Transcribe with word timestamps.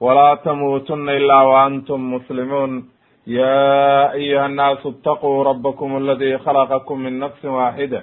ولا 0.00 0.34
تموتن 0.34 1.08
إلا 1.08 1.42
وأنتم 1.42 2.14
مسلمون 2.14 2.88
يا 3.26 4.12
أيها 4.12 4.46
الناس 4.46 4.86
اتقوا 4.86 5.44
ربكم 5.44 5.96
الذي 5.96 6.38
خلقكم 6.38 6.98
من 6.98 7.18
نفس 7.18 7.44
واحدة 7.44 8.02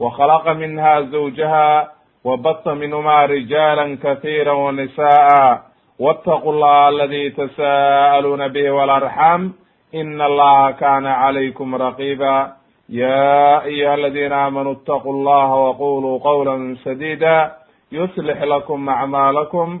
وخلق 0.00 0.48
منها 0.48 1.00
زوجها 1.00 1.92
وبث 2.24 2.68
منهما 2.68 3.24
رجالا 3.26 3.98
كثيرا 4.02 4.52
ونساء 4.52 5.60
واتقوا 5.98 6.52
الله 6.52 6.88
الذي 6.88 7.30
تساءلون 7.30 8.48
به 8.48 8.70
والأرحام 8.70 9.52
إن 9.94 10.20
الله 10.22 10.70
كان 10.70 11.06
عليكم 11.06 11.74
رقيبا 11.74 12.52
يا 12.88 13.64
أيها 13.64 13.94
الذين 13.94 14.32
آمنوا 14.32 14.72
اتقوا 14.72 15.12
الله 15.12 15.54
وقولوا 15.54 16.18
قولا 16.18 16.76
سديدا 16.84 17.52
يصلح 17.92 18.42
لكم 18.42 18.88
أعمالكم 18.88 19.80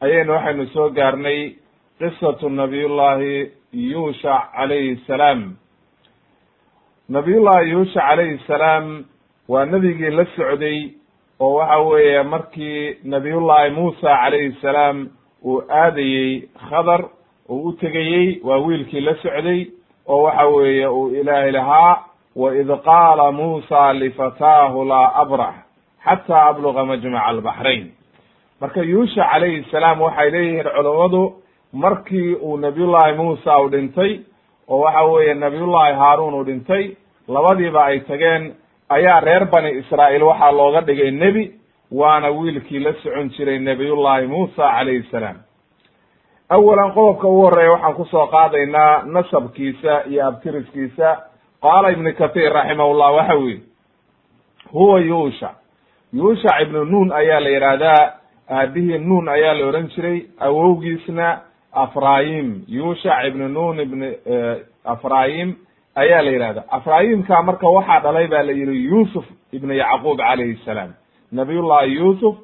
ayaynu 0.00 0.32
waxaynu 0.32 0.66
soo 0.66 0.90
gaarnay 0.90 1.54
qisatu 1.98 2.48
nabiyullaahi 2.48 3.50
yuushac 3.72 4.52
calayhi 4.56 4.96
salaam. 5.06 5.56
Nabiyullahi 7.08 7.70
yuushac 7.70 8.02
calayhi 8.08 8.40
salaam 8.46 9.04
waa 9.48 9.64
nebigii 9.64 10.10
la 10.10 10.26
socday 10.36 10.90
oo 11.40 11.54
waxa 11.54 11.78
weeye 11.78 12.22
markii 12.22 12.96
nabiyullaahi 13.04 13.70
muusa 13.70 14.16
calayhi 14.22 14.56
salaam 14.62 15.08
uu 15.44 15.62
aadayey 15.70 16.48
khadar 16.68 17.04
uu 17.48 17.68
u 17.68 17.72
tegayey 17.72 18.40
waa 18.44 18.58
wiilkii 18.58 19.00
la 19.00 19.14
socday 19.22 19.66
oo 20.06 20.22
waxa 20.22 20.46
weeye 20.46 20.86
uu 20.88 21.08
ilaahay 21.14 21.50
lahaa 21.52 22.04
wa 22.36 22.76
qaala 22.84 23.32
muusa 23.32 23.92
lifataahu 23.92 24.84
laa 24.84 25.12
abrax 25.14 25.54
xata 26.04 26.42
abluga 26.42 26.84
majmaca 26.84 27.26
albaxrayn 27.26 27.92
marka 28.60 28.80
yuusha 28.82 29.24
calayhi 29.32 29.64
salaam 29.70 30.00
waxay 30.00 30.30
leeyihiin 30.30 30.64
culammadu 30.76 31.22
markii 31.72 32.34
uu 32.34 32.56
nabiyullahi 32.56 33.12
muusa 33.16 33.58
u 33.58 33.68
dhintay 33.68 34.20
oo 34.68 34.78
waxa 34.80 35.02
weeye 35.04 35.34
nabiyullahi 35.34 35.94
haaruun 35.94 36.34
uu 36.34 36.44
dhintay 36.44 36.96
labadiiba 37.28 37.84
ay 37.84 38.00
tageen 38.00 38.54
ayaa 38.88 39.20
reer 39.20 39.44
bani 39.50 39.70
israa'iil 39.78 40.22
waxaa 40.22 40.52
looga 40.52 40.80
dhigay 40.80 41.10
nebi 41.10 41.52
waana 41.92 42.30
wiilkii 42.30 42.78
la 42.78 42.92
socon 43.02 43.28
jiray 43.30 43.58
nebiyullahi 43.58 44.26
muusa 44.26 44.70
calayhi 44.76 45.02
salaam. 45.10 45.36
Awalan 46.48 46.92
qodobka 46.94 47.28
ugu 47.28 47.40
horreeya 47.42 47.70
waxaan 47.72 47.94
ku 47.94 48.04
soo 48.04 48.26
qaadaynaa 48.26 49.02
nasabkiisa 49.04 50.02
iyo 50.10 50.26
abtiriskiisa. 50.26 51.08
Qaala 51.62 51.90
ibnu 51.92 52.12
kathir 52.14 52.52
raximahullah 52.52 53.14
waxa 53.14 53.34
weye 53.34 53.60
huwa 54.72 55.00
yuushac 55.00 55.54
yuushac 56.12 56.60
ibnu 56.62 56.84
nuun 56.84 57.12
ayaa 57.12 57.40
la 57.40 57.48
yidhaahdaa 57.48 58.12
aabihii 58.50 58.98
nuun 58.98 59.28
ayaa 59.28 59.54
la 59.54 59.66
odhan 59.66 59.88
jiray 59.94 60.18
awowgiisna 60.40 61.40
afrayim 61.72 62.62
yuushac 62.68 63.26
ibnu 63.28 63.48
nuun 63.48 63.80
ibn 63.80 64.02
afrayim 64.84 65.54
ayaa 65.94 66.22
la 66.22 66.30
yidhahda 66.30 66.64
afrayimka 66.70 67.42
marka 67.42 67.68
waxaa 67.68 68.00
dhalay 68.00 68.26
ba 68.26 68.42
la 68.42 68.52
yihi 68.52 68.84
yuusuf 68.84 69.24
ibnu 69.52 69.74
yacquub 69.74 70.18
calayhi 70.18 70.56
salaam. 70.64 70.90
Nabiyullahi 71.32 71.94
yuusuf 71.94 72.36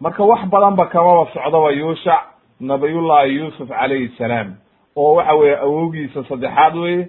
marka 0.00 0.24
wax 0.24 0.46
badanba 0.52 0.86
kamaba 0.86 1.26
socdoba 1.34 1.70
yuushac 1.72 2.20
nabiyullahi 2.60 3.34
yuusuf 3.36 3.68
calayhi 3.68 4.08
salaam. 4.18 4.54
Oo 4.96 5.14
waxa 5.14 5.34
weeye 5.34 5.56
awowgiisa 5.56 6.24
saddexaad 6.28 6.76
weye 6.76 7.08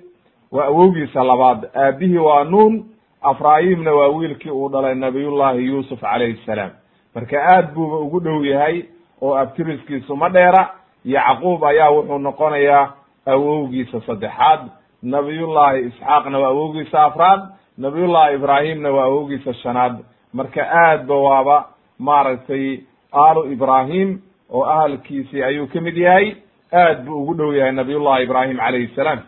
waa 0.52 0.66
awowgiisa 0.66 1.24
labaad. 1.24 1.70
Aabihii 1.76 2.18
waa 2.18 2.44
nuun 2.44 2.86
afrayimna 3.22 3.92
waa 3.94 4.08
wiilkii 4.08 4.50
uu 4.52 4.70
dhalay 4.70 4.96
nabiyullahi 4.96 5.66
yuusuf 5.66 6.00
calayhi 6.02 6.40
salaam 6.46 6.72
marka 7.16 7.38
aad 7.54 7.74
buuba 7.74 7.98
ugu 7.98 8.20
dhow 8.20 8.44
yahay 8.46 8.86
oo 9.22 9.36
abtiriskiisu 9.38 10.16
ma 10.16 10.30
dheera 10.30 10.70
yacquub 11.06 11.64
ayaa 11.66 11.90
wuxuu 11.92 12.18
noqonayaa 12.20 12.94
awowgiisa 13.26 14.02
saddexaad 14.08 14.62
nabiyullahi 15.04 15.80
isxaaqna 15.88 16.40
waa 16.40 16.48
awowgiisa 16.50 17.04
afraad 17.04 17.42
nabiyullahi 17.78 18.36
ibraahimna 18.36 18.90
waa 18.92 19.04
awowgiisa 19.04 19.54
shanaad. 19.54 19.96
Marka 20.34 20.62
aad 20.64 21.06
ba 21.08 21.16
waaba 21.16 21.58
maaragtay 22.00 22.80
aalu 23.14 23.52
ibraahim 23.52 24.20
oo 24.50 24.64
ahalkiisii 24.66 25.44
ayuu 25.44 25.68
ka 25.68 25.82
mid 25.82 25.98
yahay 25.98 26.36
aad 26.74 27.06
buu 27.06 27.22
ugu 27.22 27.34
dhow 27.34 27.54
yahay 27.56 27.72
nabiyullahi 27.72 28.24
ibraahim 28.24 28.58
calayhi 28.58 28.96
salaam. 28.96 29.20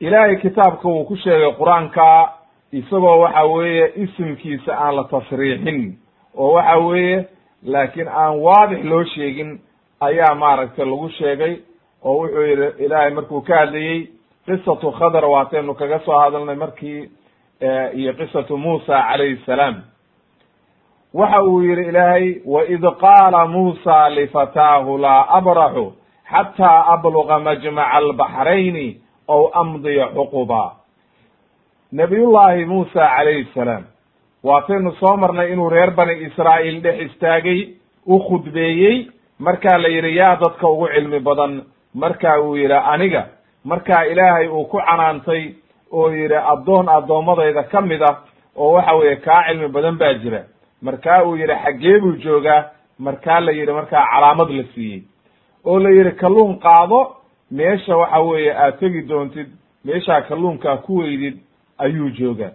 Ilaahay 0.00 0.36
kitaabka 0.36 0.88
uu 0.88 1.04
ku 1.04 1.16
sheegay 1.16 1.52
qur'aanka 1.54 2.32
isagoo 2.72 3.18
waxa 3.20 3.44
weeye 3.44 3.92
isimkiisa 4.02 4.72
aan 4.78 4.96
la 4.96 5.04
tasriixin 5.04 5.98
oo 6.36 6.52
waxa 6.54 6.76
weeye 6.78 7.26
laakiin 7.62 8.08
aan 8.08 8.38
waadix 8.46 8.84
loo 8.84 9.04
sheegin 9.04 9.60
ayaa 10.00 10.34
maaragtay 10.34 10.84
lagu 10.84 11.08
sheegay 11.08 11.56
oo 12.04 12.14
wuxuu 12.20 12.42
yihi 12.42 12.84
ilaahay 12.84 13.10
markuu 13.10 13.40
ka 13.40 13.56
hadlayey 13.58 14.08
qisatu 14.46 14.92
khadr 14.98 15.24
waataynu 15.24 15.74
kaga 15.74 15.98
soo 16.04 16.18
hadalnay 16.18 16.56
markii 16.56 17.10
iyo 17.94 18.12
qisatu 18.12 18.56
musa 18.56 19.02
calayhi 19.08 19.36
salaam. 19.46 19.76
Waxa 21.14 21.42
uu 21.42 21.62
yihi 21.62 21.88
ilaahay 21.88 22.40
waid 22.46 22.84
qaala 23.00 23.46
musa 23.46 24.08
lifataahu 24.10 24.98
laa 24.98 25.26
abraxu 25.38 25.92
xataa 26.32 26.84
abluga 26.94 27.38
majmaca 27.38 27.90
albaxrayni 27.98 29.00
ow 29.28 29.42
amdiya 29.60 30.06
xuquba 30.14 30.62
nabiyullahi 31.92 32.64
musa 32.64 33.08
calayhi 33.16 33.48
salaam. 33.54 33.84
Waataynu 34.44 34.92
soo 35.00 35.16
marnay 35.16 35.52
inuu 35.52 35.68
reer 35.70 35.90
bani 35.90 36.14
israa'iil 36.26 36.80
dhex 36.82 37.00
istaagay 37.10 37.68
u 38.06 38.18
khudbeeyey 38.18 39.06
markaa 39.38 39.78
la 39.78 39.88
yidhi 39.88 40.16
yaa 40.16 40.36
dadka 40.36 40.68
ugu 40.68 40.88
cilmi 40.94 41.20
badan 41.20 41.62
marka 41.94 42.40
uu 42.42 42.56
yidhi 42.56 42.74
aniga 42.92 43.26
markaa 43.64 44.04
ilaahay 44.04 44.48
uu 44.48 44.64
ku 44.64 44.78
canaantay 44.78 45.54
oo 45.92 46.08
yidhi 46.10 46.34
addoon 46.52 46.88
addoommadayda 46.88 47.62
ka 47.62 47.80
mid 47.80 48.02
ah 48.02 48.16
oo 48.56 48.72
waxa 48.72 48.94
weeye 48.94 49.16
kaa 49.16 49.44
cilmi 49.48 49.68
badan 49.68 49.96
baa 49.98 50.14
jira. 50.14 50.42
Markaa 50.82 51.22
uu 51.24 51.36
yidhi 51.36 51.54
xaggee 51.64 52.00
buu 52.00 52.16
joogaa. 52.24 52.64
Markaa 52.98 53.40
la 53.40 53.52
yidhi 53.52 53.72
markaa 53.72 54.06
calaamad 54.12 54.50
la 54.50 54.64
siiyey. 54.74 55.02
Oo 55.64 55.78
la 55.78 55.90
yidhi 55.90 56.12
kalluun 56.12 56.58
qaado 56.58 57.16
meesha 57.50 57.96
waxa 57.96 58.20
weeye 58.20 58.52
aad 58.54 58.78
tegi 58.80 59.02
doontid 59.08 59.46
meeshaa 59.84 60.20
kalluunkaa 60.22 60.76
ku 60.76 60.96
weydid 60.98 61.36
ayuu 61.78 62.10
joogaa. 62.10 62.50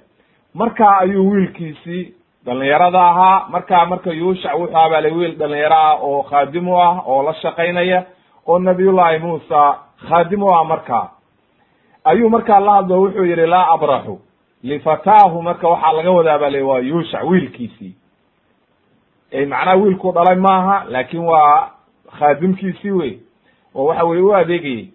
Markaa 0.54 0.98
ayuu 1.00 1.30
wiilkiisii 1.32 2.14
dhalinyarada 2.46 3.02
ahaa. 3.02 3.48
Markaa 3.50 3.86
marka 3.86 4.12
yuushac 4.12 4.60
wuxuu 4.60 4.78
abaalay 4.78 5.12
wiil 5.12 5.36
dhalinyaro 5.38 5.76
ah 5.76 5.96
oo 6.02 6.24
khaadim 6.24 6.68
ah 6.70 7.02
oo 7.06 7.24
la 7.24 7.34
shaqaynaya 7.34 8.06
oo 8.48 8.60
nabiyullahi 8.60 9.20
muusa 9.20 9.80
khaadim 10.10 10.44
u 10.44 10.50
ah 10.54 10.64
markaa. 10.64 11.10
Ayuu 12.04 12.30
markaa 12.30 12.60
la 12.60 12.74
hadlo 12.76 13.02
wuxuu 13.02 13.24
yihi 13.26 13.46
laa 13.48 13.68
abraxu 13.74 14.20
lifataahu. 14.64 15.42
Marka 15.42 15.68
waxaa 15.68 15.94
laga 15.94 16.12
wadaa 16.12 16.38
ba 16.40 16.50
le 16.50 16.62
waa 16.62 16.80
yuushac 16.80 17.24
wiilkiisii. 17.30 17.94
Macnaha 19.48 19.76
wiilkuu 19.76 20.12
dhalay 20.12 20.36
maaha 20.36 20.86
laakin 20.90 21.20
waa 21.20 21.70
khaadimkiisii 22.20 22.92
wey. 22.92 23.18
Oo 23.76 23.86
waxa 23.86 24.04
weye 24.06 24.22
u 24.22 24.34
adeegayey. 24.36 24.88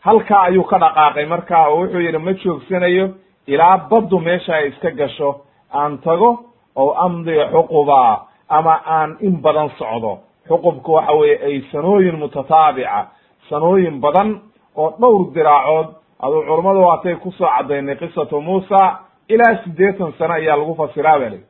Halkaa 0.00 0.42
ayuu 0.42 0.64
ka 0.64 0.78
dhaqaaqay 0.78 1.26
marka 1.26 1.68
oo 1.68 1.80
wuxuu 1.80 2.00
yihi 2.00 2.18
ma 2.18 2.32
joogsanayo 2.32 3.14
ilaa 3.46 3.76
baddu 3.90 4.18
meesha 4.20 4.54
ay 4.56 4.68
iska 4.68 4.90
gasho 4.90 5.40
aan 5.74 5.98
tago 5.98 6.30
oo 6.76 6.92
amdiya 6.94 7.48
xuquba 7.52 8.26
ama 8.48 8.80
aan 8.86 9.16
in 9.20 9.40
badan 9.42 9.70
socdo. 9.78 10.18
Xuqubku 10.48 10.92
waxa 10.92 11.12
weeye 11.12 11.38
ay 11.44 11.60
sanooyin 11.72 12.16
mutataabica 12.18 13.06
sanooyin 13.48 14.00
badan 14.00 14.40
oo 14.76 14.90
dhowr 15.00 15.32
diraacood. 15.34 15.88
Aduu 16.20 16.42
culummadu 16.48 16.80
waatay 16.80 17.14
ku 17.16 17.30
soo 17.32 17.48
caddaynay 17.56 17.96
qisatu 17.96 18.40
muusa 18.40 18.98
ilaa 19.28 19.62
siddeetan 19.64 20.12
sano 20.18 20.34
ayaa 20.34 20.56
lagu 20.56 20.74
fasiraa 20.74 21.18
ba 21.18 21.28
li 21.28 21.40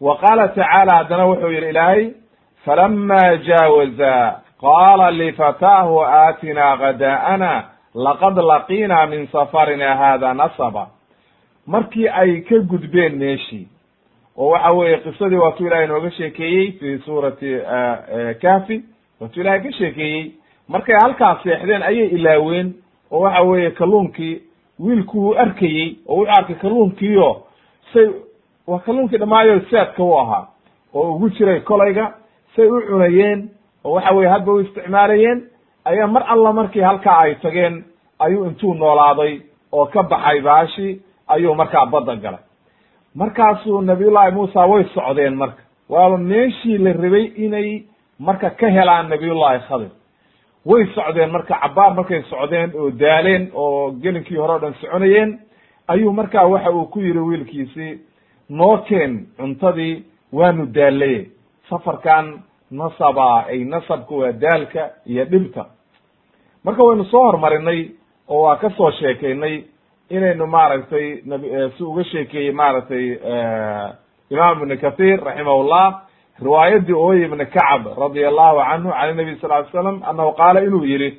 wa 0.00 0.16
qaala 0.18 0.48
tacaala 0.48 0.92
haddana 0.98 1.24
wuxuu 1.26 1.50
yidhi 1.50 1.68
ilaahay 1.68 2.10
falama 2.64 3.36
jaawaza 3.46 4.40
qaala 4.60 5.10
lifataahu 5.10 6.00
aatinaa 6.04 6.76
gadaa'ana 6.76 7.52
laqad 7.94 8.36
laqiinaa 8.38 9.06
min 9.06 9.26
safarina 9.32 9.94
hada 9.96 10.34
nasaba 10.34 10.86
markii 11.66 12.08
ay 12.08 12.40
ka 12.40 12.58
gudbeen 12.58 13.16
meeshii 13.18 13.68
oo 14.36 14.48
waxa 14.50 14.72
weeye 14.72 14.98
qisadii 14.98 15.36
waatuu 15.36 15.66
ilahay 15.66 15.86
nooga 15.86 16.10
sheekeeyey 16.10 16.72
fi 16.72 16.98
suurati 17.04 17.58
kahfi 18.42 18.82
waatuu 19.20 19.40
ilahay 19.40 19.60
ka 19.60 19.72
sheekeeyey 19.72 20.30
markay 20.68 20.96
halkaas 21.02 21.42
seexdeen 21.42 21.82
ayay 21.82 22.06
ilaaween 22.06 22.74
oo 23.10 23.20
waxa 23.20 23.42
weeye 23.42 23.70
kalluunkii 23.70 24.42
wiilku 24.80 25.18
wuu 25.20 25.34
arkayey 25.38 25.96
oo 26.08 26.16
wuxuu 26.16 26.32
arkay 26.38 26.56
kalluunkiio 26.56 27.42
say 27.92 28.08
waa 28.66 28.78
kalluunkii 28.78 29.18
dhammaayo 29.18 29.60
saadka 29.70 30.02
u 30.04 30.18
ahaa 30.18 30.46
oo 30.94 31.12
ugu 31.14 31.28
jiray 31.30 31.60
kolayga 31.60 32.14
say 32.56 32.66
u 32.66 32.80
cunayeen 32.88 33.48
oo 33.84 33.92
waxa 33.92 34.14
weye 34.14 34.28
hadba 34.30 34.52
u 34.52 34.60
isticmaalayeen 34.60 35.42
ayaa 35.84 36.06
mar 36.06 36.24
alla 36.28 36.52
markii 36.52 36.80
halkaa 36.82 37.18
ay 37.24 37.34
tageen 37.34 37.84
ayuu 38.18 38.44
intuu 38.44 38.74
noolaaday 38.74 39.40
oo 39.72 39.86
ka 39.86 40.02
baxay 40.02 40.40
baashi 40.40 41.02
ayuu 41.28 41.54
markaa 41.54 41.86
badda 41.86 42.16
galay. 42.16 42.40
Markaasuu 43.14 43.80
nabiyullahi 43.80 44.30
muusa 44.34 44.66
way 44.66 44.84
socdeen 44.94 45.34
marka. 45.36 45.62
Waaba 45.88 46.18
meeshii 46.18 46.78
la 46.78 46.92
rabay 46.92 47.24
inay 47.36 47.82
marka 48.18 48.50
ka 48.50 48.68
helaan 48.70 49.08
nabiyullahi 49.08 49.60
khadir. 49.68 49.90
Way 50.66 50.86
socdeen 50.94 51.30
marka 51.30 51.54
cabaar 51.62 51.94
markay 51.94 52.22
socdeen 52.30 52.72
oo 52.78 52.90
daaleen 52.90 53.50
oo 53.54 53.90
gelinkii 54.02 54.36
hore 54.36 54.52
o 54.54 54.58
dhan 54.58 54.74
soconayeen 54.80 55.38
ayuu 55.88 56.12
markaa 56.12 56.46
waxa 56.46 56.70
uu 56.70 56.84
ku 56.86 57.00
yidhi 57.00 57.18
wiilkiisii 57.18 57.98
noo 58.48 58.76
keen 58.88 59.26
cuntadii 59.36 60.04
waanu 60.32 60.66
daalaye 60.74 61.26
safarkan 61.70 62.42
nasaba 62.72 63.44
ay 63.46 63.64
nasabka 63.64 64.14
ah 64.14 64.18
waa 64.18 64.32
daalka 64.32 64.90
iyo 65.06 65.24
dhibka 65.24 65.66
marka 66.64 66.82
waynu 66.82 67.04
soo 67.04 67.22
horumarinay 67.22 67.90
oo 68.28 68.42
waa 68.42 68.56
ka 68.56 68.70
soo 68.70 68.90
sheekaynay 68.90 69.64
inaynu 70.10 70.46
maaragtay 70.46 71.22
nab 71.24 71.44
eh, 71.44 71.70
si 71.76 71.82
uga 71.84 72.04
sheekeeyey 72.04 72.52
maaragtay 72.52 73.04
eh, 73.12 73.88
imam 74.30 74.62
ibn 74.62 74.76
kathir 74.76 75.20
raximahullah 75.20 76.02
riwaayadii 76.40 76.96
oy 76.96 77.24
ibn 77.24 77.44
kacb 77.46 77.86
radia 77.98 78.28
allahu 78.28 78.64
canhu 78.64 78.90
can 78.90 79.10
inabiy 79.10 79.36
sal 79.40 79.50
ly 79.50 79.70
slam 79.70 80.02
annahu 80.02 80.32
qaala 80.32 80.64
inuu 80.64 80.84
yihi 80.84 81.18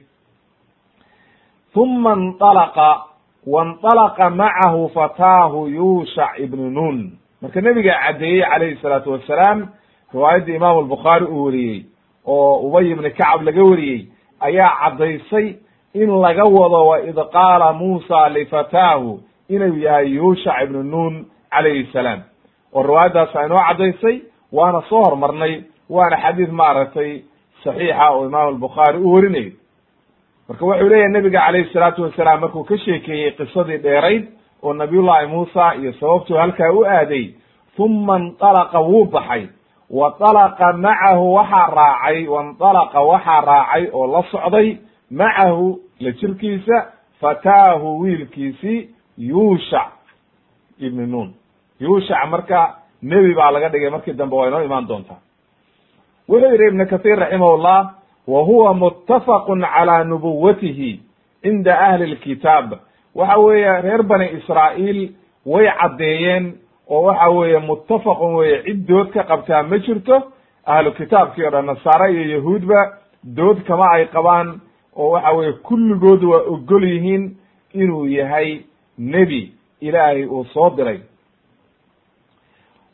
uma 1.75 2.15
nalaqa 2.15 3.13
waاnطalaqa 3.45 4.29
macahu 4.29 4.89
fataahu 4.93 5.67
yushac 5.67 6.39
ibnu 6.39 6.69
nun. 6.69 7.17
Marka 7.41 7.61
nebigaa 7.61 7.99
caddeeyey 8.07 8.41
calayhi 8.41 8.79
salaatu 8.81 9.11
wasalaam 9.11 9.67
riwaayaddii 10.13 10.55
imaamu 10.55 10.79
albukhaari 10.79 11.25
uu 11.25 11.45
wariyey 11.45 11.85
oo 12.27 12.55
ubay 12.67 12.91
ibni 12.91 13.09
kacab 13.11 13.41
laga 13.43 13.63
wariyey 13.63 14.01
ayaa 14.39 14.69
caddaysay 14.81 15.47
in 15.93 16.09
laga 16.21 16.43
wado 16.43 16.85
waid 16.87 17.15
qaala 17.33 17.73
muusa 17.73 18.29
lifataahu 18.29 19.19
inuu 19.49 19.77
yahay 19.77 20.07
yushac 20.15 20.63
ibnu 20.63 20.83
nun 20.83 21.25
calayhi 21.51 21.85
salaam. 21.93 22.19
Oo 22.73 22.83
riwaayaddaas 22.83 23.35
a 23.35 23.45
inoo 23.45 23.61
caddaysay 23.67 24.15
waana 24.51 24.81
soo 24.89 25.01
hormarnay 25.03 25.63
waana 25.89 26.17
xadiid 26.23 26.51
maaragtay 26.51 27.11
saxiixa 27.63 28.09
oo 28.11 28.25
imaamu 28.25 28.49
albukhaari 28.49 28.97
u 28.97 29.13
warinayo 29.13 29.51
marka 30.49 30.65
wuxuu 30.65 30.89
leeyahay 30.89 31.11
nebiga 31.11 31.39
calayhi 31.45 31.73
salaatu 31.73 32.01
wasalaam 32.03 32.39
markuu 32.41 32.63
ka 32.63 32.77
sheekeeyey 32.77 33.31
qisadii 33.31 33.77
dheerayd 33.77 34.23
oo 34.63 34.73
nabiyullahi 34.73 35.27
muusa 35.27 35.75
iyo 35.75 35.93
sababtuu 35.93 36.37
halkaa 36.37 36.71
u 36.71 36.85
aaday 36.85 37.25
uma 37.77 38.19
nطalaqa 38.19 38.79
wuu 38.79 39.05
baxay 39.05 39.47
wanalaqa 39.93 40.73
macahu 40.73 41.33
waxaa 41.37 41.67
raacay 41.77 42.27
wanalaqa 42.27 42.99
waxaa 43.11 43.41
raacay 43.49 43.83
oo 43.93 44.07
la 44.13 44.21
socday 44.31 44.77
macahu 45.11 45.79
la 45.99 46.11
jirkiisa 46.11 46.77
fataahu 47.21 47.99
wiilkiisii 48.01 48.89
yuushac 49.17 49.91
ibni 50.79 51.05
nuun. 51.07 51.33
Yuushac 51.79 52.25
marka 52.29 52.75
nebi 53.01 53.33
baa 53.35 53.51
laga 53.51 53.69
dhigay 53.69 53.89
markii 53.89 54.13
dambe 54.13 54.35
waa 54.35 54.47
inoo 54.47 54.63
imaan 54.63 54.87
doontaa. 54.87 55.19
Wuxuu 56.29 56.51
yidhi 56.51 56.67
ibnu 56.67 56.85
kathiir 56.87 57.19
raximahullah 57.19 57.79
wa 58.27 58.41
huwa 58.43 58.73
muttafaqun 58.73 59.61
calaa 59.61 60.03
nubuwatihi 60.03 60.91
cinda 61.41 61.79
ahli 61.79 62.05
lkitaab 62.13 62.71
waxa 63.15 63.37
weeye 63.37 63.81
reer 63.81 64.03
bani 64.03 64.27
israa'iil 64.37 65.11
way 65.45 65.67
caddeeyeen 65.81 66.45
oo 66.89 67.01
waxa 67.03 67.29
weeye 67.29 67.59
muttafaqun 67.59 68.35
weye 68.35 68.63
cid 68.63 68.87
dood 68.87 69.11
ka 69.13 69.23
qabtaa 69.23 69.63
ma 69.63 69.77
jirto. 69.77 70.21
Ahlu 70.65 70.91
kitaabkii 70.91 71.45
o 71.45 71.49
dhan 71.51 71.65
nasaare 71.65 72.11
iyo 72.13 72.37
yahuudba 72.37 72.97
dood 73.23 73.63
kama 73.67 73.85
ay 73.93 74.05
qabaan 74.07 74.59
oo 74.95 75.09
waxa 75.11 75.31
weye 75.37 75.51
kulligood 75.53 76.23
waa 76.23 76.41
ogol 76.53 76.83
yihiin 76.83 77.35
inuu 77.73 78.05
yahay 78.07 78.61
nebi 78.97 79.51
ilaahay 79.81 80.25
uu 80.25 80.45
soo 80.53 80.69
diray. 80.69 80.99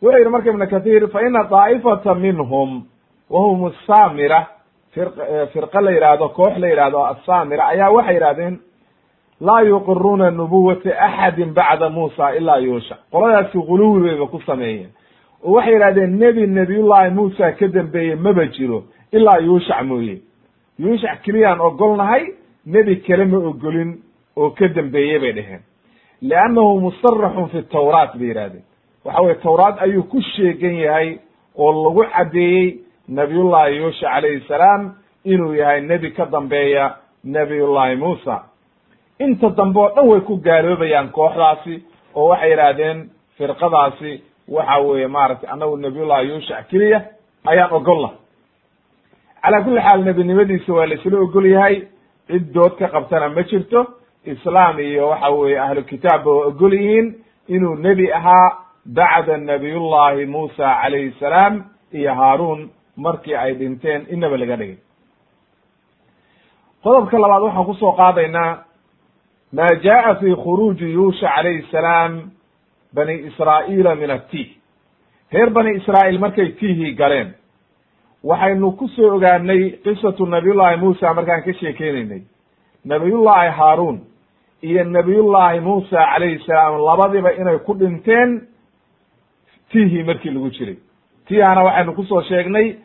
Wuxuu 0.02 0.18
yidhi 0.18 0.30
marka 0.30 0.50
ibn 0.50 0.66
kathir 0.68 1.08
fa 1.12 1.22
ina 1.22 1.44
daa'ifata 1.44 2.16
minhum 2.16 2.84
wahum 3.30 3.66
asamira 3.66 4.48
firqa 5.54 5.82
la 5.82 5.92
yihahdo 5.92 6.30
koox 6.30 6.58
la 6.58 6.68
yihahdo 6.68 7.06
asamira 7.06 7.68
ayaa 7.68 7.90
waxay 7.92 8.16
yihahdeen 8.16 8.60
laa 9.42 9.62
yuqiruuna 9.62 10.32
nubuwata 10.32 11.00
axadin 11.00 11.54
bacda 11.54 11.90
muusa 11.90 12.36
ilaa 12.36 12.58
yuusha. 12.58 12.96
Qoladaasi 13.12 13.58
guluwi 13.58 14.02
bayba 14.10 14.28
ku 14.28 14.42
sameeyeen. 14.46 14.90
Oo 15.44 15.52
waxay 15.54 15.74
yihahdeen 15.74 16.18
nebi 16.20 16.48
nebiyullahi 16.48 17.10
muusa 17.10 17.52
ka 17.52 17.68
dambeeye 17.68 18.16
maba 18.16 18.46
jiro 18.46 18.84
ilaa 19.12 19.38
yuushac 19.38 19.84
mooye. 19.84 20.18
Yuushac 20.80 21.22
keliyaan 21.24 21.60
ogolnahay 21.62 22.24
nebi 22.66 22.96
kale 22.96 23.26
ma 23.26 23.38
ogolin 23.38 23.98
oo 24.38 24.50
ka 24.50 24.68
dambeeye 24.68 25.20
bay 25.20 25.32
dheheen 25.34 25.62
liannahu 26.22 26.80
musaraxun 26.82 27.48
fi 27.50 27.62
tawraat 27.72 28.18
bay 28.18 28.28
yihahdeen 28.28 28.64
waxa 29.06 29.22
weye 29.22 29.36
tawraad 29.36 29.76
ayuu 29.80 30.04
ku 30.04 30.22
sheegan 30.22 30.76
yahay 30.76 31.18
oo 31.58 31.72
lagu 31.84 32.04
caddeeyey 32.12 32.80
nabiyullahi 33.08 33.78
yuusha 33.78 34.08
calayhi 34.14 34.42
salaam 34.48 34.92
inuu 35.24 35.54
yahay 35.56 35.82
nebi 35.82 36.12
ka 36.12 36.26
dambeeya 36.26 36.96
nabiyullahi 37.24 37.96
muusa 37.96 38.44
inta 39.20 39.50
dambe 39.58 39.80
oo 39.80 39.90
dhan 39.96 40.08
way 40.10 40.22
ku 40.22 40.34
gaaloobayaan 40.48 41.10
kooxdaasi 41.18 41.76
oo 42.16 42.28
waxay 42.32 42.50
yidhaahdeen 42.52 42.98
firqadaasi 43.38 44.12
waxa 44.56 44.78
weeye 44.88 45.08
maaragtay 45.08 45.50
annagu 45.54 45.78
nabiyullahi 45.78 46.28
yuushac 46.30 46.68
keliya 46.70 47.00
ayaan 47.52 47.72
ogolna 47.78 48.10
calaa 49.44 49.62
kulli 49.66 49.82
xaal 49.88 50.02
nebinimadiisa 50.08 50.74
waa 50.74 50.86
la 50.90 50.96
isla 50.96 51.18
ogol 51.26 51.46
yahay 51.46 51.76
cid 52.28 52.54
dood 52.54 52.74
ka 52.80 52.88
qabtana 52.88 53.30
ma 53.30 53.44
jirto. 53.44 53.80
Islaam 54.26 54.80
iyo 54.80 55.10
waxa 55.10 55.30
weeye 55.30 55.60
ahlu 55.60 55.84
kitaabba 55.84 56.32
waa 56.32 56.46
ogol 56.52 56.74
yihiin 56.74 57.08
inuu 57.48 57.76
nebi 57.76 58.12
ahaa 58.14 58.58
bacda 58.86 59.38
nabiyullahi 59.38 60.26
muusa 60.26 60.76
calayhi 60.82 61.12
salaam 61.20 61.64
iyo 61.94 62.14
haaruun 62.20 62.70
markii 62.98 63.36
ay 63.36 63.54
dhinteen 63.54 64.06
inaba 64.14 64.38
laga 64.38 64.56
dhigay. 64.58 64.78
Qodobka 66.84 67.18
labaad 67.20 67.42
waxaan 67.44 67.66
ku 67.66 67.74
soo 67.74 67.92
qaadaynaa 68.00 68.52
ma 69.54 69.68
jaءa 69.84 70.16
fi 70.20 70.36
khuruuji 70.44 70.92
yuusha 70.94 71.28
calayhi 71.36 71.66
salaam 71.72 72.32
bani 72.94 73.14
israa'iila 73.30 73.96
min 73.96 74.10
atih 74.12 74.48
reer 75.34 75.50
bani 75.50 75.72
israa'iil 75.80 76.20
markay 76.20 76.50
tihii 76.60 76.96
galeen 76.96 77.34
waxaynu 78.24 78.72
ku 78.78 78.88
soo 78.88 79.16
ogaanay 79.16 79.64
qisatu 79.84 80.26
nabiyullahi 80.26 80.78
muusa 80.78 81.14
markaan 81.14 81.44
ka 81.44 81.54
sheekeynaynay 81.54 82.22
nabiyullahi 82.86 83.50
haaruun 83.60 83.98
iyo 84.62 84.84
nabiyullahi 84.84 85.60
muusa 85.60 85.98
calayhi 86.14 86.40
salaam 86.46 86.82
labadiba 86.86 87.32
inay 87.34 87.58
ku 87.66 87.74
dhinteen 87.80 88.42
tihii 89.72 90.04
markii 90.04 90.30
lagu 90.36 90.50
jiray 90.50 90.78
tihana 91.28 91.64
waxaynu 91.64 91.94
ku 91.96 92.04
soo 92.04 92.22
sheegnay 92.22 92.76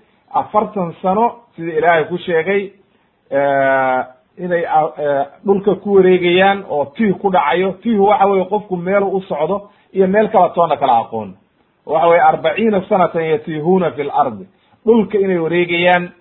afartan 0.40 0.94
sano 1.02 1.26
sida 1.56 1.72
ilaahay 1.78 2.04
ku 2.04 2.16
sheegay 2.18 2.62
inay 4.38 4.64
dhulka 5.46 5.74
ku 5.82 5.94
wareegayaan 5.94 6.64
oo 6.68 6.84
tih 6.96 7.12
ku 7.20 7.30
dhacayo. 7.30 7.72
Tihu 7.82 8.04
waxa 8.06 8.26
weye 8.26 8.44
qofku 8.44 8.76
meelu 8.76 9.06
u 9.16 9.20
socdo 9.22 9.70
iyo 9.92 10.06
meel 10.08 10.28
kala 10.30 10.48
toona 10.48 10.76
kala 10.76 10.98
aqoon. 10.98 11.34
Waxa 11.86 12.08
weye 12.08 12.20
arbaciina 12.22 12.80
sanatan 12.88 13.22
yatihuna 13.24 13.90
fi 13.90 14.02
lardi 14.02 14.44
dhulka 14.86 15.18
inay 15.18 15.38
wareegayaan 15.38 16.12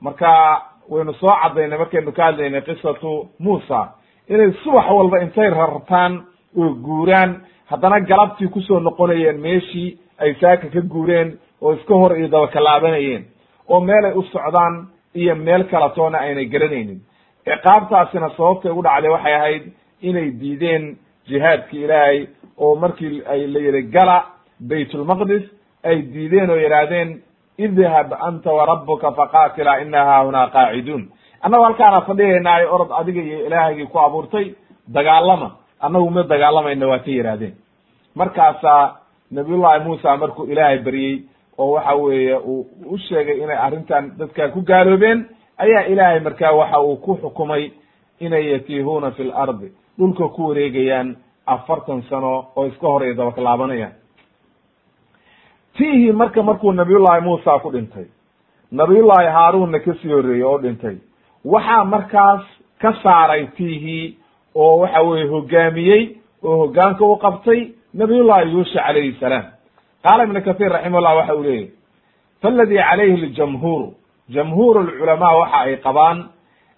marka 0.00 0.62
waynu 0.88 1.12
soo 1.14 1.32
cadaynay 1.42 1.78
markaynu 1.78 2.12
ka 2.12 2.24
hadlaynay 2.24 2.60
qisatu 2.62 3.28
muusa 3.38 3.94
inay 4.28 4.52
subax 4.64 4.86
walba 4.90 5.20
intay 5.22 5.50
rartaan 5.50 6.12
oo 6.58 6.74
guuraan 6.84 7.40
haddana 7.70 8.00
galabtii 8.00 8.48
ku 8.48 8.60
soo 8.60 8.80
noqonayeen 8.80 9.38
meeshii 9.40 9.98
ay 10.18 10.34
saaka 10.40 10.66
ka 10.68 10.80
guureen 10.80 11.38
oo 11.62 11.72
iska 11.72 11.94
hor 11.94 12.16
iyo 12.18 12.28
dabakalaabanayeen 12.28 13.24
oo 13.68 13.80
meelay 13.80 14.12
u 14.18 14.22
socdaan 14.22 14.88
iyo 15.14 15.34
meel 15.36 15.64
kala 15.70 15.88
toona 15.88 16.18
aynay 16.18 16.44
garanaynin 16.46 17.00
ciqaabtaasina 17.46 18.28
sababtay 18.36 18.70
ugu 18.72 18.82
dhacday 18.82 19.10
waxay 19.10 19.34
ahayd 19.34 19.62
inay 20.08 20.30
diideen 20.40 20.84
jihaadki 21.28 21.76
ilaahay 21.84 22.18
oo 22.58 22.74
markii 22.82 23.22
ay 23.32 23.46
la 23.46 23.60
yihi 23.66 23.82
gala 23.94 24.16
baytulmaqdis 24.70 25.44
ay 25.84 25.96
diideen 26.14 26.50
oo 26.50 26.56
yidhaahdeen 26.64 27.10
idhab 27.66 28.08
anta 28.28 28.50
warabuka 28.58 29.12
faqaatila 29.18 29.72
ina 29.82 30.04
haahunaa 30.04 30.46
qaaciduun. 30.54 31.02
Annagu 31.44 31.64
halkaana 31.64 32.00
fadhigaynaayo 32.08 32.74
orod 32.74 32.90
adiga 33.00 33.20
iyo 33.22 33.46
ilaahagii 33.46 33.86
ku 33.92 33.98
abuurtay 33.98 34.46
dagaalama. 34.96 35.48
Annagu 35.80 36.10
ma 36.10 36.22
dagaalamayna 36.22 36.86
waa 36.88 36.98
ka 37.04 37.10
yidhaahdeen. 37.10 37.54
Markaasaa 38.14 38.96
nabiyullahi 39.30 39.84
muusa 39.84 40.16
markuu 40.16 40.44
ilaahay 40.52 40.78
baryey 40.78 41.22
oo 41.58 41.70
waxa 41.74 41.94
weeye 41.94 42.36
uu 42.36 42.66
u 42.92 42.98
sheegay 42.98 43.38
inay 43.42 43.56
arrintan 43.56 44.12
dadkaa 44.18 44.48
ku 44.48 44.60
gaaloobeen 44.62 45.26
ayaa 45.64 45.84
ilaahay 45.92 46.20
markaa 46.20 46.52
waxa 46.52 46.80
uu 46.80 46.96
ku 46.96 47.16
xukumay 47.22 47.70
inay 48.20 48.44
yatiihuuna 48.52 49.10
fi 49.10 49.24
lardi 49.24 49.68
dhulka 49.98 50.28
ku 50.28 50.48
wareegayaan 50.48 51.16
afartan 51.46 52.02
sano 52.10 52.46
oo 52.56 52.66
iska 52.66 52.86
hor 52.86 53.02
iyo 53.04 53.14
dabaklaabanayaan. 53.14 53.92
Tiihii 55.76 56.12
marka 56.12 56.42
markuu 56.42 56.72
nabiyullahi 56.72 57.20
muusa 57.20 57.58
ku 57.58 57.70
dhintay 57.72 58.04
nabiyullahi 58.72 59.26
haaruunna 59.26 59.78
ka 59.78 59.94
sii 60.02 60.12
horreeyey 60.12 60.42
oo 60.44 60.58
dhintay 60.62 60.96
waxaa 61.44 61.84
markaas 61.84 62.42
ka 62.82 62.92
saaray 63.02 63.46
tiihii 63.56 64.16
oo 64.54 64.78
waxa 64.78 65.00
weye 65.02 65.24
hogaamiyey 65.26 66.02
oo 66.42 66.56
hogaanka 66.56 67.04
u 67.04 67.16
qabtay 67.16 67.60
nabiyullahi 67.94 68.52
yuusha 68.52 68.82
calayhi 68.86 69.16
salaam. 69.20 69.44
Qaala 70.02 70.24
ibnu 70.24 70.40
kahiir 70.42 70.72
raximahullah 70.72 71.16
waxa 71.16 71.34
uu 71.34 71.42
leeyahy 71.42 71.70
faladii 72.42 72.82
calayhi 72.90 73.26
ljamhuur 73.26 73.82
jamhuur 74.34 74.82
lculamaa 74.86 75.36
waxa 75.40 75.58
ay 75.60 75.76
qabaan 75.76 76.18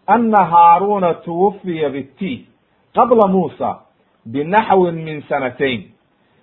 ana 0.07 0.45
haaruna 0.45 1.15
tuwafiya 1.15 1.89
bitiih 1.91 2.41
qabla 2.95 3.27
muusa 3.29 3.71
binaxwin 4.33 4.95
min 5.05 5.23
sanatayn 5.29 5.83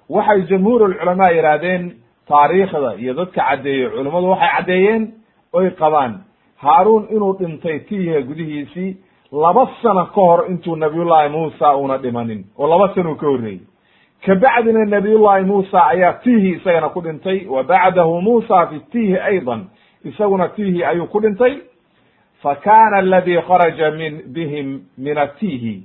waxay 0.10 0.42
jamhuur 0.50 0.90
lculamaa 0.90 1.30
yidhaahdeen 1.32 1.92
taariikhda 2.28 2.94
iyo 2.98 3.14
dadka 3.14 3.42
caddeeyey 3.50 3.90
culummadu 3.90 4.30
waxay 4.30 4.50
caddeeyeen 4.56 5.04
oy 5.54 5.70
qabaan 5.70 6.14
haaruun 6.64 7.08
inuu 7.16 7.34
dhintay 7.40 7.80
tiiha 7.80 8.22
gudihiisii 8.22 8.98
laba 9.32 9.64
sano 9.82 10.06
ka 10.06 10.22
hor 10.22 10.46
intuu 10.52 10.76
nabiyullahi 10.76 11.30
muusa 11.30 11.76
una 11.76 11.98
dhimanin 11.98 12.46
oo 12.58 12.68
laba 12.68 12.94
sano 12.96 13.16
ka 13.16 13.26
horreeyey 13.28 13.60
kabacdina 14.26 14.86
nabiyullahi 14.86 15.46
muusa 15.46 15.86
ayaa 15.88 16.14
tiihi 16.14 16.50
isagana 16.50 16.90
ku 16.90 17.02
dhintay 17.02 17.46
wa 17.48 17.64
bacdahu 17.64 18.22
muusa 18.22 18.68
fi 18.68 18.80
tiihi 18.92 19.18
aydan 19.20 19.62
isaguna 20.04 20.48
tiihi 20.50 20.84
ayuu 20.84 21.08
ku 21.08 21.20
dhintay. 21.20 21.58
Fa 22.42 22.56
kana 22.56 22.98
aladi 22.98 23.38
kharaja 23.48 23.92
min 23.92 24.22
bihim 24.34 24.82
min 24.98 25.18
atiihi. 25.18 25.84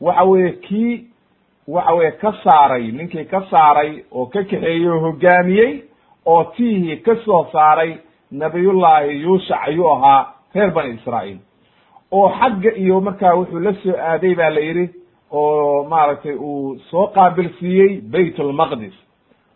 Waxa 0.00 0.24
weye 0.24 0.52
kii 0.52 1.04
waxa 1.68 1.94
weye 1.94 2.10
ka 2.12 2.32
saaray 2.44 2.92
ninkii 2.92 3.24
ka 3.24 3.40
saaray 3.50 4.04
oo 4.12 4.26
ka 4.26 4.42
kaxeeyey 4.42 4.88
oo 4.88 5.00
hogaamiyey 5.00 5.82
oo 6.26 6.44
tiihi 6.56 6.96
ka 6.96 7.16
soo 7.24 7.46
saaray 7.52 7.96
nabiyullahi 8.30 9.22
yuushac 9.22 9.68
ayuu 9.68 9.88
ahaa 9.92 10.34
reer 10.54 10.70
bani 10.70 10.94
israa'iil. 10.94 11.38
Oo 12.12 12.28
xagga 12.28 12.70
iyo 12.76 13.00
markaa 13.00 13.34
wuxuu 13.34 13.60
la 13.60 13.74
soo 13.74 13.96
aaday 13.98 14.34
ba 14.34 14.50
la 14.50 14.60
yidhi 14.60 14.88
oo 15.30 15.84
maaragtay 15.88 16.34
uu 16.34 16.78
soo 16.90 17.06
qaabilsiiyey 17.06 18.00
bayt 18.00 18.36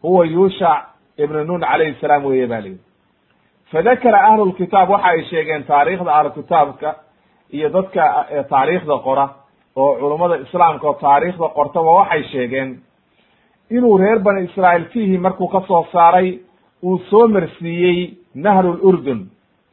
huwa 0.03 0.27
yuushac 0.27 0.87
ibn 1.17 1.47
nun 1.47 1.61
calayhi 1.61 1.97
salaam 2.01 2.25
weye 2.25 2.47
ba 2.47 2.61
la 2.61 2.69
yidhi 2.69 2.88
fadakara 3.73 4.19
ahlu 4.29 4.45
lkitaab 4.51 4.91
waxa 4.91 5.09
ay 5.09 5.23
sheegeen 5.31 5.65
taariikhda 5.65 6.13
ahlukitaabka 6.19 6.95
iyo 7.57 7.69
dadka 7.69 8.03
taariikhda 8.51 8.99
qora 9.07 9.27
oo 9.77 9.95
culummada 10.01 10.37
islaamka 10.45 10.87
oo 10.89 10.95
taariikhda 10.95 11.49
qortaba 11.59 11.91
waxay 11.99 12.23
sheegeen 12.33 12.71
inuu 13.71 13.99
reer 13.99 14.19
bani 14.19 14.45
israa'iil 14.49 14.85
fiihi 14.93 15.19
markuu 15.19 15.49
ka 15.49 15.61
soo 15.69 15.85
saaray 15.93 16.39
uu 16.83 16.99
soo 17.11 17.29
marsiiyey 17.29 17.99
nahru 18.35 18.73
lurdun 18.83 19.21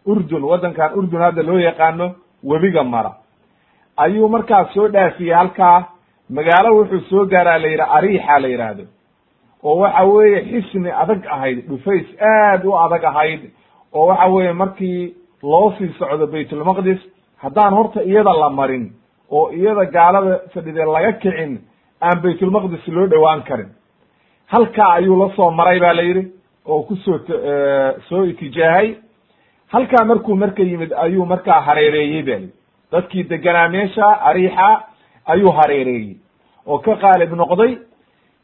urdun 0.05 0.43
waddankan 0.43 0.91
urdun 0.99 1.21
hadda 1.21 1.43
loo 1.43 1.57
yaqaano 1.67 2.07
webiga 2.43 2.83
mara 2.83 3.11
ayuu 3.97 4.27
markaas 4.29 4.73
soo 4.73 4.87
dhaafiyey 4.87 5.33
halkaa 5.35 5.77
magaalo 6.29 6.69
wuxuu 6.77 6.99
soo 7.09 7.25
gaaraa 7.25 7.57
la 7.63 7.67
yidhaha 7.67 7.93
ariixa 7.97 8.39
la 8.43 8.47
yidhaahdo 8.47 8.83
oo 9.63 9.75
waxa 9.83 10.03
weeye 10.03 10.39
xisni 10.49 10.91
adag 10.91 11.21
ahayd 11.35 11.57
dhufays 11.69 12.07
aad 12.21 12.65
u 12.65 12.77
adag 12.85 13.03
ahayd 13.11 13.41
oo 13.95 14.05
waxa 14.09 14.27
weeye 14.33 14.53
markii 14.53 14.99
loo 15.51 15.67
sii 15.77 15.89
socdo 15.99 16.25
baytulmaqdis 16.33 16.99
haddaan 17.43 17.73
horta 17.77 17.99
iyada 18.03 18.33
la 18.41 18.49
marin 18.49 18.85
oo 19.31 19.45
iyada 19.59 19.85
gaalada 19.95 20.33
fadhidee 20.53 20.85
laga 20.95 21.11
kicin 21.21 21.53
aan 22.01 22.17
baytulmaqdis 22.23 22.87
loo 22.95 23.07
dhowaan 23.11 23.41
karin. 23.47 23.69
Halkaa 24.53 24.89
ayuu 24.97 25.15
la 25.21 25.27
soo 25.35 25.51
maray 25.51 25.79
ba 25.79 25.93
la 25.93 26.01
yidhi 26.09 26.23
oo 26.65 26.81
ku 26.87 26.95
soo 26.95 27.19
soo 28.09 28.23
itijaahay 28.31 28.95
halkaa 29.73 30.05
markuu 30.05 30.35
marka 30.35 30.63
yimid 30.63 30.91
ayuu 31.03 31.25
markaa 31.25 31.61
hareereeyey 31.67 32.23
ba 32.23 32.31
yidhi. 32.35 32.53
Dadkii 32.91 33.23
deganaa 33.29 33.69
meesha 33.69 34.05
ariixa 34.29 34.67
ayuu 35.25 35.51
hareereeyey. 35.57 36.17
Oo 36.67 36.77
ka 36.79 36.95
qaalib 37.03 37.31
noqday. 37.33 37.71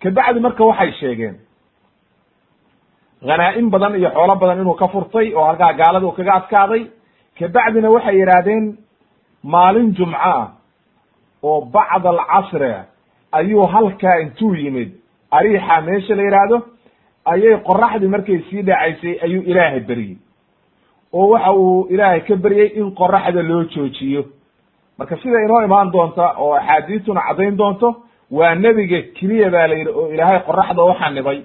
Kabacdi 0.01 0.39
marka 0.39 0.63
waxay 0.65 0.91
sheegeen 0.99 1.35
hanaa-in 3.27 3.69
badan 3.69 3.95
iyo 3.95 4.09
xoolo 4.15 4.35
badan 4.35 4.61
inuu 4.61 4.73
ka 4.75 4.87
furtay 4.87 5.33
oo 5.35 5.43
halkaa 5.43 5.73
gaalada 5.73 6.05
uu 6.07 6.11
kaga 6.17 6.33
adkaaday 6.33 6.83
kabacdina 7.39 7.89
waxay 7.89 8.15
yidhaahdeen 8.19 8.77
maalin 9.43 9.93
jumco 9.97 10.17
ah 10.17 10.47
oo 11.43 11.61
bacd 11.73 12.05
alcasri 12.05 12.73
ayuu 13.31 13.65
halkaa 13.67 14.19
intuu 14.23 14.55
yimid. 14.55 14.89
Ariixa 15.31 15.81
meesha 15.81 16.15
la 16.15 16.23
yidhaahdo 16.23 16.57
ayay 17.25 17.57
qoraxdii 17.67 18.07
markay 18.13 18.39
sii 18.49 18.61
dhacaysay 18.67 19.15
ayuu 19.25 19.43
ilaahay 19.51 19.79
beryey 19.79 20.17
oo 21.13 21.27
waxa 21.29 21.51
uu 21.53 21.87
ilaahay 21.89 22.21
ka 22.21 22.35
beryey 22.35 22.67
in 22.79 22.91
qoraxda 22.95 23.41
loo 23.43 23.63
joojiyo. 23.63 24.23
Marka 24.97 25.15
sida 25.17 25.39
inoo 25.45 25.61
imaan 25.63 25.91
doonta 25.91 26.33
oo 26.37 26.53
axaadiistuna 26.53 27.21
caddayn 27.27 27.57
doonto 27.57 27.95
waa 28.31 28.55
nebiga 28.55 29.01
keliya 29.15 29.49
ba 29.49 29.67
la 29.67 29.75
yidhi 29.75 29.91
oo 29.91 30.07
ilaahay 30.13 30.39
qoraxda 30.47 30.83
u 30.83 30.93
xanibay 30.99 31.39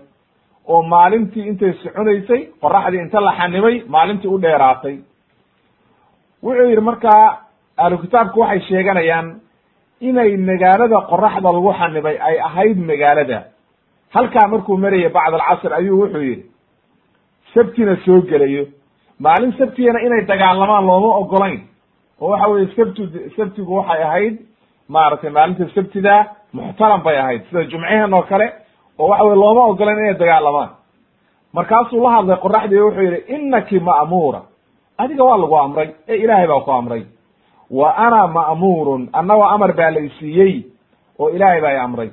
oo 0.68 0.82
maalintii 0.82 1.46
intay 1.50 1.72
soconaysay 1.82 2.40
qoraxdii 2.62 3.00
inta 3.04 3.20
la 3.20 3.32
xanibay 3.38 3.76
maalintii 3.94 4.28
u 4.34 4.38
dheeraatay. 4.44 4.96
Wuxuu 6.42 6.68
yidhi 6.70 6.80
markaa 6.90 7.38
ahlu 7.76 7.98
kitaabku 7.98 8.40
waxay 8.40 8.60
sheeganayaan 8.68 9.28
inay 10.00 10.36
magaalada 10.36 10.98
qoraxda 11.10 11.48
lagu 11.56 11.72
xanibay 11.80 12.16
ay 12.28 12.36
ahayd 12.48 12.78
magaalada. 12.90 13.38
Halkaa 14.14 14.48
markuu 14.48 14.76
marayay 14.84 15.08
bacd 15.16 15.34
alcasr 15.34 15.72
ayuu 15.78 16.00
wuxuu 16.02 16.22
yidhi 16.28 16.44
sabtina 17.54 17.96
soo 18.04 18.20
gelayo. 18.30 18.64
Maalin 19.20 19.52
sabtigana 19.58 20.00
inay 20.06 20.22
dagaalamaan 20.30 20.86
looma 20.86 21.10
ogolayn 21.22 21.60
oo 22.20 22.30
waxa 22.30 22.48
weye 22.52 22.66
sabtu 22.76 23.02
sabtigu 23.36 23.72
waxay 23.78 24.02
ahayd 24.02 24.34
maaragtay 24.88 25.30
maalinta 25.30 25.64
sabtida 25.74 26.14
muxtaram 26.52 27.00
bay 27.06 27.16
ahayd 27.18 27.42
sida 27.48 27.64
jumcehen 27.70 28.12
oo 28.14 28.22
kale 28.22 28.46
oo 28.98 29.08
waxa 29.08 29.24
weye 29.24 29.36
looma 29.42 29.62
ogolayn 29.70 29.98
inay 29.98 30.14
dagaalamaan 30.14 30.70
markaasuu 31.52 32.02
la 32.04 32.10
hadlay 32.10 32.36
qoraxdii 32.44 32.80
wuxuu 32.80 33.02
yidhi 33.02 33.20
inaki 33.34 33.80
ma'muura. 33.80 34.40
Adiga 34.98 35.24
waa 35.24 35.36
lagu 35.38 35.56
amray 35.58 35.88
ee 36.08 36.16
ilaahay 36.16 36.46
baa 36.46 36.60
ku 36.60 36.70
amray. 36.72 37.02
Wa 37.70 37.88
ana 37.96 38.26
ma'muurun. 38.26 39.08
Annagoo 39.12 39.44
amar 39.54 39.72
baa 39.72 39.90
la 39.90 40.00
isiiyey 40.00 40.64
oo 41.18 41.28
ilaahay 41.30 41.60
baa 41.60 41.72
i 41.72 41.78
amray. 41.78 42.10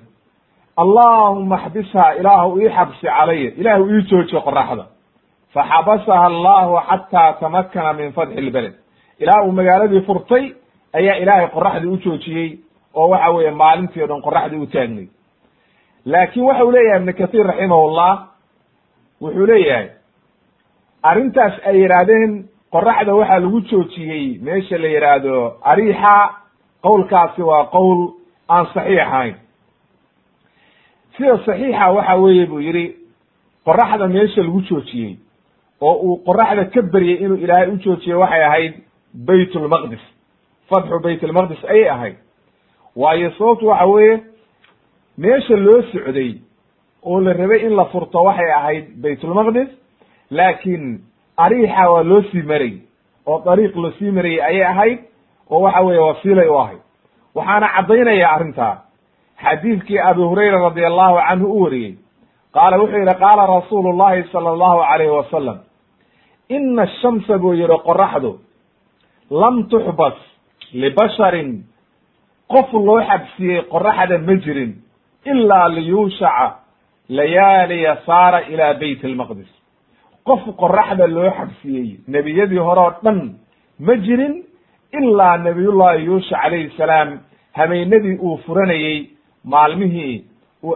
Allahuma 0.77 1.57
xbisha 1.65 2.15
ilaahu 2.19 2.59
ii 2.61 2.69
xabsi 2.69 3.05
calaya 3.07 3.51
ilaahu 3.61 3.83
ii 3.93 4.01
jooji 4.09 4.41
qoraxda 4.41 4.85
faxabasaha 5.53 6.25
allahu 6.25 6.79
xataa 6.89 7.33
tamakana 7.39 7.93
min 7.93 8.11
fatxi 8.13 8.41
lbeled 8.41 8.73
ilaa 9.19 9.43
uu 9.45 9.51
magaaladii 9.51 10.01
furtay 10.01 10.45
ayaa 10.93 11.15
ilaahay 11.23 11.47
qoraxdii 11.47 11.87
u 11.93 11.97
joojiyey 11.97 12.49
oo 12.95 13.09
waxa 13.09 13.29
weeye 13.31 13.51
maalintii 13.51 14.03
o 14.03 14.07
dhan 14.07 14.21
qoraxdii 14.21 14.57
u 14.63 14.67
taagnay 14.67 15.07
laakin 16.05 16.43
waxa 16.43 16.63
uu 16.65 16.71
leeyahay 16.71 16.99
ibnu 16.99 17.13
kahiir 17.13 17.45
raximahullah 17.47 18.11
wuxuu 19.21 19.45
leeyahay 19.45 19.87
arrintaas 21.03 21.53
ay 21.65 21.75
yidhaahdeen 21.81 22.31
qoraxda 22.71 23.15
waxaa 23.15 23.39
lagu 23.39 23.59
joojiyey 23.61 24.39
meesha 24.41 24.77
la 24.77 24.87
yidhaahdo 24.87 25.57
ariixa 25.71 26.15
qowlkaasi 26.85 27.41
waa 27.41 27.65
qowl 27.75 27.99
aan 28.49 28.65
saxiix 28.73 28.99
ahayn. 29.01 29.35
Sida 31.17 31.37
saxiixa 31.45 31.91
waxa 31.95 32.15
weeye 32.23 32.45
buu 32.45 32.59
yidhi 32.59 32.85
qoraxda 33.65 34.07
meesha 34.07 34.41
lagu 34.43 34.61
joojiyey 34.69 35.17
oo 35.81 35.95
uu 36.05 36.17
qoraxda 36.27 36.65
ka 36.73 36.81
beryey 36.81 37.17
inuu 37.23 37.37
ilaahay 37.37 37.67
u 37.67 37.77
joojiyey 37.77 38.17
waxay 38.17 38.43
ahayd 38.43 38.73
bayt 39.27 39.55
lmaqdis 39.55 40.03
fatxu 40.69 40.99
bayt 41.03 41.23
lmaqdis 41.23 41.63
ayay 41.65 41.89
ahayd. 41.89 42.15
Waayo 42.95 43.31
sababtu 43.37 43.67
waxa 43.67 43.85
weeye 43.85 44.23
meesha 45.17 45.55
loo 45.55 45.81
socday 45.91 46.31
oo 47.03 47.19
la 47.21 47.33
rabay 47.33 47.65
in 47.65 47.75
la 47.75 47.85
furto 47.85 48.23
waxay 48.23 48.51
ahayd 48.51 48.85
baytulmaqdis 49.01 49.69
laakiin 50.31 50.99
ariixa 51.37 51.91
waa 51.91 52.03
loo 52.03 52.21
sii 52.31 52.41
marayy 52.41 52.77
oo 53.25 53.41
dariiq 53.45 53.75
la 53.75 53.91
sii 53.99 54.11
marayey 54.11 54.41
ayay 54.41 54.63
ahayd 54.63 54.99
oo 55.49 55.61
waxa 55.61 55.81
weeye 55.81 55.99
wasiilay 55.99 56.47
u 56.49 56.57
ahayd. 56.59 56.79
Waxaana 57.35 57.67
caddaynaya 57.75 58.29
arrintaa 58.35 58.75
xadiidkii 59.43 59.99
abi 59.99 60.21
hurayra 60.21 60.57
radi 60.69 60.85
allahu 60.85 61.15
canhu 61.29 61.47
u 61.47 61.61
wariyey 61.63 61.95
qaala 62.53 62.77
wuxuu 62.81 62.97
yidhi 62.99 63.15
qaala 63.19 63.43
rasuulu 63.47 63.97
llahi 63.97 64.23
sala 64.31 64.49
allahu 64.49 64.79
alayhi 64.81 65.11
wasalam 65.11 65.57
ina 66.49 66.81
ashamsa 66.83 67.37
buu 67.37 67.53
yihi 67.53 67.77
qoraxdu 67.87 68.39
lam 69.31 69.63
tuxbas 69.69 70.13
libasharin 70.73 71.63
qof 72.53 72.73
loo 72.73 73.01
xabsiyey 73.09 73.61
qoraxda 73.73 74.17
ma 74.17 74.35
jirin 74.45 74.71
ilaa 75.25 75.67
liyuushaca 75.69 76.55
layaaliya 77.09 77.97
saara 78.05 78.39
ilaa 78.41 78.73
bayt 78.73 79.05
almaqdis 79.05 79.47
qof 80.27 80.41
qoraxda 80.61 81.07
loo 81.07 81.31
xabsiyey 81.39 81.87
nebiyadii 82.07 82.57
hore 82.67 82.81
oo 82.81 82.93
dhan 83.03 83.19
ma 83.79 83.95
jirin 84.05 84.43
ilaa 84.99 85.37
nabiyullahi 85.37 86.05
yuusha 86.05 86.37
calayhi 86.43 86.69
salaam. 86.77 87.19
Habeenadii 87.53 88.17
uu 88.21 88.37
furanayey 88.45 89.09
maalmihii 89.45 90.25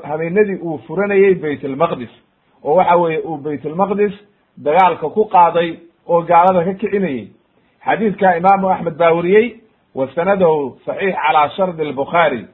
habeenadii 0.03 0.59
uu 0.61 0.77
furanayey 0.87 1.35
bayt 1.35 1.63
almaqdis 1.65 2.09
oo 2.63 2.75
waxa 2.75 2.95
weeye 2.95 3.19
uu 3.19 3.37
bayt 3.37 3.65
almaqdis 3.65 4.13
dagaalka 4.57 5.09
ku 5.09 5.23
qaaday 5.25 5.69
oo 6.07 6.21
gaalada 6.21 6.63
ka 6.65 6.73
kicinayey. 6.73 7.27
Xadiidka 7.85 8.37
imaamu 8.37 8.69
axmed 8.69 8.97
baa 8.97 9.11
weriyey 9.17 9.55
wa 9.95 10.07
sanadahu 10.15 10.77
saxiix 10.85 11.15
calaa 11.15 11.49
shardi 11.49 11.81
albukhaari 11.81 12.45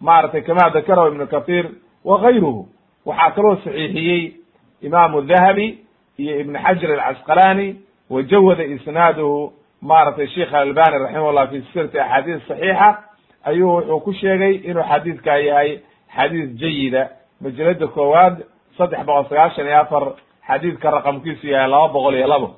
maaragtay 0.00 0.42
kama 0.42 0.70
dakarahu 0.70 1.08
ibnu 1.12 1.26
kathir 1.26 1.64
wa 2.04 2.20
gayruhu 2.20 2.68
waxaa 3.06 3.30
kaloo 3.30 3.56
saxiixiyey 3.56 4.34
imaamu 4.82 5.22
dahabi 5.22 5.78
iyo 6.18 6.40
ibn 6.40 6.56
xajar 6.58 7.00
alcasqalani 7.00 7.76
wa 8.10 8.22
jawada 8.22 8.64
isnaaduhu. 8.64 9.52
Maaragtay 9.82 10.26
sheikh 10.26 10.54
albani 10.54 10.98
raximahullah 10.98 11.48
fi 11.50 11.60
silsilati 11.60 11.98
axaadiis 12.00 12.42
saxiixa 12.48 12.98
ayuu 13.44 13.68
wuxuu 13.76 14.00
ku 14.00 14.12
sheegay 14.12 14.54
inuu 14.64 14.82
xadiidkaa 14.82 15.36
yahay 15.36 15.80
xadiis 16.16 16.50
jayida. 16.60 17.08
Majalada 17.40 17.86
koowaad 17.86 18.44
saddex 18.78 19.04
boqol 19.06 19.28
sagaashan 19.28 19.66
iyo 19.66 19.80
afar 19.80 20.04
xadiidka 20.48 20.90
raqamkiisu 20.90 21.46
yahay 21.46 21.68
laba 21.70 21.88
boqol 21.92 22.14
iyo 22.14 22.26
labo. 22.26 22.48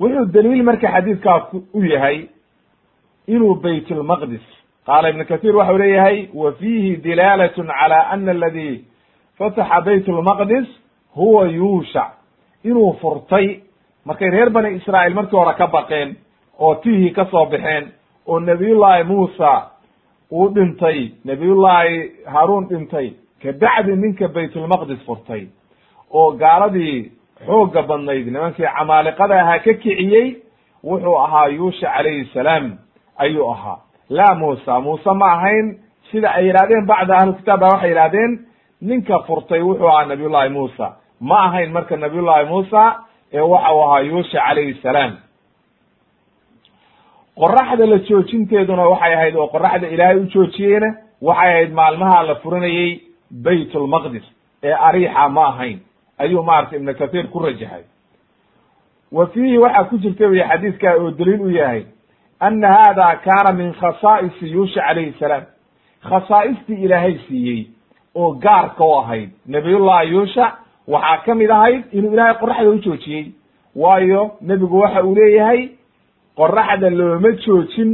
Wuxuu 0.00 0.26
daliil 0.32 0.62
marka 0.62 0.88
xadiidkaa 0.88 1.48
u 1.74 1.84
yahay 1.84 2.28
inuu 3.26 3.54
bayt 3.54 3.90
qaala 4.86 5.08
ibn 5.10 5.24
kathir 5.24 5.56
waxau 5.56 5.78
leeyahay 5.78 6.28
wa 6.34 6.52
fiihi 6.52 6.96
dilaalat 6.96 7.54
cala 7.54 7.98
ana 8.10 8.30
aladi 8.30 8.84
fataxa 9.38 9.80
bayt 9.84 10.08
lmaqdis 10.08 10.66
huwa 11.16 11.46
yuushac 11.48 12.10
inuu 12.64 12.92
furtay 13.00 13.60
markay 14.04 14.30
reer 14.30 14.50
bani 14.50 14.76
israa'iil 14.76 15.14
markii 15.14 15.36
hore 15.36 15.54
ka 15.54 15.66
baqeen 15.66 16.16
oo 16.58 16.74
tihii 16.74 17.10
ka 17.10 17.24
soo 17.30 17.46
baxeen 17.46 17.92
oo 18.26 18.40
nebiyullaahi 18.40 19.04
muusa 19.04 19.70
uu 20.32 20.48
dhintay 20.54 21.10
nebiyullaahi 21.24 22.10
haaruun 22.32 22.68
dhintay 22.68 23.12
kabacdi 23.42 23.96
ninka 23.96 24.28
baytulmaqdis 24.28 25.00
furtay 25.06 25.46
oo 26.10 26.32
gaaladii 26.32 27.12
xoogga 27.46 27.82
badnayd 27.82 28.26
nimankii 28.26 28.66
camaaliqada 28.76 29.40
ahaa 29.42 29.58
ka 29.58 29.74
kiciyey 29.74 30.28
wuxuu 30.84 31.16
ahaa 31.18 31.46
yuusha 31.46 31.86
calayhi 31.96 32.24
salaam 32.34 32.78
ayuu 33.16 33.50
ahaa 33.52 33.78
laa 34.18 34.34
muusa 34.42 34.80
muuse 34.86 35.12
ma 35.20 35.26
ahayn 35.36 35.66
sida 36.10 36.28
ay 36.38 36.44
yidhahdeen 36.48 36.86
bacda 36.90 37.12
ahlukitaab 37.20 37.60
ba 37.60 37.66
waxay 37.72 37.90
yidhahdeen 37.92 38.32
ninka 38.90 39.18
furtay 39.26 39.60
wuxuu 39.68 39.88
ahaa 39.92 40.04
nabiyullahi 40.12 40.48
muusa 40.58 40.86
ma 41.20 41.36
ahayn 41.48 41.70
marka 41.76 41.96
nabiyullahi 42.04 42.44
muusa 42.52 42.82
ee 43.32 43.40
waxa 43.52 43.72
uu 43.74 43.82
ahaa 43.86 44.00
yuusha 44.10 44.38
calayhi 44.46 44.74
salaam 44.82 45.12
qoraxda 47.40 47.86
la 47.86 47.98
joojinteeduna 48.08 48.88
waxay 48.92 49.14
ahayd 49.14 49.34
oo 49.36 49.46
qoraxda 49.54 49.86
ilaahay 49.94 50.16
u 50.16 50.26
joojiyeyna 50.34 50.88
waxay 51.22 51.50
ahayd 51.52 51.72
maalmaha 51.72 52.22
la 52.28 52.34
furanayey 52.42 53.00
bayt 53.44 53.74
lmaqdis 53.74 54.24
ee 54.62 54.72
ariixa 54.88 55.28
ma 55.28 55.44
ahayn 55.52 55.78
ayuu 56.18 56.42
maaragtay 56.42 56.78
ibnu 56.78 56.94
kathir 56.94 57.26
ku 57.32 57.38
rajaxay 57.38 57.82
wa 59.12 59.26
fiihi 59.26 59.58
waxaa 59.58 59.84
ku 59.90 59.98
jirta 59.98 60.26
wy 60.32 60.40
xadiidka 60.50 60.94
oo 61.00 61.10
daliil 61.10 61.40
u 61.40 61.50
yahay 61.50 61.82
ana 62.46 62.68
hada 62.76 63.08
kaana 63.24 63.52
min 63.60 63.72
khasaa'isi 63.80 64.46
yuusha 64.54 64.80
calayhi 64.86 65.14
salaam 65.20 65.42
khasaa'istii 66.08 66.82
ilaahay 66.84 67.14
siiyey 67.28 67.60
oo 68.14 68.32
gaarka 68.44 68.84
u 68.84 68.94
ahayd 69.00 69.30
nabiyullahi 69.46 70.10
yuusha 70.14 70.46
waxaa 70.88 71.18
ka 71.26 71.34
mid 71.34 71.50
ahayd 71.50 71.82
inuu 71.92 72.12
ilaahay 72.12 72.34
qoraxda 72.40 72.70
u 72.70 72.78
joojiyey 72.86 73.24
waayo 73.76 74.22
nebigu 74.40 74.78
waxa 74.80 75.02
uu 75.04 75.14
leeyahay 75.14 75.68
qoraxda 76.36 76.90
looma 76.90 77.30
joojin 77.46 77.90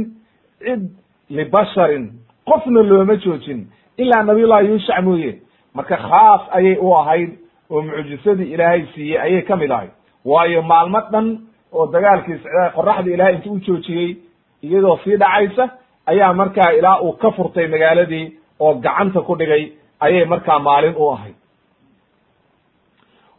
cid 0.63 0.81
libasharin 1.29 2.09
qofna 2.49 2.81
looma 2.89 3.15
joojin 3.15 3.67
ilaa 3.97 4.23
nabiyullahi 4.23 4.67
yuushac 4.67 5.03
mooye 5.03 5.31
marka 5.73 5.97
khaas 5.97 6.41
ayay 6.57 6.75
u 6.81 6.93
ahayd 6.97 7.29
oo 7.69 7.81
mucjisadii 7.81 8.51
ilaahay 8.53 8.85
siiyey 8.95 9.21
ayay 9.21 9.41
ka 9.41 9.55
mid 9.55 9.71
ahayd 9.71 9.91
waayo 10.25 10.61
maalmo 10.61 11.01
dhan 11.11 11.27
oo 11.73 11.87
dagaalkii 11.93 12.37
qoraxda 12.75 13.11
ilahay 13.13 13.35
intu 13.35 13.51
u 13.53 13.59
joojiyey 13.59 14.17
iyadoo 14.65 14.97
sii 15.03 15.17
dhacaysa 15.21 15.65
ayaa 16.11 16.33
markaa 16.33 16.71
ilaa 16.79 16.99
uu 17.01 17.13
ka 17.21 17.31
furtay 17.31 17.67
magaaladii 17.67 18.25
oo 18.59 18.73
gacanta 18.83 19.21
ku 19.21 19.35
dhigay 19.39 19.63
ayay 19.99 20.25
markaa 20.25 20.59
maalin 20.59 20.95
u 20.97 21.09
ahayd. 21.13 21.35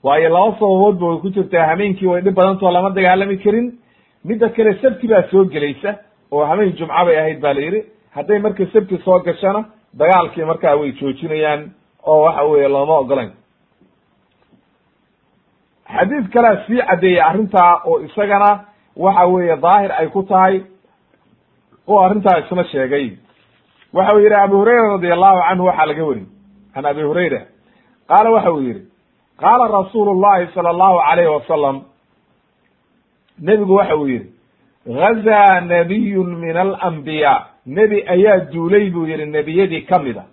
Waayo 0.03 0.29
laba 0.29 0.53
sababood 0.59 0.97
ba 1.01 1.07
way 1.11 1.19
ku 1.25 1.29
jirtaa. 1.31 1.67
Hameenkii 1.71 2.07
way 2.07 2.21
dhib 2.23 2.35
badantao 2.35 2.71
lama 2.73 2.91
dagaalami 2.91 3.37
karin. 3.45 3.67
Midda 4.25 4.49
kale 4.49 4.73
sabti 4.83 5.09
baa 5.09 5.23
soo 5.31 5.45
gelaysa 5.45 5.91
oo 6.33 6.45
hameen 6.45 6.73
jumca 6.79 7.05
bay 7.07 7.17
ahayd 7.21 7.41
ba 7.41 7.55
la 7.55 7.61
yidhi. 7.61 7.81
Hadday 8.17 8.39
marka 8.39 8.65
sabti 8.73 8.97
soo 9.05 9.19
gashana 9.27 9.65
dagaalkii 10.01 10.45
markaa 10.51 10.77
way 10.81 10.93
joojinayaan 10.99 11.71
oo 12.07 12.23
waxa 12.25 12.43
weeye 12.51 12.69
looma 12.69 12.97
ogolayn 13.03 13.33
xadiid 15.95 16.27
kalea 16.33 16.57
sii 16.67 16.81
caddeeyey 16.89 17.21
arrintaa 17.29 17.73
oo 17.85 17.99
isagana 18.07 18.51
waxa 18.97 19.25
weeye 19.33 19.57
daahir 19.57 19.93
ay 20.01 20.07
ku 20.09 20.23
tahay 20.23 20.63
oo 21.91 22.01
arrintaa 22.07 22.39
isna 22.43 22.65
sheegay. 22.65 23.07
Waxa 23.93 24.15
uu 24.17 24.21
yidhi 24.25 24.35
abu 24.35 24.57
hurayra 24.61 24.89
radi 24.97 25.11
allahu 25.13 25.39
canhu 25.49 25.65
waxaa 25.67 25.87
laga 25.91 26.05
weri 26.09 26.25
can 26.75 26.85
abi 26.87 27.03
hurayra. 27.03 27.41
Qaala 28.09 28.31
waxa 28.31 28.53
uu 28.53 28.63
yidhi 28.69 28.83
qaala 29.43 29.65
rasuulu 29.79 30.15
llahi 30.23 30.47
sala 30.55 30.69
allahu 30.75 30.99
alayhi 31.11 31.31
wasalam. 31.37 31.77
Nebigu 33.41 33.75
waxa 33.75 33.97
uu 33.97 34.09
yidhi 34.09 34.29
gazaa 34.87 35.61
nabiyun 35.61 36.37
min 36.43 36.57
alambiyaa 36.57 37.47
nebi 37.67 38.05
ayaa 38.15 38.39
duulay 38.53 38.91
buu 38.91 39.07
yidhi 39.07 39.27
nebiyadii 39.27 39.87
ka 39.89 39.99
mid 39.99 40.17
a. 40.17 40.25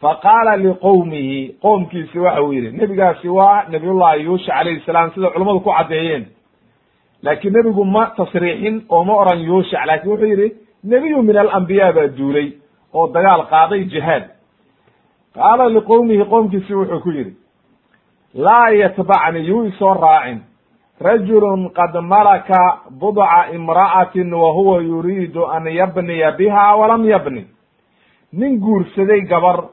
Faqaala 0.00 0.56
liqowmihi 0.56 1.56
qoomkiisi 1.62 2.18
waxa 2.18 2.42
uu 2.42 2.52
yidhi 2.52 2.70
nebigaasi 2.78 3.28
waa 3.28 3.64
nabiyullahi 3.72 4.24
yuusha 4.24 4.52
calayhi 4.52 4.80
salaam 4.86 5.10
sida 5.14 5.30
culummadu 5.30 5.60
ku 5.60 5.70
caddeeyeen. 5.70 6.24
Laakiin 7.22 7.52
nebigu 7.54 7.84
ma 7.84 8.06
tasriixin 8.16 8.84
oo 8.90 9.04
ma 9.04 9.14
oran 9.22 9.40
yuushac 9.48 9.86
laakiin 9.86 10.10
wuxuu 10.12 10.26
yidhi 10.32 10.48
nebiyu 10.90 11.22
min 11.22 11.36
alambiyaa 11.36 11.92
baa 11.92 12.08
duulay 12.18 12.48
oo 12.94 13.06
dagaal 13.14 13.42
qaaday 13.50 13.84
jihaad. 13.92 14.24
Qaala 15.34 15.68
liqowmihi 15.68 16.24
qoomkiisi 16.24 16.74
wuxuu 16.74 17.00
ku 17.04 17.10
yidhi 17.10 17.34
laa 18.34 18.70
yatbacni 18.70 19.46
yuu 19.48 19.64
isoo 19.66 19.94
raacin. 19.94 20.40
Rajulun 21.00 21.70
qad 21.76 21.94
malaka 22.02 22.60
budca 23.00 23.50
imra'atin 23.52 24.32
wa 24.34 24.52
huwa 24.52 24.80
yuriidu 24.82 25.44
an 25.46 25.64
yabniya 25.66 26.32
biha 26.38 26.76
walam 26.76 27.04
yabni. 27.04 27.44
Nin 28.32 28.58
guursaday 28.60 29.20
gabar 29.28 29.64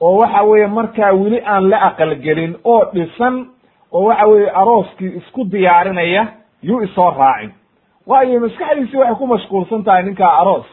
oo 0.00 0.16
waxa 0.20 0.42
weeye 0.42 0.66
markaa 0.66 1.12
weli 1.12 1.40
aan 1.46 1.68
la 1.70 1.78
aqalgelin 1.88 2.56
oo 2.64 2.84
dhisan 2.94 3.46
oo 3.92 4.04
waxa 4.08 4.26
weeye 4.26 4.50
arooskii 4.50 5.16
isku 5.20 5.44
diyaarinaya 5.44 6.26
yuu 6.62 6.80
isoo 6.82 7.10
raacin 7.18 7.52
waayo 8.10 8.40
maskaxdiisi 8.44 8.96
waxay 8.96 9.14
ku 9.20 9.26
mashquulsan 9.26 9.84
tahay 9.84 10.02
ninkaa 10.02 10.32
aroos. 10.40 10.66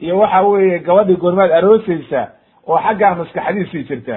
Iyo 0.00 0.18
waxa 0.18 0.40
weeye 0.42 0.78
gabadhii 0.78 1.16
goormaad 1.22 1.50
aroosaysa 1.52 2.22
oo 2.68 2.78
xaggaa 2.84 3.14
maskaxdiisii 3.14 3.84
jirta. 3.88 4.16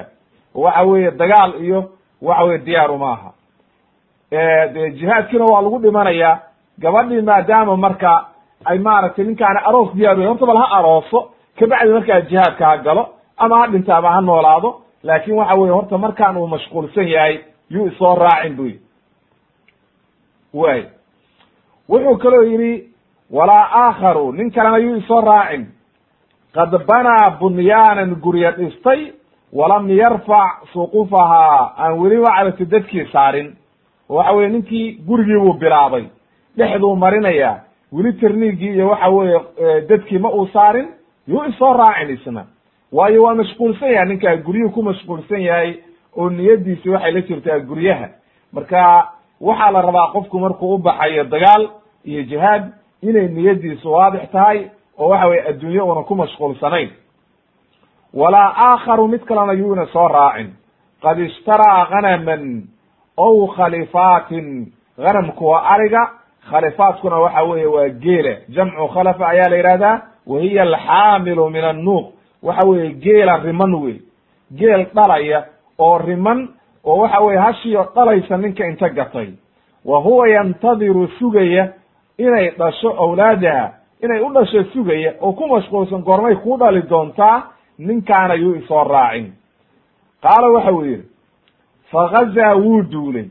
Waxa 0.55 0.83
weeye 0.89 1.11
dagaal 1.11 1.51
iyo 1.65 1.79
waxa 2.21 2.43
weye 2.43 2.57
diyaaru 2.65 2.97
maaha 2.97 3.29
de 4.73 4.91
jihaadkiina 4.99 5.45
waa 5.45 5.61
lagu 5.61 5.79
dhimanayaa 5.79 6.39
gabadhii 6.79 7.21
maadaama 7.21 7.77
marka 7.77 8.25
ay 8.65 8.77
maaragtay 8.79 9.25
ninkaani 9.25 9.59
aroos 9.65 9.89
diyaar 9.95 10.17
horta 10.27 10.45
bal 10.45 10.57
ha 10.57 10.67
arooso 10.77 11.19
kabacdi 11.59 11.91
markaa 11.93 12.21
jihaadka 12.21 12.65
ha 12.65 12.77
galo 12.77 13.03
ama 13.37 13.55
ha 13.59 13.67
dhinto 13.67 13.93
ama 13.95 14.09
ha 14.11 14.21
noolaado 14.21 14.69
laakin 15.03 15.33
waxa 15.39 15.55
weye 15.59 15.71
horta 15.73 15.97
markaan 15.97 16.37
uu 16.37 16.47
mashquulsan 16.47 17.07
yahay 17.07 17.39
yuu 17.69 17.87
isoo 17.87 18.15
raacin 18.15 18.55
bu 18.55 18.63
yidhi. 18.65 18.81
Way 20.53 20.83
wuxuu 21.89 22.17
kaloo 22.17 22.43
yidhi 22.43 22.83
walaa 23.31 23.69
aakharu 23.73 24.31
nin 24.33 24.51
kalena 24.51 24.77
yuu 24.77 24.95
isoo 24.95 25.21
raacin. 25.21 25.65
Qad 26.53 26.85
banaa 26.87 27.29
bunyaanan 27.39 28.15
gurya 28.15 28.51
dhistay 28.51 29.11
walam 29.53 29.89
yarfac 29.89 30.65
suqufahaa 30.73 31.73
aan 31.77 31.99
weli 31.99 32.17
wacdati 32.17 32.65
dadkii 32.65 33.05
saarin. 33.11 33.55
Waxa 34.09 34.31
weye 34.31 34.49
ninkii 34.49 34.91
gurigii 35.07 35.39
buu 35.39 35.53
bilaabay. 35.53 36.05
Dhexduu 36.57 36.95
marinayaa. 36.95 37.59
Weli 37.91 38.13
terniigii 38.13 38.73
iyo 38.73 38.87
waxa 38.89 39.07
weeye 39.09 39.81
dadkii 39.89 40.17
ma 40.17 40.29
uu 40.31 40.47
saarin 40.47 40.87
yuu 41.27 41.43
isoo 41.43 41.73
raacin 41.73 42.09
isna. 42.13 42.45
Waayo 42.91 43.23
waa 43.23 43.35
mashquulsan 43.35 43.91
yahay 43.91 44.07
ninkaa 44.09 44.35
guryuhu 44.35 44.69
ku 44.73 44.83
mashquulsan 44.83 45.41
yahay 45.41 45.73
oo 46.17 46.29
niyadiisi 46.29 46.89
waxay 46.89 47.11
la 47.11 47.21
jirtaa 47.21 47.59
guryaha. 47.59 48.07
Marka 48.53 49.07
waxaa 49.41 49.71
la 49.71 49.81
rabaa 49.81 50.11
qofku 50.13 50.39
markuu 50.39 50.73
u 50.75 50.77
baxayo 50.77 51.23
dagaal 51.23 51.69
iyo 52.05 52.23
jihaad 52.23 52.63
inay 53.01 53.27
niyadiisu 53.27 53.91
waadix 53.91 54.31
tahay 54.31 54.69
oo 54.99 55.09
waxa 55.09 55.27
weye 55.27 55.41
adduunye 55.49 55.81
una 55.81 56.03
ku 56.03 56.15
mashquulsanayn. 56.15 56.89
Walaa 58.13 58.53
aakharu 58.57 59.07
mid 59.07 59.21
kalena 59.25 59.53
yuuna 59.53 59.85
soo 59.93 60.07
raacin. 60.07 60.53
Qad 61.01 61.19
ishtaraa 61.19 61.85
hanaman 61.85 62.63
ow 63.17 63.47
khalifaatin. 63.47 64.71
Hanamku 64.97 65.45
waa 65.47 65.61
ariga 65.69 66.09
khalifaadkuna 66.49 67.15
waxa 67.19 67.43
weeye 67.43 67.65
waa 67.65 67.89
geela. 67.89 68.37
Jamcu 68.49 68.87
khalafa 68.87 69.27
ayaa 69.27 69.49
la 69.49 69.55
yihahdaa 69.57 70.01
wa 70.27 70.39
hiya 70.41 70.63
alxaamilu 70.63 71.49
min 71.49 71.63
annuuq. 71.63 72.05
Waxa 72.43 72.67
weeye 72.67 72.89
geela 72.93 73.37
riman 73.37 73.73
wey 73.75 74.01
geel 74.55 74.85
dhalaya 74.95 75.45
oo 75.79 75.97
riman 75.97 76.49
oo 76.87 76.97
waxa 77.01 77.19
weye 77.25 77.39
hashiyo 77.39 77.83
dhalaysa 77.95 78.37
ninka 78.37 78.65
inta 78.67 78.89
gatay. 78.89 79.29
Wa 79.85 79.99
huwa 79.99 80.27
yantadiru 80.29 81.07
sugaya 81.19 81.73
inay 82.17 82.49
dhasho 82.59 82.89
awlaadaha 83.03 83.71
inay 84.03 84.19
u 84.21 84.29
dhasho 84.33 84.63
sugaya 84.73 85.13
oo 85.21 85.31
ku 85.33 85.47
mashquulsan 85.47 86.01
goormay 86.03 86.35
kuu 86.35 86.57
dhali 86.57 86.81
doontaa 86.89 87.43
ninkaana 87.79 88.33
yuu 88.33 88.55
isoo 88.55 88.83
raacin. 88.83 89.33
Qaala 90.23 90.47
waxa 90.55 90.71
uu 90.73 90.85
yidhi 90.85 91.05
fagazaa 91.91 92.55
wuu 92.55 92.81
duulay 92.91 93.25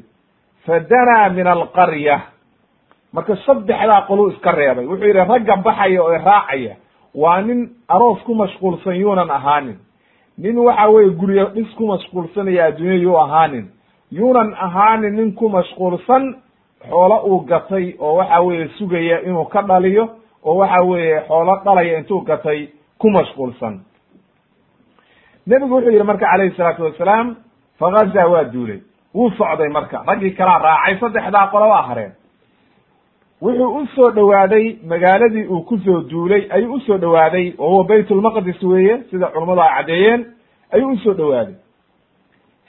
fadanaa 0.66 1.28
min 1.28 1.46
alqarya. 1.46 2.20
Marka 3.12 3.36
saddexdaa 3.46 4.02
qoluu 4.08 4.28
iska 4.30 4.52
reebay. 4.52 4.86
Wuxuu 4.86 5.06
yidhi 5.06 5.24
ragga 5.28 5.56
baxaya 5.56 6.02
oo 6.02 6.10
raacaya 6.24 6.76
waa 7.14 7.40
nin 7.42 7.68
aroos 7.88 8.20
ku 8.24 8.34
mashquulsan 8.34 8.96
yuunan 9.00 9.30
ahaanin 9.30 9.78
nin 10.38 10.58
waxa 10.58 10.88
weye 10.90 11.10
guryo 11.10 11.44
dhis 11.54 11.74
ku 11.76 11.86
mashquulsanaya 11.86 12.64
adduunya 12.66 12.94
yuu 13.02 13.16
ahaanin. 13.18 13.66
Yuunan 14.12 14.54
ahaanin 14.54 15.14
nin 15.16 15.32
ku 15.34 15.48
mashquulsan 15.48 16.34
xoolo 16.88 17.16
uu 17.26 17.40
gatay 17.46 17.94
oo 17.98 18.16
waxa 18.16 18.40
weeye 18.40 18.68
sugaya 18.78 19.20
inuu 19.22 19.44
ka 19.44 19.62
dhaliyo 19.62 20.08
oo 20.44 20.56
waxa 20.56 20.84
weeye 20.84 21.20
xoolo 21.28 21.56
dhalaya 21.64 21.98
intuu 21.98 22.20
gatay 22.20 22.68
ku 22.98 23.10
mashquulsan. 23.10 23.80
Nebigu 25.46 25.74
wuxuu 25.74 25.90
yidhi 25.90 26.04
marka 26.04 26.26
calayhi 26.26 26.56
salaatu 26.56 26.82
wasalaam 26.84 27.36
fagazaa 27.78 28.26
waa 28.28 28.44
duulay. 28.44 28.80
Wuu 29.14 29.30
socday 29.30 29.68
marka. 29.68 30.02
Raggii 30.06 30.30
kalaa 30.36 30.58
raacay 30.58 30.98
saddexdaa 31.00 31.46
qolo 31.50 31.68
waa 31.68 31.82
hareen 31.88 32.12
wuxuu 33.42 33.76
u 33.78 33.86
soo 33.94 34.10
dhowaaday 34.10 34.76
magaaladii 34.88 35.46
uu 35.46 35.62
ku 35.62 35.78
soo 35.84 36.00
duulay 36.10 36.46
ayuu 36.50 36.74
u 36.74 36.80
soo 36.80 36.98
dhowaaday 36.98 37.54
wa 37.58 37.66
huwa 37.68 37.84
bayt 37.84 38.10
lmaqdis 38.10 38.62
weeye 38.62 39.02
sida 39.10 39.26
culammadu 39.26 39.60
ay 39.62 39.70
caddeeyeen 39.76 40.26
ayuu 40.72 40.92
u 40.92 40.98
soo 40.98 41.14
dhowaaday 41.14 41.54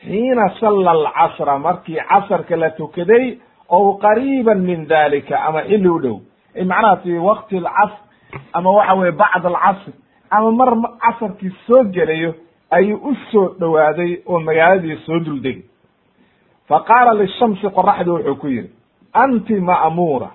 xiina 0.04 0.50
salla 0.60 0.92
alcasra 0.92 1.60
markii 1.60 2.00
casarka 2.10 2.56
la 2.56 2.70
tukaday 2.70 3.38
ow 3.70 3.98
qariiban 3.98 4.60
min 4.62 4.88
dalika 4.88 5.36
ama 5.46 5.62
xilli 5.62 5.88
u 5.90 6.00
dhow. 6.00 6.20
Macnaha 6.66 6.96
fi 7.04 7.12
waqti 7.18 7.58
alcasr 7.58 7.98
ama 8.54 8.70
waxa 8.72 8.94
weye 8.96 9.12
bacd 9.12 9.46
alcasr 9.46 9.92
ama 10.30 10.52
mar 10.52 10.70
casarkii 11.00 11.52
soo 11.68 11.84
gelayo 11.84 12.34
ayuu 12.72 13.00
u 13.10 13.16
soo 13.32 13.56
dhowaaday 13.60 14.18
oo 14.26 14.40
magaaladii 14.40 14.98
soo 15.06 15.20
duldegay 15.20 15.64
fa 16.68 16.80
qaala 16.80 17.14
lishamsi 17.14 17.68
qoraxdii 17.70 18.12
wuxuu 18.12 18.36
ku 18.36 18.48
yidhi 18.48 18.70
anti 19.14 19.56
ma'muura 19.60 20.30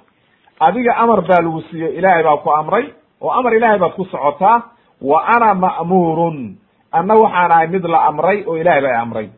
adiga 0.61 0.93
amar 0.97 1.21
baa 1.23 1.41
lagu 1.43 1.63
siiyey 1.71 1.97
ilaahay 1.99 2.23
baa 2.23 2.37
ku 2.37 2.51
amray 2.51 2.85
oo 3.21 3.31
amar 3.31 3.55
ilaahay 3.55 3.79
baad 3.79 3.93
ku 3.95 4.05
socotaa 4.05 4.63
wa 5.03 5.19
ana 5.27 5.55
ma'muurun. 5.55 6.57
Anna 6.93 7.15
waxaan 7.15 7.51
ahay 7.53 7.67
mid 7.69 7.85
la 7.85 7.99
amray 8.07 8.45
oo 8.47 8.57
ilaahay 8.57 8.83
baa 8.83 9.01
amray. 9.03 9.29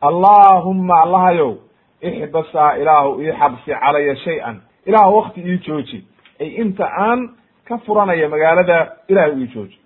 Allaahumma 0.00 1.02
allahayow 1.04 1.54
ixbasaa 2.00 2.76
ilaahu 2.80 3.20
ii 3.22 3.32
xabsi 3.32 3.70
calaya 3.80 4.16
shay-an. 4.16 4.60
Ilaahu 4.86 5.16
wakti 5.16 5.40
ii 5.40 5.58
jooji. 5.58 6.04
Ay 6.40 6.48
inta 6.48 6.86
aan 6.88 7.28
ka 7.68 7.78
furanaya 7.78 8.28
magaalada 8.28 8.96
ilahay 9.08 9.32
ii 9.40 9.46
jooji. 9.54 9.78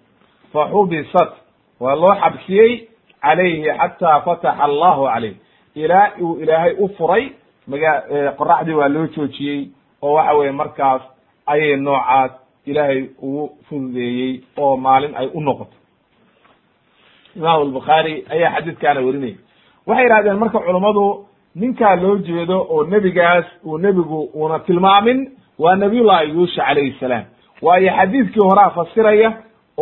Fa 0.52 0.68
xubisat 0.70 1.32
waa 1.80 1.94
loo 1.94 2.14
xabsiyey 2.14 2.88
calayhi 3.22 3.66
xataa 3.78 4.20
fataxa 4.20 4.62
allahu 4.64 5.04
calayh. 5.10 5.34
Ilaa 5.74 6.10
uu 6.22 6.38
ilaahay 6.42 6.76
u 6.78 6.88
furay 6.96 7.32
maga 7.66 7.92
qoraxdii 8.38 8.74
waa 8.78 8.88
loo 8.88 9.06
joojiyey 9.06 9.68
oo 10.04 10.12
waxa 10.18 10.32
weye 10.38 10.52
markaas 10.60 11.02
ayay 11.52 11.76
noocaas 11.86 12.32
ilaahay 12.70 13.00
ugu 13.26 13.44
fududeeyey 13.68 14.32
oo 14.64 14.76
maalin 14.86 15.12
ay 15.20 15.26
u 15.34 15.40
noqoto. 15.46 15.76
Imam 17.36 17.60
albukhaari 17.62 18.14
ayaa 18.34 18.52
xadiidkaana 18.56 19.00
werinayay 19.06 19.36
waxay 19.86 20.04
yidhahdeen 20.06 20.38
marka 20.42 20.58
culummadu 20.66 21.04
ninkaa 21.62 21.94
loo 22.02 22.16
jeedo 22.26 22.58
oo 22.74 22.80
nebigaas 22.92 23.46
uu 23.66 23.78
nebigu 23.84 24.20
una 24.44 24.58
tilmaamin 24.66 25.18
waa 25.62 25.76
nabiyullahi 25.82 26.28
yuusha 26.34 26.62
calayhi 26.68 26.96
salaam. 27.00 27.24
Waayo 27.62 27.90
xadiidkii 27.98 28.40
horaa 28.48 28.70
fasiraya 28.76 29.30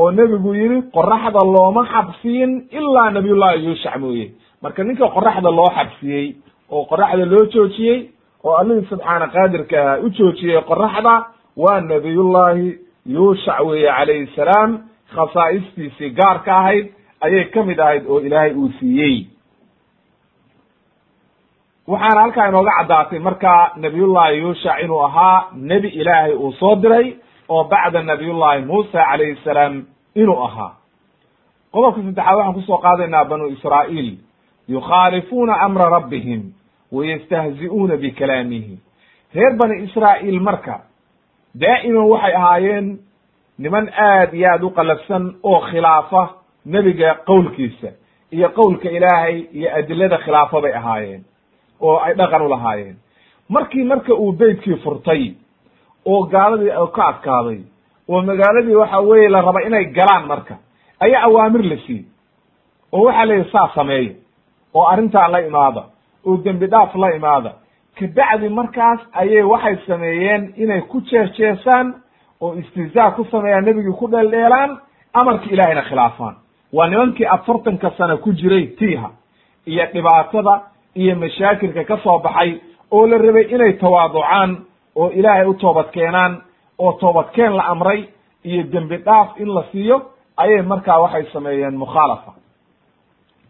oo 0.01 0.11
nebigu 0.19 0.51
yidhi 0.61 0.79
qoraxda 0.97 1.41
looma 1.55 1.83
xabsiyin 1.93 2.53
ilaa 2.79 3.11
nabiyullahi 3.17 3.65
yuushac 3.67 3.97
mooye. 4.03 4.27
Marka 4.63 4.85
ninka 4.85 5.07
qoraxda 5.17 5.51
loo 5.59 5.71
xabsiyey 5.79 6.27
oo 6.75 6.83
qoraxda 6.91 7.25
loo 7.33 7.45
joojiyey 7.55 7.99
oo 8.45 8.55
allihii 8.61 8.87
subxaana 8.91 9.27
qaadirka 9.35 9.77
aha 9.83 9.99
u 10.05 10.09
joojiyey 10.19 10.61
qoraxda 10.71 11.15
waa 11.57 11.81
nabiyullahi 11.81 12.79
yuushac 13.07 13.61
weeye 13.69 13.89
calayhi 13.99 14.27
salaam. 14.37 14.71
Khasaa'istiisii 15.15 16.11
gaarka 16.11 16.57
ahayd 16.59 16.87
ayay 17.21 17.45
ka 17.55 17.63
mid 17.63 17.79
ahayd 17.79 18.05
oo 18.09 18.21
ilaahay 18.21 18.53
uu 18.55 18.69
siiyey. 18.81 19.27
Waxaana 21.89 22.21
halkaa 22.21 22.49
inooga 22.49 22.71
caddaatay 22.79 23.19
marka 23.19 23.73
nabiyullahi 23.77 24.39
yuushac 24.39 24.83
inuu 24.85 25.01
ahaa 25.05 25.45
nebi 25.55 25.89
ilaahay 25.89 26.35
uu 26.35 26.53
soo 26.53 26.75
diray 26.77 27.17
oo 27.49 27.65
bacda 27.65 28.03
nabiyullahi 28.03 28.65
muusa 28.65 29.05
calayhi 29.11 29.37
salaam 29.45 29.85
inuu 30.15 30.43
ahaa. 30.45 30.73
Qodobka 31.73 32.01
saddexaad 32.03 32.37
waxaan 32.37 32.55
ku 32.55 32.63
soo 32.63 32.79
qaadaynaa 32.79 33.25
banu 33.25 33.47
israa'iil. 33.49 34.11
Yukhaalifuuna 34.69 35.55
amra 35.61 35.89
rabbihim 35.91 36.43
wayastahzi'uuna 36.93 37.97
bikalaamihi 37.97 38.79
reer 39.35 39.57
bani 39.61 39.83
israa'iil 39.85 40.41
marka 40.41 40.81
daa'iman 41.55 42.05
waxay 42.13 42.35
ahaayeen 42.37 42.99
niman 43.59 43.89
aad 44.09 44.35
iyo 44.35 44.49
aad 44.53 44.63
u 44.63 44.71
qalafsan 44.71 45.35
oo 45.43 45.61
khilaafa 45.71 46.23
nebiga 46.67 47.15
qowlkiisa 47.27 47.89
iyo 48.33 48.49
qowlka 48.49 48.89
ilaahay 48.91 49.37
iyo 49.53 49.69
adilada 49.79 50.19
khilaafa 50.25 50.61
bay 50.61 50.73
ahaayeen 50.75 51.23
oo 51.81 51.97
ay 51.99 52.15
dhaqan 52.15 52.43
u 52.43 52.49
lahaayeen. 52.49 52.97
Markii 53.49 53.85
marka 53.85 54.15
uu 54.15 54.33
beytkii 54.33 54.77
furtay 54.85 55.35
oo 56.05 56.23
gaaladii 56.27 56.73
ka 56.95 57.03
adkaaday 57.09 57.61
oo 58.09 58.23
magaaladii 58.23 58.75
waxa 58.75 59.01
weeye 59.01 59.29
la 59.29 59.41
raba 59.41 59.61
inay 59.67 59.85
galaan 59.85 60.27
marka 60.27 60.55
ayaa 61.01 61.23
awaamir 61.27 61.63
la 61.65 61.77
siiyey 61.87 62.05
oo 62.93 63.05
waxaa 63.07 63.25
la 63.25 63.35
yidhi 63.35 63.51
saa 63.51 63.71
sameeya 63.75 64.13
oo 64.75 64.85
arrintaa 64.93 65.29
la 65.29 65.41
imaada 65.41 65.83
oo 66.27 66.37
dembi 66.45 66.67
dhaaf 66.67 66.95
la 66.95 67.11
imaada. 67.17 67.53
Kabacdi 67.99 68.49
markaas 68.49 69.01
ayay 69.13 69.43
waxay 69.43 69.77
sameeyeen 69.87 70.53
inay 70.57 70.81
ku 70.81 71.01
jeesjeesaan 71.01 71.95
oo 72.41 72.55
istihzaa 72.55 73.11
ku 73.11 73.25
sameeyaan 73.25 73.65
nebigii 73.65 73.93
ku 73.99 74.09
dheeldheelaan 74.11 74.79
amarki 75.15 75.49
ilaahayna 75.55 75.83
khilaafaan. 75.83 76.35
Waa 76.73 76.89
nimankii 76.89 77.27
afartanka 77.27 77.91
sano 77.99 78.17
ku 78.19 78.33
jiray 78.33 78.67
tiiha 78.67 79.11
iyo 79.67 79.87
dhibaatada 79.93 80.61
iyo 80.95 81.17
mashaakilka 81.17 81.85
ka 81.85 81.97
soo 82.05 82.19
baxay 82.19 82.61
oo 82.91 83.07
la 83.07 83.19
rabay 83.19 83.43
inay 83.55 83.73
tawaaducaan 83.73 84.57
oo 84.97 85.11
ilaahay 85.11 85.47
u 85.47 85.55
toobad 85.55 85.91
keenaan 85.91 86.43
oo 86.79 86.93
toobadkeen 86.93 87.57
la 87.57 87.63
amray 87.65 88.09
iyo 88.45 88.63
dembi 88.73 88.97
dhaaf 88.97 89.41
in 89.41 89.49
la 89.55 89.65
siiyo 89.73 90.03
ayay 90.37 90.63
markaa 90.63 90.99
waxay 91.01 91.25
sameeyeen 91.33 91.77
mukhaalafa 91.79 92.33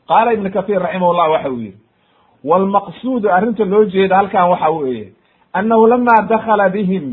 qaala 0.08 0.32
ibnu 0.32 0.50
kahiir 0.50 0.82
raximahullah 0.82 1.30
waxa 1.30 1.48
uu 1.50 1.58
yihi 1.60 1.76
wlmaqsuudu 2.44 3.26
arrinta 3.36 3.64
loo 3.64 3.84
jeeda 3.84 4.16
halkan 4.16 4.48
waxa 4.52 4.70
weeye 4.70 5.06
annahu 5.58 5.86
lama 5.86 6.16
dakala 6.32 6.68
bihim 6.68 7.06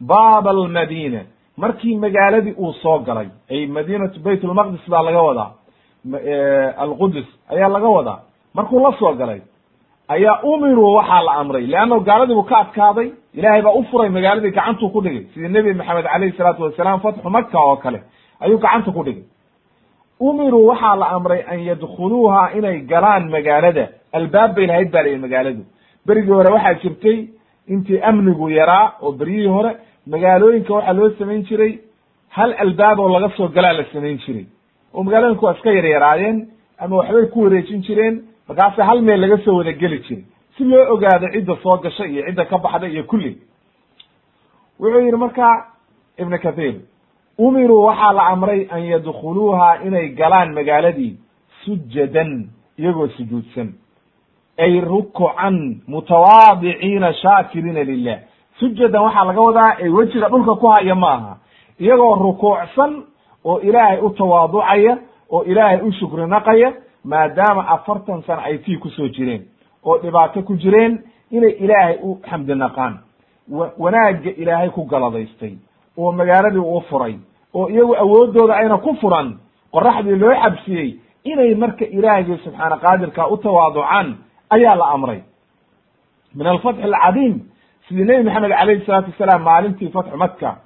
baaba 0.00 0.50
almadina 0.50 1.20
markii 1.56 1.96
magaaladii 2.04 2.54
uu 2.62 2.72
soo 2.82 2.98
galay 2.98 3.28
ay 3.50 3.66
madinatu 3.66 4.20
bayt 4.20 4.42
lmaqdis 4.44 4.84
baa 4.92 5.02
laga 5.08 5.22
wadaa 5.28 5.50
alqudus 6.84 7.26
ayaa 7.52 7.68
laga 7.68 7.88
wadaa 7.88 8.20
markuu 8.54 8.80
la 8.86 8.92
soo 8.98 9.12
galay 9.14 9.40
ayaa 10.08 10.40
umiruu 10.42 10.94
waxaa 10.98 11.22
la 11.28 11.32
amray 11.40 11.66
leanno 11.66 12.00
gaaladii 12.00 12.34
buu 12.34 12.42
ka 12.50 12.56
adkaaday 12.64 13.08
ilaahay 13.34 13.62
baa 13.62 13.72
u 13.80 13.82
furay 13.90 14.08
magaaladii 14.16 14.50
gacantuu 14.50 14.90
ku 14.94 15.00
dhigay 15.04 15.24
sidii 15.34 15.48
nebi 15.48 15.74
maxamed 15.74 16.06
alayhi 16.14 16.36
salaatu 16.36 16.62
wasalaam 16.62 17.00
fatxu 17.00 17.30
maka 17.30 17.58
oo 17.60 17.76
kale 17.76 18.00
ayuu 18.40 18.58
gacanta 18.58 18.90
ku 18.92 19.02
dhigay 19.06 19.24
umiruu 20.20 20.66
waxaa 20.70 20.96
la 20.96 21.06
amray 21.16 21.40
an 21.52 21.58
yadkhuluuha 21.70 22.42
inay 22.58 22.80
galaan 22.80 23.30
magaalada 23.30 23.88
albaab 24.18 24.54
bay 24.56 24.66
lahayd 24.66 24.90
baa 24.94 25.02
layihi 25.02 25.20
magaaladu. 25.26 25.62
Berigii 26.06 26.32
hore 26.38 26.50
waxaa 26.56 26.74
jirtay 26.82 27.18
intii 27.72 28.00
amnigu 28.08 28.46
yaraa 28.50 28.86
oo 29.02 29.12
beryihii 29.20 29.52
hore 29.56 29.70
magaalooyinka 30.12 30.72
waxaa 30.74 30.92
loo 30.98 31.10
samayn 31.18 31.42
jiray 31.48 31.72
hal 32.36 32.50
albaab 32.64 32.98
oo 33.00 33.08
laga 33.14 33.28
soo 33.36 33.48
galaa 33.56 33.72
la 33.78 33.84
samayn 33.92 34.18
jiray. 34.24 34.46
Oo 34.94 35.02
magaalooyinku 35.06 35.44
waa 35.46 35.54
iska 35.56 35.70
yaryaraayeen 35.78 36.38
ama 36.78 36.96
waxbay 37.00 37.26
ku 37.32 37.38
wareejin 37.44 37.80
jireen 37.86 38.14
markaase 38.48 38.82
hal 38.88 39.00
meel 39.02 39.20
laga 39.20 39.36
soo 39.44 39.56
wada 39.58 39.72
geli 39.72 39.98
jiray. 40.06 40.24
Si 40.56 40.64
loo 40.64 40.84
ogaado 40.94 41.26
cidda 41.34 41.54
soo 41.62 41.76
gasha 41.82 42.04
iyo 42.06 42.22
cidda 42.26 42.44
ka 42.50 42.58
baxda 42.58 42.86
iyo 42.88 43.04
kulli. 43.10 43.32
Wuxuu 44.80 45.00
yidhi 45.06 45.16
marka 45.16 45.46
ibn 46.18 46.38
kathir 46.44 46.74
umiruu 47.38 47.82
waxaa 47.88 48.12
la 48.18 48.22
amray 48.32 48.60
an 48.70 48.82
yadkhuluuha 48.92 49.68
inay 49.86 50.08
galaan 50.18 50.52
magaaladii 50.58 51.16
sujadan 51.64 52.30
iyagoo 52.78 53.08
sujuudsan 53.16 53.68
ay 54.58 54.80
rukucan 54.80 55.80
mutawaadiciina 55.88 57.12
shaakiriina 57.14 57.82
lilah 57.84 58.18
sujadan 58.58 59.02
waxaa 59.02 59.24
laga 59.24 59.40
wadaa 59.40 59.76
ay 59.82 59.88
wejiga 59.88 60.28
dhulka 60.28 60.54
ku 60.54 60.66
haya 60.68 60.94
ma 60.94 61.12
aha 61.12 61.36
iyagoo 61.80 62.14
rukuucsan 62.14 63.02
oo 63.44 63.60
ilaahay 63.60 63.98
u 64.00 64.10
tawaaducaya 64.10 64.98
oo 65.30 65.42
ilaahay 65.44 65.80
u 65.80 65.92
shukri 65.92 66.26
naqaya 66.26 66.72
maadaama 67.04 67.68
afartan 67.68 68.22
sana 68.22 68.42
ay 68.42 68.58
tii 68.58 68.76
ku 68.76 68.88
soo 68.90 69.08
jireen 69.08 69.42
oo 69.84 69.98
dhibaato 69.98 70.42
ku 70.42 70.54
jireen 70.56 70.98
inay 71.30 71.50
ilaahay 71.50 71.98
u 72.02 72.18
xamdi 72.30 72.54
naqaan 72.54 72.98
wanaagga 73.78 74.30
ilaahay 74.30 74.70
ku 74.70 74.84
galadaystay 74.84 75.54
oo 75.98 76.12
magaaladii 76.12 76.58
uu 76.58 76.80
furay 76.80 77.16
oo 77.54 77.68
iyagu 77.68 77.96
awooddooda 77.96 78.54
ayna 78.56 78.78
ku 78.78 78.94
furan 79.00 79.38
qoraxdii 79.72 80.16
loo 80.16 80.34
xabsiyey 80.42 80.94
inay 81.24 81.54
marka 81.54 81.84
ilaahigii 81.84 82.38
subxaana 82.44 82.76
qaadirka 82.76 83.28
u 83.28 83.36
tawaaducaan 83.36 84.14
ayaa 84.50 84.74
la 84.76 84.84
amray. 84.94 85.20
Min 86.34 86.46
alfatxi 86.46 86.82
alcadiim 86.82 87.34
sidii 87.88 88.04
nebi 88.04 88.22
maxamed 88.24 88.50
calayhi 88.58 88.84
salaatu 88.86 89.10
wasalaam 89.12 89.42
maalintii 89.42 89.88
fatxu 89.90 90.16
maka 90.16 90.56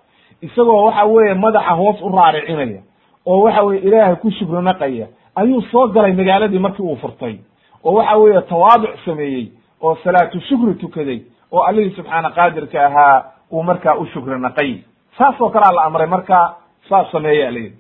isagoo 0.43 0.85
waxa 0.85 1.05
weeye 1.05 1.35
madaxa 1.35 1.75
hoos 1.81 1.99
u 2.03 2.09
raaricinaya 2.17 2.81
oo 3.27 3.43
waxa 3.45 3.63
weye 3.63 3.81
ilaahay 3.81 4.17
ku 4.17 4.31
shukri 4.31 4.63
naqaya 4.63 5.07
ayuu 5.37 5.63
soo 5.71 5.87
galay 5.89 6.13
magaaladii 6.13 6.59
markii 6.59 6.83
uu 6.87 6.97
furtay 6.97 7.37
oo 7.85 7.93
waxa 7.95 8.17
weeye 8.17 8.41
tawaaduc 8.43 8.95
sameeyey 9.05 9.53
oo 9.83 9.97
salaatu 10.05 10.41
shukri 10.41 10.75
tukaday 10.75 11.21
oo 11.53 11.63
allihii 11.69 11.95
subxaana 11.97 12.31
qaadirka 12.31 12.87
ahaa 12.87 13.25
uu 13.53 13.63
markaa 13.63 13.95
u 13.97 14.07
shukri 14.07 14.39
naqay 14.41 14.79
saas 15.19 15.41
oo 15.41 15.51
kalea 15.51 15.73
la 15.73 15.83
amray 15.85 16.07
marka 16.07 16.55
saas 16.89 17.11
sameeya 17.13 17.51
la 17.51 17.59
yidhi 17.59 17.77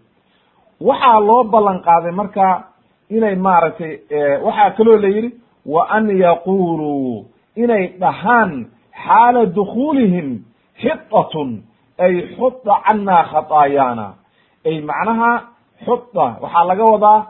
waxaa 0.80 1.20
loo 1.20 1.44
ballan 1.44 1.80
qaaday 1.80 2.12
marka 2.12 2.64
inay 3.10 3.34
maaragtay 3.36 3.92
waxaa 4.46 4.70
kaloo 4.70 4.96
la 4.98 5.08
yidhi 5.08 5.30
wa 5.72 5.82
an 5.96 6.04
yaquluu 6.24 7.24
inay 7.62 7.84
dhahaan 8.02 8.52
xaala 9.04 9.42
dukuulihim 9.56 10.28
xidatun 10.82 11.50
ay 12.04 12.14
xuda 12.36 12.74
cannaa 12.86 13.22
khataayaana 13.32 14.06
ay 14.68 14.76
macnaha 14.88 15.30
xuda 15.86 16.26
waxaa 16.42 16.64
laga 16.70 16.84
wadaa 16.94 17.20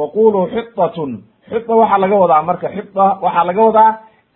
waquluu 0.00 0.44
xidatun 0.54 1.10
xuda 1.50 1.74
waxaa 1.80 1.98
laga 2.04 2.16
wadaa 2.22 2.42
marka 2.48 2.68
xida 2.76 3.04
waxaa 3.24 3.44
laga 3.48 3.62
wadaa 3.68 3.90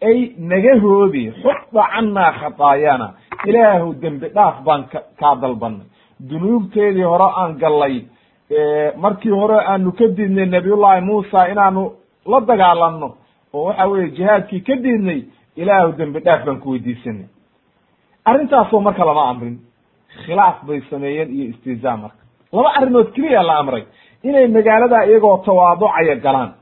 ay 0.09 0.19
naga 0.51 0.73
hoobi 0.83 1.25
xuda 1.43 1.83
cannaa 1.95 2.33
khataayaana 2.41 3.07
ilaahu 3.49 3.89
dembi 4.03 4.29
dhaaf 4.37 4.57
baan 4.67 4.83
ka 4.93 4.99
kaa 5.21 5.35
dalbanay 5.43 5.87
dunuubteedii 6.29 7.07
hore 7.13 7.29
aan 7.41 7.53
gallay 7.63 7.95
markii 9.05 9.35
hore 9.41 9.59
aanu 9.71 9.93
ka 9.99 10.07
diidnay 10.17 10.47
nabiyullahi 10.55 11.01
muusa 11.09 11.49
inaanu 11.53 11.83
la 12.29 12.41
dagaalanno 12.41 13.09
oo 13.55 13.65
waxa 13.69 13.87
weye 13.91 14.09
jihaadkii 14.17 14.61
ka 14.67 14.75
diidnay 14.77 15.21
ilaahu 15.57 15.93
dembi 15.99 16.21
dhaaf 16.21 16.45
baan 16.47 16.61
ku 16.61 16.71
weydiisanay. 16.71 17.27
Arrintaasoo 18.25 18.81
marka 18.81 19.05
lama 19.05 19.25
amrin 19.31 19.57
khilaaf 20.25 20.65
bay 20.67 20.81
sameeyeen 20.91 21.31
iyo 21.37 21.45
istihzaa 21.51 21.97
marka. 21.97 22.23
Laba 22.53 22.71
arrimood 22.77 23.13
keliya 23.15 23.43
la 23.43 23.59
amray 23.59 23.85
inay 24.23 24.49
magaalada 24.49 25.07
iyagoo 25.07 25.37
tawaaducaya 25.47 26.17
galaan 26.17 26.53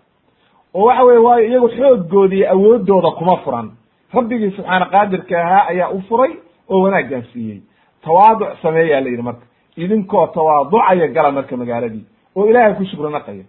oo 0.75 0.85
waxa 0.87 1.05
weye 1.05 1.19
waayo 1.19 1.45
iyagu 1.49 1.69
xoogooda 1.69 2.35
iyo 2.37 2.51
awoodooda 2.53 3.11
kuma 3.19 3.37
furan. 3.45 3.71
Rabbigii 4.15 4.51
subxaana 4.57 4.87
qaadirka 4.87 5.35
ahaa 5.45 5.67
ayaa 5.69 5.89
u 5.91 6.01
furay 6.09 6.33
oo 6.71 6.81
wanaaggaan 6.83 7.25
siiyey. 7.33 7.61
Tawaaduc 8.05 8.49
sameeyaa 8.63 9.01
la 9.01 9.09
yidhi 9.11 9.23
marka 9.23 9.45
idinkoo 9.77 10.27
tawaaducaya 10.27 11.09
gala 11.09 11.31
marka 11.33 11.57
magaaladii 11.57 12.05
oo 12.37 12.47
ilaahay 12.51 12.75
ku 12.75 12.85
shukri 12.85 13.11
naqaya 13.13 13.45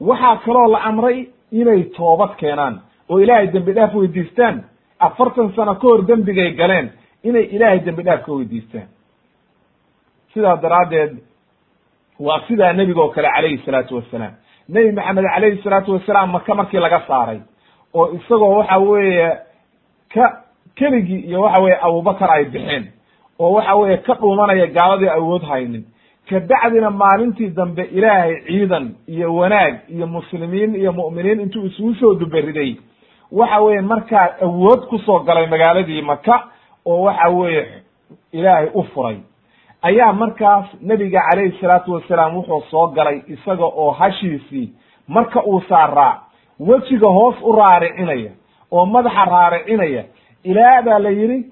waxaa 0.00 0.36
kaloo 0.44 0.68
la 0.72 0.78
amray 0.84 1.28
inay 1.60 1.82
toobad 1.96 2.32
keenaan 2.40 2.74
oo 3.10 3.18
ilaahay 3.24 3.46
dembi 3.54 3.72
dhaaf 3.76 3.94
weydiistaan 3.94 4.56
afartan 5.06 5.52
sano 5.56 5.74
ka 5.74 5.86
hor 5.88 6.02
dembigay 6.08 6.50
galeen 6.60 6.86
inay 7.28 7.44
ilaahay 7.56 7.80
dembi 7.86 8.02
dhaaf 8.06 8.20
ka 8.26 8.32
weydiistaan. 8.32 8.88
Sidaa 10.34 10.56
daraaddeed 10.62 11.12
waa 12.20 12.40
sidaa 12.48 12.72
nebiga 12.72 13.00
oo 13.02 13.08
kale 13.14 13.28
calayhi 13.36 13.58
salaatu 13.64 13.96
wassalaam 13.96 14.34
nebi 14.68 14.92
maxamed 14.92 15.24
calayhi 15.34 15.62
salaatu 15.64 15.92
wasalaam 15.92 16.30
maka 16.30 16.54
markii 16.54 16.80
laga 16.80 17.00
saaray 17.08 17.40
oo 17.94 18.06
isagoo 18.16 18.54
waxa 18.58 18.78
weeye 18.78 19.28
ka 20.14 20.24
keligii 20.78 21.20
iyo 21.28 21.40
waxa 21.42 21.62
weye 21.62 21.76
abubakar 21.86 22.30
ay 22.30 22.44
bixeen 22.44 22.84
oo 23.38 23.52
waxa 23.56 23.74
weeye 23.76 23.96
ka 23.96 24.14
dhuumanaya 24.14 24.66
gaaladii 24.66 25.08
awood 25.18 25.42
haynin 25.50 25.84
kabacdina 26.30 26.90
maalintii 26.90 27.48
dambe 27.56 27.82
ilaahay 27.82 28.36
ciidan 28.46 28.94
iyo 29.08 29.34
wanaag 29.36 29.74
iyo 29.88 30.06
muslimiin 30.06 30.74
iyo 30.74 30.92
mu'miniin 30.92 31.40
intuu 31.40 31.66
isugu 31.66 31.94
soo 31.94 32.14
duberiday 32.14 32.76
waxa 33.32 33.60
weeye 33.60 33.80
markaa 33.80 34.28
awood 34.42 34.80
ku 34.90 34.98
soo 34.98 35.18
galay 35.20 35.46
magaaladii 35.46 36.02
maka 36.02 36.44
oo 36.86 37.02
waxa 37.02 37.28
weeye 37.28 37.66
ilaahay 38.32 38.68
u 38.74 38.82
furay. 38.82 39.16
Ayaa 39.82 40.12
markaas 40.12 40.66
nebiga 40.82 41.20
calayhi 41.30 41.58
salaatu 41.60 41.92
wasalaam 41.92 42.36
wuxuu 42.36 42.62
soo 42.70 42.86
galay 42.86 43.22
isaga 43.28 43.64
oo 43.64 43.90
hashiisii 43.90 44.72
marka 45.08 45.42
uu 45.44 45.60
saaraa 45.68 46.20
wejiga 46.60 47.06
hoos 47.06 47.36
u 47.42 47.52
raaricinaya 47.52 48.30
oo 48.72 48.86
madaxa 48.86 49.24
raaricinaya. 49.24 50.04
Ilaa 50.44 50.82
baa 50.82 50.98
la 50.98 51.10
yidhi 51.10 51.44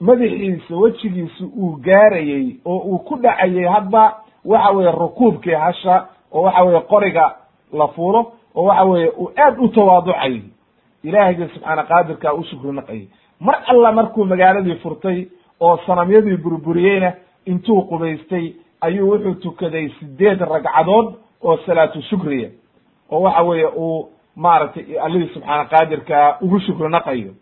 madaxiisa 0.00 0.76
wejigiisa 0.76 1.44
uu 1.56 1.76
gaarayey 1.76 2.56
oo 2.64 2.78
uu 2.78 2.98
ku 2.98 3.16
dhacayey 3.16 3.64
hadba 3.68 4.16
waxa 4.44 4.70
weeye 4.70 4.92
rukuubkii 4.92 5.54
hasha 5.54 6.06
oo 6.32 6.42
waxa 6.42 6.62
weye 6.62 6.80
qoriga 6.80 7.34
la 7.72 7.88
fuulo 7.88 8.32
oo 8.54 8.64
waxa 8.64 8.84
weeye 8.84 9.08
uu 9.08 9.30
aad 9.36 9.58
u 9.58 9.68
tawaaducayay 9.68 10.40
ilaahiyga 11.02 11.48
subxaana 11.48 11.82
qaadirkaa 11.82 12.32
u 12.32 12.44
shukri 12.44 12.72
naqayay. 12.72 13.06
Mar 13.40 13.62
alla 13.66 13.92
markuu 13.92 14.24
magaaladii 14.24 14.74
furtay 14.74 15.26
oo 15.60 15.76
sanamyadii 15.86 16.36
burburiyeyna 16.36 17.12
intuu 17.46 17.82
qubaystay 17.82 18.52
ayuu 18.80 19.10
wuxuu 19.10 19.34
tukaday 19.34 19.88
sideed 19.88 20.40
ragcadood 20.40 21.14
oo 21.42 21.56
salaatu 21.66 22.02
shukriya. 22.02 22.50
Oo 23.10 23.20
waxa 23.22 23.42
weeye 23.42 23.66
uu 23.76 24.08
maaragtay 24.36 24.98
allihii 25.00 25.34
subxaana 25.34 25.64
qaadirkaa 25.64 26.36
ugu 26.40 26.60
shukri 26.60 26.88
naqayo 26.88 27.32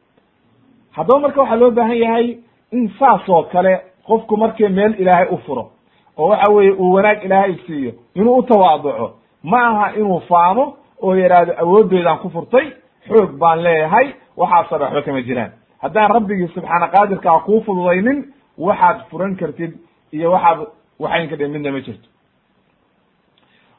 haddaba 0.96 1.20
marka 1.20 1.40
waxaa 1.42 1.56
loo 1.62 1.70
baahan 1.70 1.96
yahay 2.04 2.26
in 2.72 2.90
saas 2.98 3.28
oo 3.28 3.42
kale 3.52 3.72
qofku 4.06 4.36
markii 4.36 4.68
meel 4.68 4.94
ilaahay 5.00 5.26
u 5.30 5.38
furo 5.46 5.70
oo 6.18 6.28
waxa 6.28 6.52
weeye 6.52 6.72
uu 6.72 6.92
wanaag 6.92 7.24
ilaahay 7.24 7.54
siiyo 7.66 7.92
inuu 8.14 8.36
u 8.38 8.42
tawaaduco 8.42 9.06
ma 9.42 9.60
aha 9.68 9.92
inuu 9.96 10.20
faamo 10.28 10.76
oo 11.02 11.14
yidhaahdo 11.16 11.52
awooddeydaan 11.62 12.18
ku 12.18 12.28
furtay 12.30 12.66
xoog 13.08 13.30
baan 13.38 13.62
leeyahay 13.62 14.06
waxaasaba 14.36 14.84
waxba 14.84 15.02
kama 15.02 15.22
jiraan. 15.22 15.52
Haddaan 15.82 16.10
rabbigii 16.10 16.48
subxaana 16.54 16.88
qaadirkaa 16.94 17.40
kuu 17.40 17.60
fududaynin 17.66 18.18
waxaad 18.58 18.98
furan 19.10 19.36
kartid 19.36 19.72
iyo 20.12 20.30
waxaad 20.32 20.58
waxaynka 20.98 21.36
dhe 21.36 21.48
midna 21.48 21.70
ma 21.72 21.80
jirto. 21.80 22.08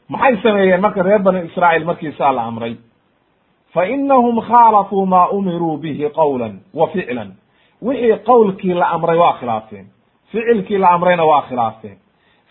Maxay 0.10 0.38
sameeyeen 0.44 0.82
marka 0.82 1.04
reer 1.04 1.20
bani 1.20 1.46
israa'iil 1.50 1.86
markii 1.86 2.12
saa 2.18 2.32
la 2.34 2.42
amray 2.44 2.76
fa 3.74 3.86
inahum 3.88 4.42
khaalafuu 4.42 5.06
maa 5.06 5.28
umiruu 5.28 5.78
bihi 5.78 6.10
qawlan 6.10 6.60
wa 6.74 6.88
ficlan 6.88 7.32
wixii 7.82 8.18
qowlkii 8.26 8.74
la 8.74 8.86
amray 8.90 9.18
waa 9.18 9.34
khilaafeen 9.40 9.86
ficilkii 10.32 10.78
la 10.78 10.90
amrayna 10.90 11.26
waa 11.26 11.42
khilaafeen 11.42 11.98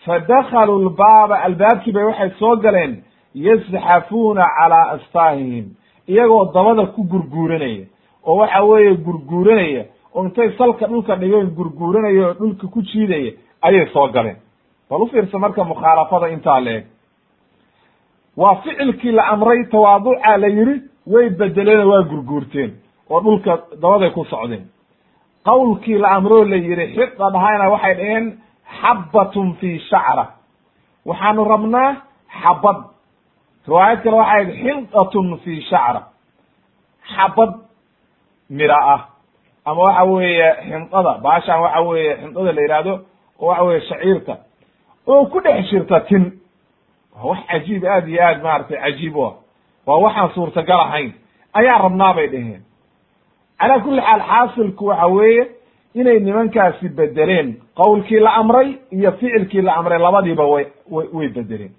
fadakaluu 0.05 0.79
lbaaba 0.89 1.41
albaabkii 1.41 1.91
bay 1.91 2.03
waxay 2.03 2.29
soo 2.39 2.55
galeen 2.55 3.03
yazxafuuna 3.35 4.45
calaa 4.57 4.89
astaahihim 4.91 5.65
iyagoo 6.07 6.45
dabada 6.53 6.85
ku 6.85 7.03
gurguuranaya 7.03 7.85
oo 8.25 8.35
waxa 8.35 8.63
weeye 8.63 8.93
gurguuranaya 8.95 9.85
oo 10.15 10.25
intay 10.25 10.51
salka 10.57 10.87
dhulka 10.87 11.15
dhigeen 11.15 11.47
gurguuranaya 11.57 12.27
oo 12.27 12.33
dhulka 12.33 12.67
ku 12.67 12.81
jiidaya 12.81 13.31
ayay 13.61 13.85
soo 13.93 14.07
galeen 14.07 14.37
bal 14.89 15.01
u 15.01 15.07
fiirsa 15.07 15.39
marka 15.39 15.63
mukhaalafada 15.63 16.29
intaa 16.29 16.59
la 16.59 16.71
eg 16.71 16.85
waa 18.37 18.55
ficilkii 18.55 19.11
la 19.11 19.23
amray 19.27 19.65
tawaaduca 19.71 20.37
la 20.37 20.47
yidhi 20.47 20.81
way 21.13 21.29
bedeleen 21.39 21.87
waa 21.91 22.03
gurguurteen 22.09 22.71
oo 23.09 23.19
dhulka 23.23 23.53
dabaday 23.81 24.09
ku 24.15 24.25
socdeen. 24.25 24.63
Qawlkii 25.45 25.97
la 25.97 26.09
amroo 26.17 26.43
la 26.45 26.55
yidhi 26.55 26.85
xida 26.95 27.29
dhahayna 27.33 27.69
waxay 27.73 27.93
dhaheen 27.99 28.25
xabbatun 28.81 29.47
fi 29.59 29.79
shacra. 29.89 30.25
Waxaanu 31.05 31.43
rabnaa 31.53 31.89
xabad 32.41 32.77
riwaayad 33.67 33.99
kale 34.03 34.15
waxay 34.21 34.41
idhi 34.43 34.53
xildatun 34.63 35.27
fi 35.43 35.61
shacra. 35.69 36.01
Xabad 37.15 37.51
mira 38.49 38.77
ah. 38.95 39.01
Ama 39.65 39.81
waxa 39.87 40.03
weeye 40.03 40.49
xindada 40.67 41.11
baashaan 41.23 41.61
waxa 41.61 41.81
weeye 41.89 42.13
xindada 42.21 42.51
la 42.57 42.61
yihahdo 42.61 42.93
oo 43.39 43.47
waxa 43.47 43.63
weye 43.63 43.81
shaciirta. 43.89 44.33
Oo 45.07 45.25
ku 45.25 45.39
dhex 45.41 45.69
jirta 45.69 45.99
tin. 46.07 46.23
Wax 47.23 47.39
cajiib 47.49 47.83
aad 47.85 48.07
iyo 48.07 48.21
aad 48.23 48.41
maaragtay 48.43 48.77
cajiib 48.83 49.15
u 49.15 49.21
ah 49.25 49.33
waa 49.91 49.99
waxaan 50.05 50.29
suurtagal 50.33 50.79
ahayn. 50.79 51.11
Ayaa 51.53 51.77
rabnaa 51.83 52.13
bay 52.13 52.27
dheheen 52.27 52.61
calaa 53.59 53.79
kulli 53.79 54.01
xaal 54.01 54.21
xaasilku 54.29 54.85
waxa 54.85 55.07
weeye 55.07 55.43
inay 55.95 56.19
nimankaasi 56.19 56.89
bedeleen 56.89 57.55
qowlkii 57.75 58.19
la 58.19 58.31
amray 58.41 58.69
iyo 58.91 59.11
ficilkii 59.11 59.61
la 59.61 59.73
amray 59.75 59.99
labadiiba 59.99 60.45
way 60.45 60.65
way 61.13 61.27
bedeleen 61.27 61.71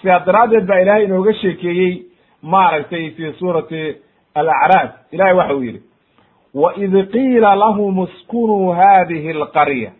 sidaa 0.00 0.18
daraaddeed 0.26 0.66
baa 0.66 0.80
ilaahay 0.82 1.04
inooga 1.04 1.32
sheekeeyey 1.34 2.02
maaragtay 2.42 3.10
fi 3.10 3.32
suurati 3.38 3.96
alacraaf. 4.34 4.90
Ilahay 5.12 5.34
waxa 5.34 5.54
uu 5.54 5.62
yidhi 5.62 5.82
waid 6.54 6.94
qiila 7.12 7.54
lahum 7.56 8.04
iskunuu 8.04 8.72
hadihi 8.72 9.30
alqarya. 9.30 9.90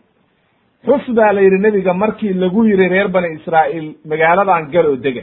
Xus 0.86 1.14
baa 1.14 1.32
la 1.32 1.40
yidhi 1.40 1.58
nebiga 1.58 1.94
markii 1.94 2.32
lagu 2.32 2.64
yiri 2.64 2.88
reer 2.88 3.08
bani 3.08 3.34
israa'iil 3.38 3.94
magaaladan 4.04 4.70
gal 4.72 4.86
oo 4.86 4.96
dega 4.96 5.22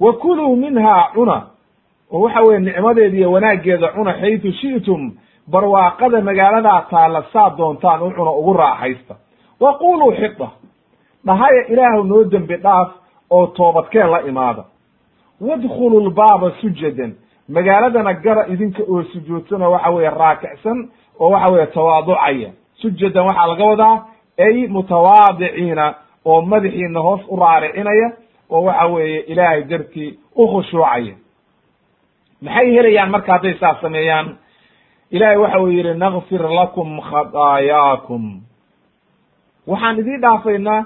wa 0.00 0.12
kuluu 0.12 0.56
minhaa 0.56 1.10
cuna 1.14 1.42
oo 2.12 2.20
waxa 2.20 2.40
weye 2.40 2.60
nicmadeeda 2.60 3.16
iyo 3.16 3.32
wanaaggeeda 3.32 3.88
cuna 3.88 4.12
xaytu 4.12 4.52
shi'tum 4.52 5.12
barwaaqada 5.50 6.20
magaaladaa 6.20 6.80
taalla 6.90 7.24
saad 7.32 7.56
doontaan 7.56 8.02
u 8.02 8.38
ugu 8.40 8.52
raaxaysta. 8.52 9.14
wa 9.60 9.74
quluu 9.78 10.12
xida 10.12 10.48
dhahaya 11.26 11.66
ilaahu 11.68 12.04
noo 12.04 12.24
dembi 12.24 12.56
dhaaf 12.56 12.88
oo 13.30 13.46
toobadkeen 13.46 14.10
la 14.10 14.20
imaada. 14.20 14.64
wadkhulu 15.40 16.00
lbaaba 16.00 16.50
sujadan 16.60 17.14
magaaladana 17.48 18.12
gara 18.14 18.46
idinka 18.46 18.82
oo 18.88 19.02
sujuudsan 19.02 19.62
oo 19.62 19.70
waxa 19.70 19.90
weye 19.90 20.10
raakicsan 20.10 20.88
oo 21.20 21.30
waxa 21.30 21.52
weye 21.52 21.66
tawaaducaya. 21.66 22.50
sujadan 22.82 23.26
waxaa 23.26 23.46
laga 23.46 23.64
wadaa 23.64 24.04
ay 24.38 24.66
mutawaadiciina 24.68 25.94
oo 26.24 26.42
madaxiina 26.42 27.00
hoos 27.00 27.20
u 27.28 27.36
raaricinaya 27.36 28.12
oo 28.50 28.62
waxa 28.64 28.86
weeye 28.86 29.20
ilaahay 29.20 29.62
dartii 29.64 30.18
u 30.36 30.46
khushuucaya 30.52 31.14
maxay 32.42 32.72
helayaan 32.74 33.10
marka 33.10 33.32
hadday 33.32 33.54
saas 33.60 33.80
sameeyaan? 33.80 34.36
Ilahay 35.10 35.36
waxa 35.36 35.60
uu 35.60 35.68
yidhi 35.68 35.94
nakfir 35.94 36.42
lakum 36.50 37.00
khadaayaakum 37.00 38.40
waxaan 39.66 39.98
idiin 39.98 40.20
dhaafaynaa 40.20 40.84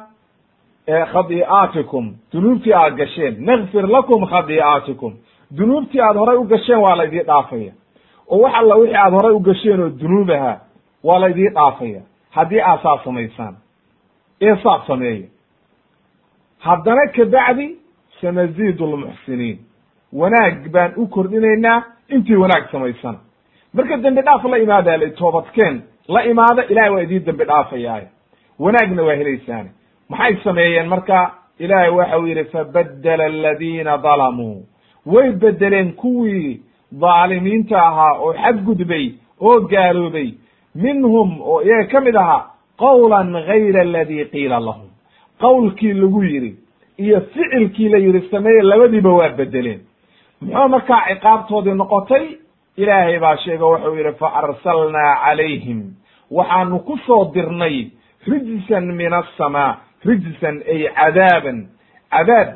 khadi'aatikum 1.12 2.04
dunuubtii 2.32 2.74
aad 2.74 2.96
gasheen. 2.96 3.34
Nakfir 3.46 3.86
lakum 3.88 4.26
khadi'aatikum 4.26 5.12
dunuubtii 5.58 6.00
aad 6.00 6.16
horay 6.16 6.36
u 6.36 6.44
gasheen 6.44 6.80
waa 6.80 6.96
la 6.96 7.04
idiin 7.04 7.26
dhaafaya. 7.26 7.72
Oo 8.28 8.38
wax 8.42 8.54
alla 8.54 8.74
wixii 8.74 8.96
aad 8.96 9.12
horay 9.12 9.32
u 9.32 9.40
gasheen 9.40 9.80
oo 9.80 9.90
dunuub 10.00 10.30
ahaa 10.30 10.58
waa 11.04 11.18
la 11.18 11.28
dhaafaya. 11.28 12.02
Haddii 12.30 12.60
aad 12.60 12.80
saas 12.82 13.04
samaysaan 13.04 13.56
ee 14.40 14.56
saas 14.62 14.86
sameeya 14.86 15.28
haddana 16.66 17.06
kabacdi 17.16 17.66
sanaziidu 18.20 18.86
lmuxsiniin 18.92 19.58
wanaag 20.20 20.68
baan 20.74 20.92
u 20.96 21.06
kordhinaynaa 21.14 21.82
intii 22.14 22.36
wanaag 22.44 22.64
samaysana. 22.72 23.18
Marka 23.74 23.96
dembi 23.96 24.22
dhaaf 24.22 24.44
la 24.44 24.58
imaada 24.58 24.96
la 24.96 25.08
toobadkeen 25.10 25.82
la 26.08 26.20
imaada 26.24 26.62
ilahay 26.70 26.90
waa 26.94 27.02
idiin 27.06 27.24
dembi 27.26 27.44
dhaafayaay 27.44 28.04
wanaagna 28.58 29.02
waa 29.02 29.14
helaysaane. 29.20 29.70
Maxay 30.08 30.36
sameeyeen 30.44 30.88
marka? 30.88 31.18
Ilaahay 31.58 31.90
waxa 31.90 32.18
uu 32.18 32.26
yidhi 32.26 32.44
fabaddela 32.44 33.24
aladiina 33.24 33.98
dalamuu 33.98 34.66
way 35.06 35.32
bedeleen 35.32 35.92
kuwii 35.92 36.62
dhaalimiinta 37.00 37.82
ahaa 37.88 38.14
oo 38.18 38.32
xadgudbay 38.42 39.06
oo 39.40 39.60
gaaloobay. 39.60 40.28
Minhum 40.74 41.40
oo 41.40 41.62
iyaga 41.62 41.84
ka 41.92 42.00
mid 42.00 42.16
ahaa 42.16 42.46
qawlan 42.78 43.32
gayra 43.32 43.80
aladi 43.80 44.24
qiila 44.32 44.60
lahum 44.60 44.88
qowlkii 45.40 45.92
lagu 45.92 46.22
yidhi 46.24 46.56
iyo 46.98 47.20
ficilkii 47.20 47.88
la 47.88 47.98
yidhi 47.98 48.28
sameeye 48.30 48.62
labadiiba 48.62 49.10
waa 49.10 49.28
bedeleen. 49.28 49.80
Muxuu 50.40 50.68
markaa 50.68 51.02
ciqaabtoodii 51.08 51.74
noqotay? 51.74 52.26
Ilaahay 52.76 53.18
baa 53.18 53.36
sheego 53.36 53.70
wuxuu 53.72 53.94
yidhi 53.96 54.12
fa 54.18 54.28
arsalnaa 54.40 55.16
calayhim. 55.24 55.80
Waxaanu 56.30 56.78
ku 56.78 56.98
soo 57.06 57.30
dirnay 57.34 57.90
rijsan 58.26 58.86
min 58.94 59.12
asamaa 59.12 59.76
rijsan 60.04 60.62
ay 60.72 60.88
cadaaban. 60.94 61.58
Cadaab 62.10 62.48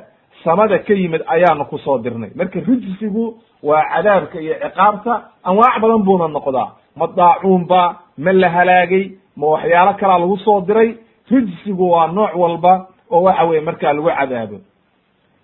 samada 0.45 0.79
ka 0.79 0.95
yimid 0.95 1.23
ayaanu 1.27 1.65
ku 1.65 1.79
soo 1.79 1.99
dirnay. 1.99 2.31
Marka 2.35 2.61
rijsigu 2.61 3.35
waa 3.63 3.83
cadaabka 3.95 4.41
iyo 4.41 4.55
ciqaabta 4.63 5.13
anwaac 5.45 5.81
badan 5.83 6.03
buuna 6.05 6.29
noqdaa. 6.29 6.71
Ma 6.97 7.07
daacuunba 7.17 7.97
ma 8.19 8.33
la 8.33 8.49
halaagay 8.49 9.05
ma 9.37 9.47
waxyaalo 9.47 9.93
kalaa 10.01 10.19
lagu 10.19 10.37
soo 10.39 10.61
diray 10.61 10.95
rijsigu 11.31 11.91
waa 11.91 12.07
nooc 12.07 12.35
walba 12.37 12.87
oo 13.11 13.23
waxa 13.23 13.45
weye 13.45 13.61
markaa 13.61 13.93
lagu 13.93 14.09
cadaabo 14.19 14.59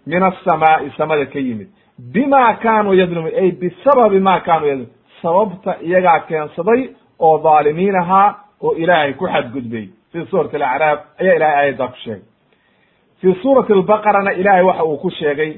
min 0.07 0.23
asamaa'i 0.23 0.90
samada 0.97 1.27
ka 1.27 1.38
yimid. 1.38 1.68
Bima 1.99 2.55
kaanuu 2.55 2.94
yadlumun 2.94 3.33
ay 3.40 3.51
bisababi 3.53 4.20
ma 4.20 4.40
kaanuu 4.40 4.66
yadlumun 4.68 4.92
sababta 5.23 5.77
iyagaa 5.83 6.20
keensaday 6.29 6.88
oo 7.20 7.38
dhaalimiin 7.38 7.97
ahaa 7.97 8.35
oo 8.62 8.75
ilaahay 8.77 9.12
ku 9.14 9.27
xadgudbay. 9.27 9.88
Fi 10.12 10.27
suurati 10.31 10.57
alacraab 10.57 10.99
ayaa 11.20 11.35
ilahay 11.37 11.57
aayaddaa 11.57 11.88
ku 11.88 11.97
sheegay. 12.05 12.23
Fi 13.20 13.35
suurati 13.42 13.73
albaqarana 13.73 14.33
ilahay 14.33 14.62
waxa 14.64 14.85
uu 14.85 14.97
ku 14.97 15.11
sheegay 15.11 15.53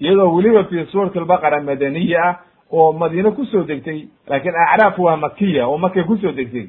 iyadoo 0.00 0.34
weliba 0.34 0.64
fi 0.64 0.86
suurati 0.92 1.18
albaqara 1.18 1.60
madaniya 1.60 2.22
ah 2.28 2.34
oo 2.72 2.92
madiine 2.92 3.30
ku 3.30 3.44
soo 3.44 3.62
degtay 3.62 4.08
laakiin 4.28 4.54
acraaf 4.64 4.98
waa 4.98 5.16
makiya 5.16 5.66
oo 5.68 5.78
makay 5.78 6.04
ku 6.04 6.16
soo 6.16 6.32
degtay. 6.32 6.66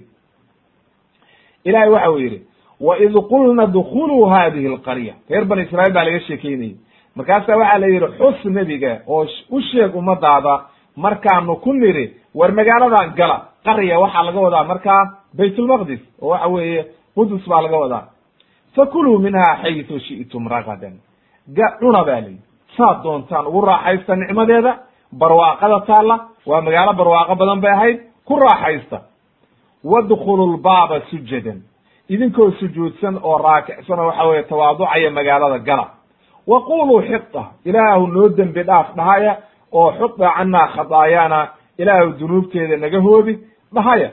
Ilahay 1.63 1.89
waxa 1.89 2.11
uu 2.11 2.17
yidhi 2.19 2.41
waid 2.87 3.13
qulna 3.31 3.65
dkuluu 3.67 4.25
hadihi 4.33 4.67
alqarya. 4.73 5.13
Reer 5.29 5.45
bani 5.45 5.61
israiil 5.61 5.93
baa 5.93 6.03
laga 6.05 6.19
sheekeynayay. 6.27 6.75
Markaasa 7.15 7.57
waxaa 7.57 7.79
la 7.79 7.87
yidhi 7.87 8.07
xus 8.17 8.45
nebiga 8.45 8.91
oo 9.07 9.25
u 9.55 9.61
sheeg 9.61 9.95
ummadaada 9.95 10.53
markaanu 10.95 11.55
ku 11.63 11.73
niri 11.73 12.05
war 12.35 12.51
magaaladan 12.51 13.13
gala 13.19 13.37
qarya 13.65 13.99
waxaa 13.99 14.23
laga 14.27 14.39
wadaa 14.39 14.63
markaa 14.63 15.01
baytulmaqdis 15.37 16.01
oo 16.21 16.29
waxa 16.29 16.47
weeye 16.47 16.85
qudus 17.15 17.43
baa 17.49 17.61
laga 17.61 17.77
wadaa. 17.83 18.03
Fakuluu 18.75 19.19
minha 19.19 19.45
xaytu 19.61 19.99
shi'tum 19.99 20.47
ragadan. 20.47 20.95
Ga 21.57 21.67
cuna 21.79 22.03
baa 22.03 22.21
layidhi 22.21 22.41
saad 22.77 23.03
doontaan 23.03 23.47
ugu 23.47 23.61
raaxaysta 23.61 24.15
nicmadeeda 24.15 24.71
barwaaqada 25.19 25.79
taalla 25.89 26.15
waa 26.49 26.61
magaalo 26.61 26.93
barwaaqo 26.93 27.35
badan 27.35 27.59
bay 27.61 27.71
ahayd 27.71 27.97
ku 28.27 28.35
raaxaysta. 28.39 28.97
Wadkhulu 29.83 30.43
lbaaba 30.55 31.01
sujadan 31.09 31.59
idinkoo 32.13 32.51
sujuudsan 32.59 33.15
oo 33.23 33.37
raakicsan 33.37 33.99
oo 33.99 34.05
waxa 34.07 34.23
weye 34.29 34.43
tawaaducaya 34.43 35.11
magaalada 35.11 35.59
gala. 35.67 35.85
Wa 36.47 36.57
quluu 36.67 37.01
xita 37.09 37.43
ilaahu 37.65 38.07
noo 38.07 38.29
dembi 38.37 38.63
dhaaf 38.63 38.87
dhahaya 38.95 39.33
oo 39.71 39.91
xuda 39.99 40.27
canaa 40.37 40.67
khadaayaana 40.75 41.39
ilaahu 41.77 42.09
dunuubteeda 42.19 42.77
naga 42.77 42.99
hoobi 42.99 43.33
dhahaya. 43.75 44.09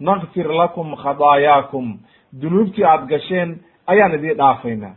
Nakfir 0.00 0.46
lakum 0.60 0.96
khadaayaakum 1.02 1.98
dunuubtii 2.42 2.84
aad 2.84 3.06
gasheen 3.08 3.58
ayaan 3.86 4.14
idiin 4.14 4.36
dhaafaynaa. 4.36 4.94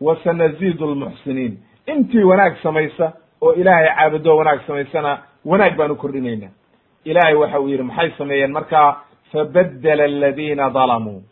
Wa 0.00 0.16
sanaziidu 0.24 0.86
lmuxsiniin 0.94 1.58
intii 1.86 2.22
wanaag 2.30 2.54
samaysa 2.62 3.12
oo 3.40 3.52
ilaahay 3.52 3.88
caabudo 3.96 4.36
wanaag 4.36 4.60
samaysana 4.66 5.18
wanaag 5.44 5.76
baan 5.76 5.90
u 5.90 5.96
kordhinaynaa. 5.96 6.52
Ilaahay 7.04 7.34
waxa 7.34 7.60
uu 7.60 7.68
yidhi 7.68 7.82
maxay 7.82 8.10
sameeyeen 8.18 8.52
markaa? 8.52 9.00
Fabaddela 9.32 10.04
aladiina 10.04 10.70
dalamuu 10.70 11.22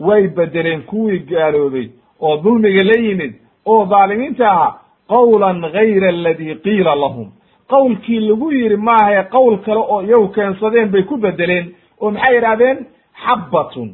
way 0.00 0.28
bedeleen 0.28 0.82
kuwii 0.82 1.18
gaaloobay 1.30 1.86
oo 2.20 2.36
dulmiga 2.42 2.82
la 2.90 2.96
yimid 3.06 3.32
oo 3.66 3.84
dhaalimiinta 3.90 4.50
ahaa 4.52 4.72
qawlan 5.08 5.60
gayra 5.72 6.08
aladi 6.08 6.54
qiila 6.64 6.94
lahum. 6.94 7.28
Qowlkii 7.68 8.20
lagu 8.28 8.50
yidhi 8.52 8.76
maahae 8.76 9.22
qowl 9.34 9.56
kale 9.64 9.80
oo 9.80 10.02
iyagu 10.02 10.28
keensadeen 10.28 10.88
bay 10.92 11.02
ku 11.02 11.16
bedeleen 11.16 11.74
oo 12.00 12.10
maxay 12.10 12.34
yidhahdeen 12.34 12.78
xabbatun 13.24 13.88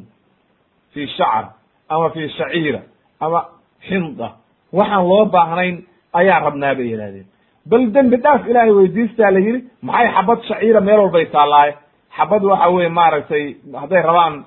fi 0.93 1.07
shacr 1.17 1.45
ama 1.89 2.09
fi 2.09 2.29
shaciira 2.29 2.81
ama 3.19 3.39
xinda. 3.87 4.27
Waxaan 4.73 5.07
loo 5.09 5.25
baahnayn 5.25 5.75
ayaan 6.13 6.43
rabnaa 6.43 6.75
bay 6.75 6.87
yidhahdeen 6.91 7.25
bal 7.69 7.83
dembi 7.93 8.17
dhaaf 8.23 8.47
ilaahay 8.49 8.71
weydiistaa 8.71 9.31
la 9.31 9.39
yidhi 9.39 9.59
maxay 9.81 10.07
xabad 10.15 10.39
shaciira 10.49 10.81
meel 10.81 10.99
walbay 10.99 11.25
taallaaye? 11.25 11.73
Xabad 12.17 12.43
waxa 12.43 12.69
weye 12.69 12.89
maaragtay 12.89 13.45
hadday 13.81 14.01
rabaan 14.09 14.45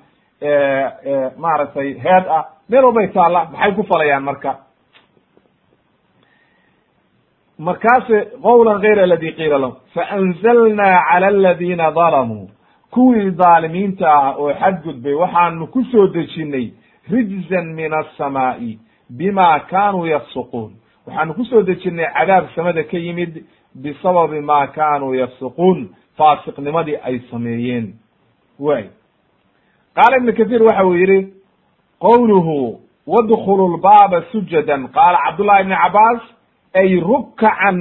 maaragtay 1.39 1.95
heed 2.05 2.25
ah. 2.29 2.45
Meel 2.69 2.85
walbay 2.85 3.09
taalla 3.13 3.45
maxay 3.53 3.73
ku 3.75 3.83
falayaan 3.83 4.23
marka? 4.25 4.53
Markaase 7.59 8.19
qowlan 8.43 8.81
gayra 8.81 9.03
aladi 9.03 9.33
qiila 9.39 9.59
lahum 9.59 9.77
faanzalnaa 9.95 11.03
cala 11.11 11.27
aladiina 11.27 11.91
dalamuu 11.91 12.49
kuwii 12.91 13.31
dhaalimiinta 13.31 14.07
ah 14.13 14.35
oo 14.39 14.53
xadgudbay 14.61 15.15
waxaanu 15.15 15.67
ku 15.67 15.85
soo 15.93 16.07
dejinay 16.15 16.67
rijzan 17.11 17.67
min 17.75 17.93
asamaa'i 17.95 18.79
bima 19.11 19.61
kaanuu 19.71 20.07
yafsuquun. 20.07 20.71
Waxaanu 21.07 21.35
ku 21.35 21.45
soo 21.45 21.63
dejinay 21.63 22.07
cadaab 22.17 22.45
samada 22.55 22.83
ka 22.85 22.97
yimid 22.99 23.45
bisababi 23.75 24.41
ma 24.41 24.67
kaanuu 24.67 25.15
yafsuquun 25.15 25.89
faasiqnimadii 26.17 26.97
ay 27.05 27.19
sameeyeen. 27.31 27.87
Way 28.59 28.85
qaala 29.97 30.17
ibnu 30.21 30.33
kahiir 30.39 30.63
waxa 30.63 30.85
uu 30.87 30.95
yidhi 30.95 31.19
qowluhu 32.05 32.81
wadkhulu 33.07 33.65
lbaaba 33.77 34.23
sujadan 34.33 34.89
qaala 34.97 35.19
cabdullahi 35.27 35.63
ibni 35.63 35.75
cabaas 35.85 36.21
ay 36.81 37.01
rukkacan 37.01 37.79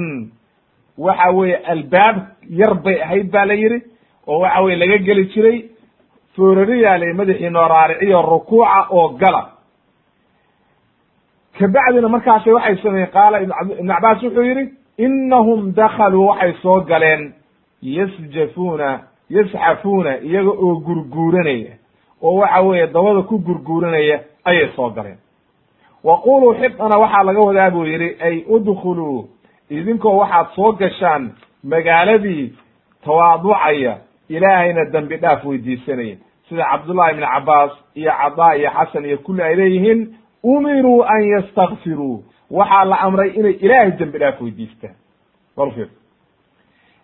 waxa 0.98 1.30
weeye 1.38 1.56
albaab 1.72 2.16
yar 2.60 2.74
bay 2.84 2.96
ahayd 3.02 3.30
ba 3.30 3.44
la 3.46 3.54
yidhi 3.54 3.78
oo 4.26 4.38
waxa 4.40 4.62
weye 4.62 4.76
laga 4.76 4.98
geli 5.06 5.24
jiray 5.34 5.58
foorariyaale 6.36 7.12
madaxii 7.12 7.50
nooraariciyo 7.50 8.22
rukuuca 8.22 8.86
oo 8.90 9.08
gala 9.20 9.42
kabacdina 11.58 12.08
markaasi 12.08 12.50
waxay 12.50 12.76
sameeyeen 12.82 13.10
qaala 13.16 13.40
ibn 13.42 13.88
cabaas 13.94 14.22
wuxuu 14.22 14.42
yidhi 14.50 14.64
inahum 14.98 15.72
dakaluu 15.72 16.26
waxay 16.28 16.52
soo 16.62 16.80
galeen 16.90 17.32
yasjafuuna 17.82 18.88
yasxafuuna 19.36 20.12
iyaga 20.28 20.50
oo 20.50 20.74
gurguuranaya 20.86 21.72
oo 22.22 22.34
waxa 22.36 22.60
weeye 22.60 22.86
dabada 22.86 23.22
ku 23.22 23.38
gurguuranaya 23.38 24.20
ayay 24.44 24.68
soo 24.76 24.90
galeen 24.90 25.18
wa 26.04 26.16
quluu 26.22 26.54
xidana 26.54 26.98
waxaa 26.98 27.22
laga 27.22 27.40
wadaa 27.40 27.70
buu 27.70 27.84
yidhi 27.84 28.16
ay 28.20 28.44
udkhuluu 28.48 29.28
idinkoo 29.70 30.16
waxaad 30.16 30.46
soo 30.54 30.72
gashaan 30.72 31.32
magaaladii 31.64 32.52
tawaaducaya 33.04 33.98
ilaahayna 34.28 34.84
dembi 34.92 35.16
dhaaf 35.16 35.44
weydiisanaya 35.44 36.16
sida 36.48 36.64
cabdullahi 36.70 37.12
ibni 37.12 37.26
cabaas 37.26 37.72
iyo 37.94 38.12
cadaa 38.20 38.54
iyo 38.56 38.70
xasan 38.70 39.04
iyo 39.04 39.18
kulli 39.18 39.42
ay 39.42 39.54
leeyihiin 39.56 40.14
umiruu 40.42 41.02
an 41.04 41.22
yastakfiruu 41.32 42.24
waxaa 42.50 42.84
la 42.84 42.96
amray 43.00 43.30
inay 43.30 43.52
ilaahay 43.52 43.90
dembi 43.90 44.18
dhaaf 44.18 44.40
weydiistaan. 44.40 44.94
Bal 45.56 45.70
fiir. 45.70 45.88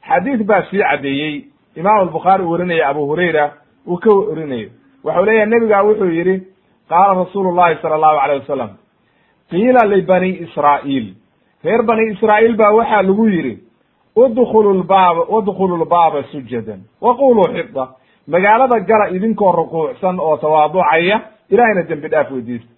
Xadiid 0.08 0.42
baa 0.46 0.62
sii 0.70 0.78
caddeeyey. 0.82 1.44
Imaam 1.76 1.98
albukhaari 2.00 2.44
warinaya 2.44 2.88
abu 2.88 3.06
hurayra 3.06 3.52
uu 3.86 3.96
ka 3.98 4.10
warinayo 4.10 4.68
waxau 5.06 5.24
leeyahay 5.24 5.46
nebigaa 5.50 5.82
wuxuu 5.88 6.10
yidhi 6.18 6.36
qaala 6.90 7.14
rasuulu 7.22 7.50
llahi 7.58 7.78
sala 7.82 7.94
allahu 7.98 8.18
alayh 8.24 8.40
wasalam 8.42 8.70
qiila 9.50 9.80
libani 9.92 10.30
israa'iil. 10.44 11.06
Reer 11.64 11.82
bani 11.82 12.12
israa'iil 12.12 12.56
baa 12.56 12.72
waxaa 12.78 13.02
lagu 13.02 13.28
yidhi 13.28 13.54
udkhulu 14.24 14.70
lbaaba 14.82 15.22
udkhulu 15.38 15.76
lbaaba 15.84 16.22
sujadan 16.32 16.80
waquluu 17.00 17.46
xida 17.54 17.84
magaalada 18.32 18.80
gala 18.80 19.06
idinkoo 19.16 19.52
rukuucsan 19.52 20.16
oo 20.20 20.36
tawaaducaya 20.36 21.20
ilahayna 21.50 21.82
dembi 21.88 22.08
dhaaf 22.08 22.30
weydiista 22.30 22.70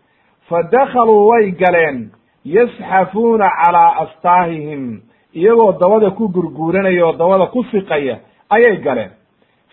fadakaluu 0.48 1.28
way 1.28 1.50
galeen 1.50 2.10
yasxafuuna 2.44 3.46
calaa 3.60 3.90
astaahihim 4.04 5.00
iyagoo 5.34 5.72
dabada 5.80 6.10
ku 6.10 6.28
gurguuranaya 6.28 7.06
oo 7.06 7.12
dabada 7.12 7.46
ku 7.46 7.64
siqaya 7.70 8.18
ayay 8.50 8.76
galeen. 8.76 9.10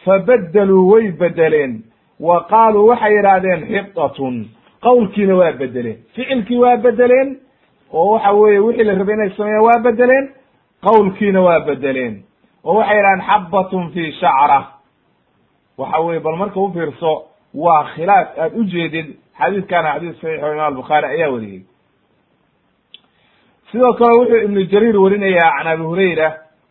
Fabaddeluu 0.06 0.92
way 0.92 1.12
bedeleen 1.12 1.84
wa 2.20 2.44
qaaluu 2.52 2.88
waxay 2.88 3.14
yidhaahdeen 3.18 3.62
xidatun 3.72 4.36
qowlkiina 4.82 5.36
waa 5.36 5.52
bedeleen 5.52 5.98
ficilkii 6.16 6.58
waa 6.58 6.78
bedeleen 6.78 7.38
oo 7.94 8.12
waxa 8.14 8.32
weeye 8.32 8.60
wixii 8.60 8.84
la 8.84 8.94
rabay 8.94 9.16
inay 9.16 9.30
sameeyaan 9.38 9.66
waa 9.66 9.80
bedeleen 9.84 10.26
qowlkiina 10.88 11.42
waa 11.42 11.60
bedeleen 11.60 12.24
oo 12.64 12.76
waxay 12.78 12.98
yidhahdeen 12.98 13.28
xabbatun 13.30 13.92
fi 13.94 14.12
shacra. 14.12 14.60
Waxa 15.78 16.00
weye 16.00 16.20
bal 16.20 16.36
marka 16.38 16.60
u 16.60 16.72
waa 17.54 17.84
khilaaf 17.94 18.28
aad 18.40 18.52
ujeedid 18.60 19.08
xadiiskana 19.40 19.94
xadiis 19.94 20.16
saxiix 20.22 20.44
o 20.44 20.54
imam 20.54 20.66
albukhaari 20.66 21.08
ayaa 21.08 21.30
wariyey. 21.32 21.62
Sidoo 23.72 23.94
kale 23.94 24.14
wuxuu 24.20 24.44
ibnu 24.46 24.64
jariir 24.72 24.98
warinayaa 24.98 25.52
can 25.58 25.68
abi 25.68 25.84
hurayra 25.84 26.28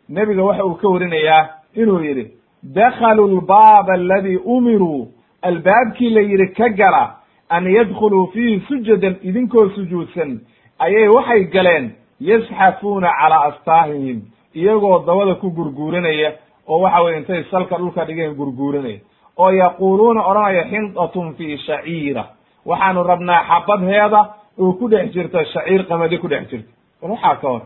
nebiga 0.08 0.42
waxa 0.42 0.64
uu 0.64 0.74
ka 0.74 0.88
warinayaa 0.88 1.48
inuu 1.74 2.00
yidhi 2.00 2.24
dakhaluu 2.62 3.28
lbaaba 3.36 3.92
aladi 3.94 4.36
umiruu 4.36 5.08
albaabkii 5.48 6.10
la 6.10 6.20
yidhi 6.20 6.46
ka 6.54 6.68
gala 6.68 7.16
an 7.48 7.64
yadkhuluu 7.66 8.26
fiihi 8.32 8.60
sujadan 8.68 9.16
idinkoo 9.22 9.68
sujuudsan. 9.74 10.40
Ayay 10.78 11.08
waxay 11.08 11.44
galeen 11.54 11.92
yasxafuuna 12.20 13.08
calaa 13.20 13.44
astaahihim 13.48 14.20
iyagoo 14.54 14.98
dabada 15.06 15.34
ku 15.34 15.50
gurguuranaya 15.50 16.32
oo 16.68 16.80
waxa 16.80 17.02
weye 17.02 17.16
intay 17.18 17.44
salka 17.50 17.76
dhulka 17.78 18.04
dhigeen 18.04 18.34
gurguuranaya. 18.34 18.98
Oo 19.38 19.50
yaquuluuna 19.50 20.20
odhanaya 20.30 20.64
xindatun 20.70 21.34
fi 21.36 21.58
shaciira. 21.66 22.24
Waxaanu 22.66 23.02
rabnaa 23.02 23.44
xabadheeda 23.48 24.20
oo 24.58 24.72
ku 24.72 24.88
dhex 24.88 25.12
jirta 25.12 25.44
shaciir 25.44 25.86
qamadi 25.88 26.18
ku 26.18 26.28
dhex 26.28 26.48
jirta. 26.50 26.68
Bal 27.02 27.10
waxaa 27.10 27.36
ka 27.36 27.48
hor 27.48 27.62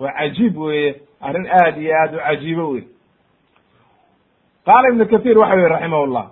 waa 0.00 0.12
cajiib 0.18 0.56
weeye 0.58 0.94
arrin 1.20 1.46
aad 1.46 1.76
iyo 1.78 1.92
aad 2.02 2.14
u 2.14 2.18
cajiibo 2.18 2.64
wey 2.72 2.84
qaala 4.66 4.88
ibnu 4.92 5.04
kahiir 5.06 5.38
waxa 5.38 5.56
yihi 5.56 5.68
raximah 5.68 6.06
llah 6.06 6.26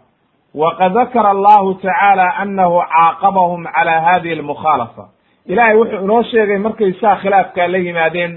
waqad 0.60 0.92
dakara 0.98 1.30
allahu 1.36 1.74
tacaala 1.82 2.26
anahu 2.42 2.82
caaqabahum 2.94 3.62
cala 3.76 3.94
hadihi 4.06 4.34
almukhaalafa 4.38 5.04
ilaahay 5.46 5.76
wuxuu 5.80 6.02
inoo 6.04 6.22
sheegay 6.30 6.58
markay 6.58 6.92
saa 7.00 7.16
khilaafkaa 7.22 7.68
la 7.72 7.78
yimaadeen 7.86 8.32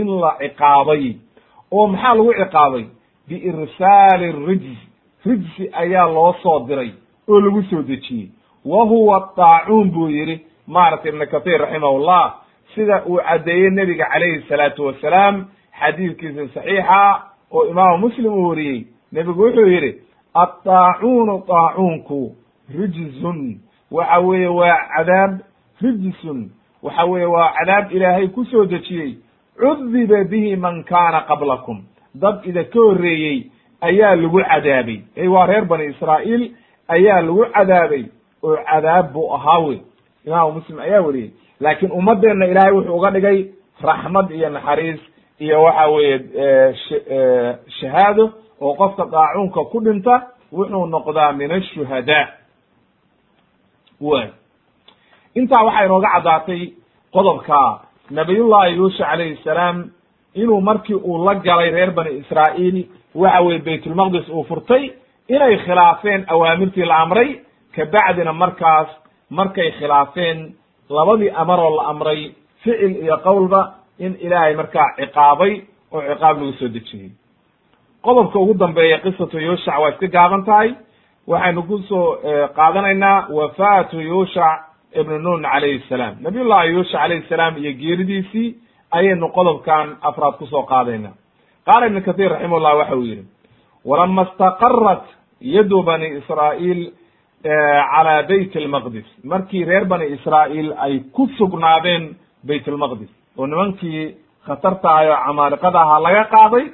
in 0.00 0.08
la 0.22 0.30
ciqaabay 0.42 1.04
oo 1.72 1.86
maxaa 1.92 2.14
lagu 2.18 2.32
ciqaabay 2.40 2.84
biirsaali 3.28 4.32
rijs 4.46 4.78
rijsi 5.26 5.64
ayaa 5.72 6.06
loo 6.16 6.32
soo 6.42 6.58
diray 6.68 6.90
oo 7.28 7.40
lagu 7.40 7.62
soo 7.70 7.82
dejiyey 7.82 8.28
wa 8.64 8.84
huwa 8.84 9.32
daacuun 9.36 9.90
buu 9.90 10.08
yidhi 10.08 10.36
maaragtay 10.66 11.12
ibnu 11.12 11.26
kahiir 11.26 11.60
raximahullah 11.60 12.34
sida 12.74 13.02
uu 13.06 13.18
caddeeyey 13.28 13.70
nebiga 13.70 14.06
calayhi 14.12 14.42
salaatu 14.48 14.86
wasalaam 14.86 15.44
xadiidkiisa 15.80 16.46
saxiixa 16.54 17.00
oo 17.52 17.64
imaamu 17.70 17.98
muslim 17.98 18.32
uu 18.32 18.48
wariyey 18.48 18.86
nebigu 19.12 19.42
wuxuu 19.46 19.66
yidhi 19.74 19.92
addaacuunu 20.34 21.42
daacuunku 21.48 22.36
rijzun 22.78 23.60
waxa 23.90 24.18
weeye 24.20 24.46
waa 24.48 24.76
cadaab 24.96 25.38
rijsun 25.82 26.50
waxa 26.82 27.04
weeye 27.04 27.26
waa 27.26 27.52
cadaab 27.58 27.92
ilaahay 27.92 28.28
ku 28.28 28.44
soo 28.44 28.64
dejiyey 28.64 29.16
cudiba 29.60 30.24
bihi 30.24 30.56
man 30.56 30.84
kaana 30.84 31.20
qablakum 31.20 31.82
dad 32.14 32.40
ida 32.46 32.64
ka 32.64 32.78
horreeyey 32.78 33.50
ayaa 33.80 34.14
lagu 34.16 34.40
cadaabay 34.50 35.00
ey 35.16 35.28
waa 35.28 35.46
reer 35.46 35.64
bani 35.64 35.84
israa'iil 35.84 36.50
ayaa 36.88 37.20
lagu 37.20 37.44
cadaabay 37.54 38.04
oo 38.42 38.56
cadaab 38.56 39.12
buu 39.12 39.34
ahaa 39.34 39.58
wey 39.58 39.78
imaamu 40.26 40.52
muslim 40.52 40.78
ayaa 40.78 41.00
weriyey 41.00 41.30
laakiin 41.60 41.92
ummadeenna 41.92 42.46
ilaahay 42.46 42.72
wuxuu 42.72 42.96
uga 42.96 43.10
dhigay 43.10 43.46
raxmad 43.82 44.30
iyo 44.30 44.48
naxariis 44.50 45.00
iyo 45.38 45.62
waxa 45.62 45.86
weeye 45.86 46.20
shahaado 47.80 48.32
oo 48.64 48.74
qofka 48.80 49.04
daacuunka 49.14 49.60
ku 49.72 49.78
dhinta 49.84 50.14
wuxuu 50.56 50.86
noqdaa 50.94 51.32
min 51.38 51.50
ashuhadaa 51.58 52.26
way 54.00 54.26
intaa 55.40 55.64
waxaa 55.66 55.84
inooga 55.86 56.08
caddaatay 56.14 56.62
qodobka 57.14 57.58
nabiyullahi 58.10 58.76
yuusha 58.76 59.04
calayhi 59.10 59.36
salaam 59.44 59.76
inuu 60.34 60.60
markii 60.60 60.94
uu 61.08 61.24
la 61.26 61.34
galay 61.34 61.70
reer 61.70 61.90
bani 61.96 62.10
israa'iil 62.22 62.76
waxa 63.14 63.40
weye 63.46 63.58
baytulmaqdis 63.66 64.28
uu 64.28 64.44
furtay 64.50 64.84
inay 65.28 65.56
khilaafeen 65.64 66.24
awaamirtii 66.28 66.84
la 66.84 66.96
amray. 67.04 67.30
Kabacdina 67.76 68.32
markaas 68.32 68.88
markay 69.30 69.70
khilaafeen 69.78 70.38
labadii 70.90 71.30
amaroo 71.42 71.76
la 71.76 71.82
amray 71.92 72.20
ficil 72.62 72.96
iyo 73.04 73.16
qowlba 73.26 73.60
in 73.98 74.12
ilaahay 74.20 74.54
markaa 74.60 74.88
ciqaabay 74.98 75.52
oo 75.92 76.00
ciqaab 76.08 76.36
lagu 76.38 76.52
soo 76.60 76.68
dejiyey 76.68 77.10
qodobka 78.06 78.38
ugu 78.38 78.54
dambeeya 78.54 78.98
qisatu 79.04 79.38
yuushac 79.46 79.78
waa 79.82 79.90
iska 79.90 80.06
gaaban 80.16 80.44
tahay. 80.44 80.70
Waxaynu 81.26 81.62
ku 81.68 81.78
soo 81.88 82.16
qaadanaynaa 82.56 83.26
wafaatu 83.38 84.00
yuushac 84.00 84.60
ibnu 85.00 85.18
nun 85.18 85.42
calayhi 85.42 85.82
salaam. 85.88 86.14
Nabiy 86.24 86.44
llahi 86.44 86.72
yuushac 86.74 87.00
calayhi 87.02 87.28
salaam 87.28 87.54
iyo 87.58 87.72
geeridiisii 87.80 88.48
ayaynu 88.90 89.28
qodobkan 89.36 89.96
afraad 90.08 90.34
ku 90.38 90.46
soo 90.46 90.62
qaadayna 90.72 91.10
qaala 91.66 91.86
ibnu 91.86 92.00
kahiir 92.06 92.30
raximahullah 92.34 92.76
waxa 92.80 92.96
uu 92.96 93.06
yidhi 93.10 93.24
walama 93.84 94.22
istaqarat 94.28 95.04
yadu 95.40 95.82
bani 95.82 96.06
israa'iil 96.20 96.82
calaa 97.42 98.22
bayt 98.28 98.52
almaqdis 98.56 99.06
markii 99.24 99.64
reer 99.64 99.84
bani 99.92 100.06
israa'iil 100.16 100.68
ay 100.84 100.94
ku 101.14 101.26
sugnaadeen 101.38 102.04
bayt 102.48 102.68
almaqdis 102.68 103.10
oo 103.38 103.46
nimankii 103.46 104.02
khatartahay 104.46 105.06
oo 105.10 105.18
camaaliqada 105.26 105.78
ahaa 105.84 106.00
laga 106.06 106.24
qaaday 106.34 106.64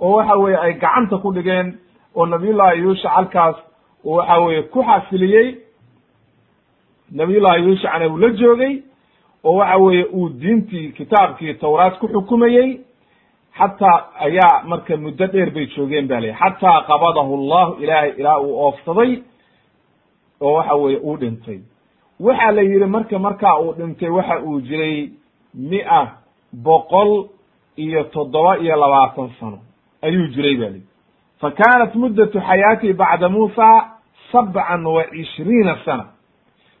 oo 0.00 0.12
waxa 0.16 0.34
weeye 0.36 0.56
ay 0.58 0.72
gacanta 0.74 1.18
ku 1.18 1.32
dhigeen 1.32 1.78
oo 2.14 2.26
nabiyullahi 2.26 2.80
yuushac 2.80 3.12
halkaas 3.12 3.56
waxa 4.04 4.38
weeye 4.40 4.62
ku 4.62 4.82
xasiliyey 4.82 5.48
nabiyullahi 7.12 7.62
yuushacna 7.64 8.06
uu 8.08 8.18
la 8.18 8.30
joogay 8.30 8.82
oo 9.44 9.54
waxa 9.56 9.76
weeye 9.76 10.04
uu 10.04 10.28
diintii 10.28 10.92
kitaabkii 10.92 11.54
tawraat 11.54 11.98
ku 11.98 12.08
xukumayey. 12.08 12.80
Xataa 13.58 14.04
ayaa 14.20 14.62
marka 14.66 14.96
muddo 14.96 15.26
dheer 15.26 15.50
bay 15.50 15.66
joogeen 15.66 16.06
ba 16.08 16.20
ley 16.20 16.32
xataa 16.32 16.82
qabadahu 16.86 17.36
llahu 17.48 17.82
ilaahay 17.82 18.10
ilaa 18.18 18.38
uu 18.40 18.54
oofsaday 18.64 19.22
oo 20.40 20.52
waxa 20.52 20.74
weeye 20.74 20.98
uu 20.98 21.16
dhintay. 21.16 21.58
Waxa 22.20 22.50
la 22.52 22.62
yidhi 22.62 22.86
marka 22.86 23.18
markaa 23.18 23.58
uu 23.60 23.72
dhintay 23.72 24.08
waxa 24.08 24.40
uu 24.42 24.60
jiray 24.60 25.10
mia 25.54 26.06
boqol 26.52 27.28
iyo 27.76 28.04
toddoba 28.04 28.58
iyo 28.58 28.76
labaatan 28.76 29.30
sano 29.40 29.58
ayuu 30.02 30.26
jiray 30.34 30.56
ba 30.56 30.66
lihi 30.68 30.86
fa 31.40 31.50
kaanat 31.50 31.94
muddatu 31.94 32.40
xayaatihi 32.40 32.92
bacda 32.92 33.28
muusa 33.28 33.68
sabcan 34.32 34.86
wa 34.86 35.04
cishriina 35.04 35.76
sana. 35.84 36.04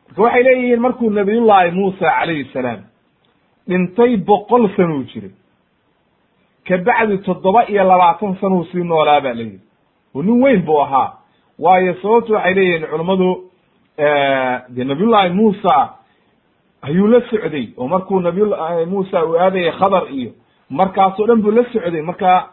Marka 0.08 0.22
waxay 0.22 0.42
leeyihiin 0.42 0.80
markuu 0.80 1.10
nabiyullaahi 1.10 1.70
muusa 1.70 2.06
calayhi 2.18 2.44
salaam 2.52 2.80
dhintay 3.68 4.16
boqol 4.16 4.68
sanuu 4.76 5.02
jiray 5.12 5.30
kabacdi 6.68 7.18
toddoba 7.18 7.64
iyo 7.68 7.84
labaatan 7.84 8.36
sanuu 8.40 8.64
sii 8.64 8.84
noolaa 8.84 9.20
ba 9.20 9.34
layidhi 9.34 9.60
oo 10.14 10.22
nin 10.22 10.42
weyn 10.42 10.62
buu 10.62 10.80
ahaa 10.82 11.12
waayo 11.58 11.94
sababtu 12.02 12.32
waxay 12.32 12.54
leeyihiin 12.54 12.86
culummadu 12.90 13.44
dee 14.74 14.84
nabiyullaahi 14.84 15.30
muusa 15.34 15.94
ayuu 16.82 17.06
la 17.08 17.20
socday 17.30 17.68
oo 17.76 17.88
markuu 17.88 18.20
nabiyullahi 18.20 18.86
muusa 18.86 19.24
uu 19.26 19.36
aadayay 19.38 19.72
khadar 19.72 20.04
iyo 20.12 20.30
markaasoo 20.70 21.26
dhan 21.26 21.42
buu 21.42 21.50
la 21.50 21.64
socday. 21.72 22.02
Marka 22.02 22.48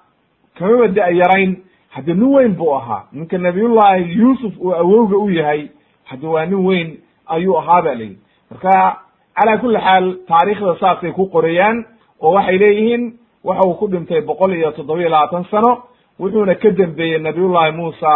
kamaba 0.57 0.87
da- 0.87 1.09
yarayn 1.11 1.55
hadde 1.89 2.13
nin 2.13 2.33
weyn 2.35 2.53
buu 2.55 2.73
ahaa. 2.75 3.03
Ninka 3.13 3.37
nabiyullaahi 3.37 4.13
yuusuf 4.19 4.53
uu 4.59 4.73
awowga 4.73 5.17
u 5.17 5.29
yahay 5.29 5.69
hadde 6.05 6.27
waa 6.27 6.45
nin 6.45 6.65
weyn 6.65 6.97
ayuu 7.27 7.57
ahaa 7.59 7.81
ba 7.81 7.93
layidhi 7.95 8.17
marka 8.51 8.97
calaa 9.35 9.57
kulli 9.57 9.79
xaal 9.79 10.05
taariikhda 10.27 10.75
saasay 10.79 11.11
ku 11.11 11.25
qorayaan 11.33 11.85
oo 12.21 12.31
waxay 12.33 12.57
leeyihiin 12.57 13.13
waxa 13.43 13.67
uu 13.67 13.73
ku 13.73 13.87
dhintay 13.87 14.21
boqol 14.21 14.53
iyo 14.53 14.71
toddoba 14.71 14.99
iyo 15.01 15.09
labaatan 15.09 15.45
sano 15.51 15.83
wuxuuna 16.19 16.55
ka 16.55 16.69
dembeeyey 16.71 17.19
nabiyullahi 17.19 17.71
muusa 17.71 18.11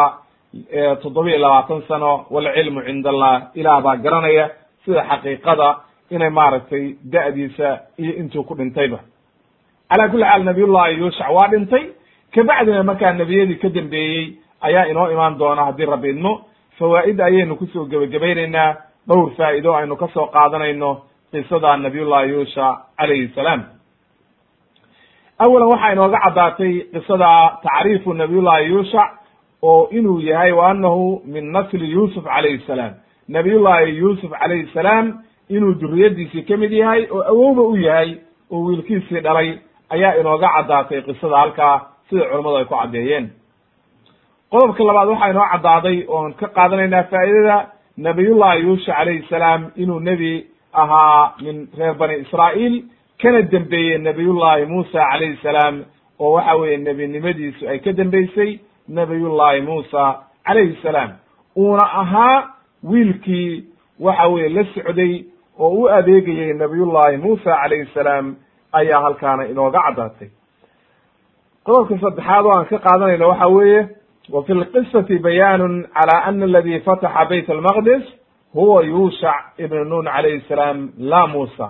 toddoba 1.02 1.30
iyo 1.30 1.40
labaatan 1.40 1.82
sano 1.88 2.26
walcilmu 2.30 2.82
cinda 2.86 3.10
allah 3.10 3.42
ilaah 3.56 3.82
baa 3.84 3.96
garanaya 3.98 4.50
sida 4.86 5.04
xaqiiqada 5.10 5.76
inay 6.12 6.30
maaragtay 6.30 6.96
da'diisa 7.04 7.68
iyo 7.98 8.14
intuu 8.22 8.44
ku 8.44 8.56
dhintayba. 8.56 9.00
Calaa 9.90 10.10
kulli 10.10 10.24
xaal 10.24 10.44
nabiyullahi 10.44 10.98
yuushac 11.00 11.30
waa 11.38 11.48
dhintay 11.48 11.84
kabacdina 12.36 12.84
markaa 12.84 13.13
nebiyadii 13.13 13.55
ka 13.61 13.69
dambeeyey 13.69 14.25
ayaa 14.61 14.86
inoo 14.91 15.11
imaan 15.11 15.38
doona 15.39 15.65
haddii 15.65 15.86
rabbi 15.86 16.09
idmo 16.09 16.34
fawaa'id 16.80 17.19
ayaynu 17.21 17.55
ku 17.55 17.65
soo 17.73 17.86
gebagabaynaynaa 17.86 18.75
dhowr 19.07 19.32
faa'ido 19.38 19.73
aynu 19.75 19.95
ka 19.95 20.07
soo 20.13 20.25
qaadanayno 20.36 21.01
qisada 21.32 21.77
nabiyullahi 21.77 22.30
yuusha 22.30 22.65
calayhi 22.97 23.27
salaam. 23.36 23.61
Awalan 25.39 25.67
waxaa 25.71 25.91
inooga 25.93 26.19
caddaatay 26.25 26.73
qisada 26.93 27.30
tacriifu 27.63 28.13
nabiyullahi 28.13 28.65
yuushac 28.71 29.09
oo 29.63 29.88
inuu 29.91 30.19
yahay 30.21 30.51
wa 30.51 30.69
annahu 30.69 31.21
min 31.25 31.51
nasli 31.51 31.91
yuusuf 31.91 32.23
calayhi 32.23 32.59
salaam. 32.67 32.93
Nabiyullahi 33.27 33.97
yuusuf 33.97 34.32
calayhi 34.32 34.67
salaam 34.73 35.23
inuu 35.49 35.73
duriyadiisii 35.82 36.43
ka 36.47 36.57
mid 36.57 36.71
yahay 36.71 37.07
oo 37.11 37.21
awowba 37.32 37.61
u 37.61 37.75
yahay 37.77 38.17
oo 38.51 38.63
wiilkiisii 38.65 39.19
dhalay 39.21 39.57
ayaa 39.89 40.15
inooga 40.19 40.49
caddaatay 40.55 41.01
qisada 41.01 41.38
halkaa 41.38 41.75
sida 42.10 42.26
culammadu 42.30 42.57
ay 42.57 42.66
ku 42.66 42.76
caddeeyeen. 42.76 43.26
Qodobka 44.51 44.84
labaad 44.84 45.10
waxaa 45.10 45.30
inoo 45.32 45.47
caddaaday 45.53 45.97
oon 46.07 46.34
ka 46.34 46.47
qaadanaynaa 46.47 47.03
faa'idada 47.12 47.57
nabiyullahi 47.97 48.64
yuusha 48.64 48.93
calayhi 48.97 49.28
salaam 49.30 49.72
inuu 49.76 49.99
nebi 49.99 50.45
ahaa 50.74 51.34
min 51.41 51.68
reer 51.78 51.93
bani 51.93 52.16
israa'iil 52.24 52.76
kana 53.22 53.41
dembeeyey 53.51 53.97
nabiyullahi 53.97 54.66
muusa 54.66 54.99
calayhi 55.12 55.38
salaam 55.43 55.84
oo 56.20 56.32
waxa 56.36 56.55
weeye 56.55 56.78
nebinimadiisu 56.78 57.68
ay 57.70 57.80
ka 57.80 57.91
dembeysay 57.93 58.60
nabiyullahi 58.88 59.62
muusa 59.62 60.03
calayhi 60.47 60.78
salaam. 60.84 61.12
Uuna 61.57 61.86
ahaa 62.01 62.47
wiilkii 62.84 63.64
waxa 63.99 64.28
weeye 64.28 64.49
la 64.49 64.64
socday 64.74 65.26
oo 65.60 65.70
u 65.70 65.88
adeegayey 65.89 66.53
nabiyullahi 66.53 67.18
muusa 67.18 67.51
calayhi 67.62 67.86
salaam 67.93 68.36
ayaa 68.72 69.01
halkaana 69.01 69.45
inooga 69.47 69.80
caddaatay 69.86 70.30
qodobka 71.70 71.97
saddexaad 72.01 72.45
oo 72.45 72.51
aan 72.57 72.65
ka 72.65 72.78
qaadanayno 72.80 73.28
waxa 73.30 73.47
weeye 73.47 73.82
wa 74.34 74.43
fi 74.43 74.53
lqisati 74.53 75.20
bayaanun 75.20 75.86
cala 75.93 76.15
ana 76.28 76.45
aladi 76.45 76.80
fataxa 76.80 77.26
bayt 77.30 77.49
almaqdis 77.49 78.03
huwa 78.53 78.84
yuushac 78.84 79.53
ibnu 79.57 79.84
nun 79.86 80.05
calayhi 80.05 80.41
salaam 80.47 80.89
la 80.97 81.28
muusa. 81.28 81.67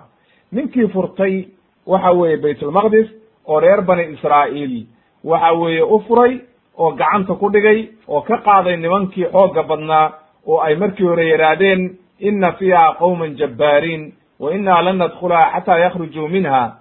Ninkii 0.52 0.88
furtay 0.88 1.48
waxa 1.88 2.12
weeye 2.14 2.38
bayt 2.38 2.62
ulmaqdis 2.64 3.08
oo 3.48 3.60
reer 3.60 3.82
bani 3.82 4.04
israa'iil. 4.14 4.88
Waxa 5.24 5.52
weeye 5.54 5.84
u 5.84 6.00
furay 6.08 6.40
oo 6.78 6.92
gacanta 6.92 7.34
ku 7.36 7.50
dhigay 7.52 7.88
oo 8.08 8.22
ka 8.22 8.38
qaaday 8.38 8.78
nimankii 8.78 9.26
xoogga 9.32 9.64
badnaa 9.64 10.12
oo 10.48 10.60
ay 10.62 10.76
markii 10.76 11.04
hore 11.08 11.26
yidhaahdeen 11.32 11.98
ina 12.20 12.52
fiiha 12.52 12.96
qowman 13.00 13.36
jabbaariin 13.36 14.14
wa 14.40 14.54
inaa 14.54 14.82
lan 14.82 14.98
nadkhulaha 14.98 15.52
xataa 15.60 15.80
yakhrujuu 15.80 16.28
minha 16.28 16.79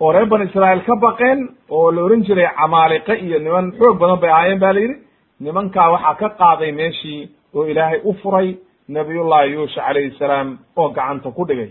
oo 0.00 0.12
reer 0.12 0.26
bani 0.26 0.44
israa'iil 0.44 0.82
ka 0.88 0.94
baqeen 1.04 1.48
oo 1.70 1.90
la 1.92 2.02
ohan 2.04 2.22
jiray 2.26 2.48
camaaliqe 2.58 3.14
iyo 3.26 3.38
niman 3.38 3.72
xoog 3.78 3.98
badan 3.98 4.20
bay 4.20 4.30
ahaayeen 4.30 4.58
ba 4.60 4.72
la 4.72 4.80
yidhi 4.80 4.96
nimankaa 5.40 5.90
waxaa 5.94 6.14
ka 6.20 6.28
qaaday 6.40 6.72
meeshii 6.72 7.28
oo 7.54 7.64
ilaahay 7.66 8.00
u 8.04 8.12
furay 8.22 8.56
nabiyullahi 8.88 9.52
yuusha 9.52 9.80
calayhi 9.86 10.10
salaam 10.18 10.58
oo 10.76 10.88
gacanta 10.88 11.30
ku 11.30 11.44
dhigay. 11.48 11.70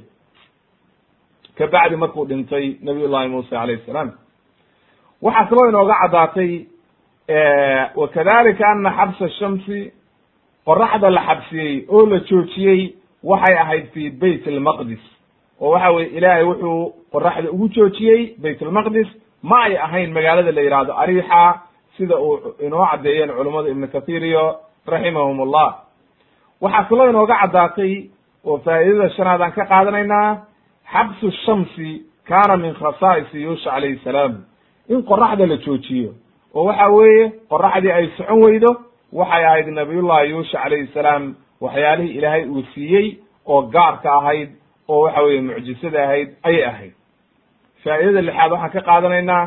Kabacdi 1.58 1.96
markuu 1.96 2.26
dhintay 2.30 2.66
nabiyullahi 2.82 3.28
muuse 3.30 3.50
calayhi 3.50 3.84
salaam. 3.86 4.12
Waxaa 5.22 5.46
kaloo 5.50 5.70
inooga 5.70 5.96
caddaatay 6.02 6.52
wakadalika 7.96 8.64
ana 8.72 8.90
xabsa 8.98 9.30
shamsi 9.40 9.92
qoraxda 10.66 11.10
la 11.10 11.22
xabsiyey 11.28 11.86
oo 11.90 12.06
la 12.06 12.20
joojiyey 12.30 12.82
waxay 13.24 13.56
ahayd 13.64 13.86
fi 13.94 14.10
bayt 14.22 14.48
almaqdis 14.48 15.04
oo 15.62 15.70
waxa 15.74 15.92
weye 15.92 16.08
ilaahay 16.18 16.44
wuxuu 16.44 16.94
qoraxda 17.12 17.52
ugu 17.52 17.68
joojiyey 17.76 18.22
bayt 18.44 18.62
almaqdis 18.62 19.08
ma 19.44 19.64
ay 19.64 19.78
ahayn 19.78 20.14
magaalada 20.14 20.52
la 20.52 20.62
yihahdo 20.62 20.94
arixa 21.04 21.42
sida 21.98 22.16
uu 22.20 22.40
inoo 22.66 22.86
caddeeyeen 22.92 23.32
culummada 23.38 23.70
ibnu 23.70 23.88
kathir 23.88 24.24
iyo 24.26 24.46
raximahum 24.88 25.42
allah 25.42 25.70
waxaa 26.62 26.84
kaloo 26.90 27.10
inooga 27.10 27.36
caddaatay 27.42 27.94
oo 28.46 28.58
faa'idada 28.66 29.10
shanaad 29.18 29.42
aan 29.42 29.52
ka 29.52 29.66
qaadanaynaa 29.66 30.30
xabsu 30.94 31.32
shamsi 31.46 31.90
kaana 32.30 32.58
min 32.58 32.74
khasaa'isi 32.74 33.42
yuusha 33.44 33.70
calayhi 33.72 34.00
salaam. 34.04 34.34
In 34.90 35.04
qoraxda 35.10 35.46
la 35.48 35.58
joojiyo 35.66 36.12
oo 36.56 36.64
waxa 36.70 36.88
weeye 36.90 37.32
qoraxdii 37.50 37.92
ay 37.92 38.08
socon 38.18 38.40
weydo 38.44 38.72
waxay 39.14 39.44
ahayd 39.46 39.68
nabiyullahi 39.68 40.30
yuusha 40.30 40.58
calayhi 40.64 40.88
salaam 40.94 41.36
waxyaalihii 41.62 42.18
ilaahay 42.18 42.44
uu 42.50 42.64
siiyey 42.74 43.08
oo 43.46 43.62
gaarka 43.62 44.10
ahayd 44.20 44.50
oo 44.90 45.02
waxa 45.04 45.22
weeye 45.22 45.42
mucjisada 45.42 46.04
ahayd 46.04 46.30
ayay 46.44 46.64
ahayd. 46.66 46.94
Faa'idada 47.84 48.22
lixaad 48.22 48.52
waxaan 48.52 48.72
ka 48.72 48.82
qaadanaynaa 48.82 49.44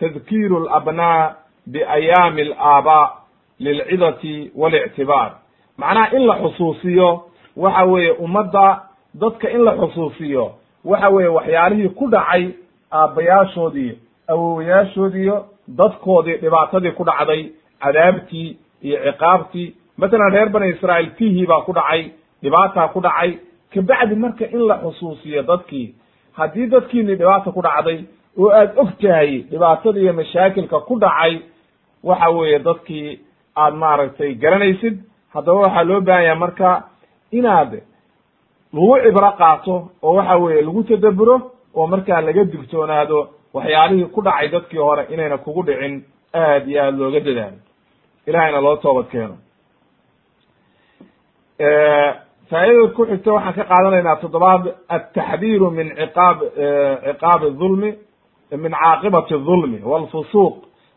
tadkiiru 0.00 0.56
alabnaa 0.68 1.34
biayaami 1.72 2.42
alaabaa 2.42 3.10
lilcidati 3.58 4.50
walictibaar. 4.56 5.30
Macnaha 5.78 6.16
in 6.16 6.26
la 6.26 6.34
xusuusiyo 6.42 7.08
waxa 7.56 7.84
weeye 7.84 8.10
ummadda 8.24 8.66
dadka 9.14 9.50
in 9.50 9.60
la 9.64 9.72
xusuusiyo 9.76 10.44
waxa 10.84 11.08
weeye 11.10 11.28
waxyaalihii 11.28 11.88
ku 11.88 12.08
dhacay 12.10 12.44
aabbayaashoodii 12.92 13.98
awowayaashoodiiyo 14.28 15.36
dadkoodii 15.68 16.36
dhibaatadii 16.42 16.90
ku 16.90 17.04
dhacday 17.04 17.42
cadaabtii 17.82 18.56
iyo 18.82 18.98
ciqaabtii. 19.12 19.74
Masalan 19.96 20.32
reer 20.32 20.48
bani 20.48 20.68
israa'iil 20.68 21.10
tihii 21.18 21.46
baa 21.46 21.60
ku 21.66 21.72
dhacay 21.72 22.10
dhibaataa 22.42 22.88
ku 22.88 23.00
dhacay 23.00 23.38
kabacdi 23.74 24.14
marka 24.24 24.44
in 24.54 24.62
la 24.68 24.76
xusuusiyo 24.82 25.42
dadkii 25.42 25.94
haddii 26.38 26.66
dadkiini 26.66 27.14
dhibaata 27.16 27.50
ku 27.52 27.60
dhacday 27.62 27.98
oo 28.38 28.50
aad 28.50 28.70
og 28.82 28.90
tahay 29.00 29.38
dhibaatada 29.50 30.00
iyo 30.00 30.12
mashaakilka 30.12 30.80
ku 30.88 30.98
dhacay 30.98 31.34
waxa 32.04 32.28
weeye 32.30 32.58
dadkii 32.58 33.20
aad 33.56 33.74
maaragtay 33.74 34.34
garanaysid. 34.34 34.96
Haddaba 35.34 35.58
waxaa 35.60 35.84
loo 35.84 36.00
baahan 36.00 36.24
yaha 36.24 36.38
marka 36.44 36.68
inaad 37.38 37.72
lagu 38.72 38.94
cibro 39.04 39.30
qaato 39.40 39.74
oo 40.02 40.14
waxa 40.16 40.36
weeye 40.36 40.62
lagu 40.62 40.82
tadaburo 40.84 41.36
oo 41.74 41.86
markaa 41.86 42.20
laga 42.20 42.44
digtoonaado 42.44 43.18
waxyaalihii 43.54 44.10
ku 44.14 44.20
dhacay 44.22 44.48
dadkii 44.48 44.78
hore 44.86 45.02
inayna 45.12 45.38
kugu 45.38 45.62
dhicin 45.62 45.94
aad 46.34 46.68
iyo 46.68 46.82
aad 46.84 46.94
looga 46.98 47.20
dadaalo. 47.20 47.58
Ilahayna 48.26 48.60
loo 48.60 48.76
toobad 48.76 49.06
keeno 49.12 49.36
faa'idada 52.52 52.88
ku 52.96 53.02
xigta 53.10 53.30
waxaan 53.36 53.54
ka 53.58 53.64
qaadanaynaa 53.72 54.16
toddobaad 54.22 54.64
altaxdiiru 54.96 55.70
min 55.78 55.86
ciqaab 56.00 56.38
ciqaabi 57.06 57.48
dhulmi 57.60 57.90
min 58.64 58.72
caaqibati 58.82 59.34
dhulmi 59.48 59.78
walfusuuq. 59.90 60.54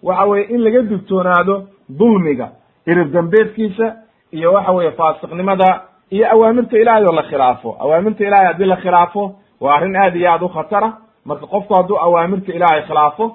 Waxa 0.07 0.25
weye 0.29 0.43
in 0.53 0.59
laga 0.65 0.81
digtoonaado 0.91 1.55
dulmiga 1.99 2.47
irib 2.91 3.09
dambeedkiisa 3.15 3.85
iyo 4.37 4.53
waxa 4.53 4.71
weye 4.77 4.91
faasiqnimada 4.99 5.69
iyo 6.15 6.25
awaamirta 6.33 6.75
ilaahay 6.81 7.05
oo 7.05 7.15
la 7.19 7.23
khilaafo. 7.29 7.69
Awaamirta 7.83 8.23
ilahay 8.27 8.45
haddii 8.51 8.65
la 8.73 8.77
khilaafo 8.83 9.23
waa 9.61 9.75
arrin 9.77 9.95
aad 9.95 10.15
iyo 10.15 10.29
aad 10.31 10.41
u 10.43 10.49
khatara. 10.55 10.89
Marka 11.25 11.45
qofku 11.53 11.73
hadduu 11.77 11.97
awaamirta 12.05 12.51
ilaahay 12.57 12.81
khilaafo 12.89 13.25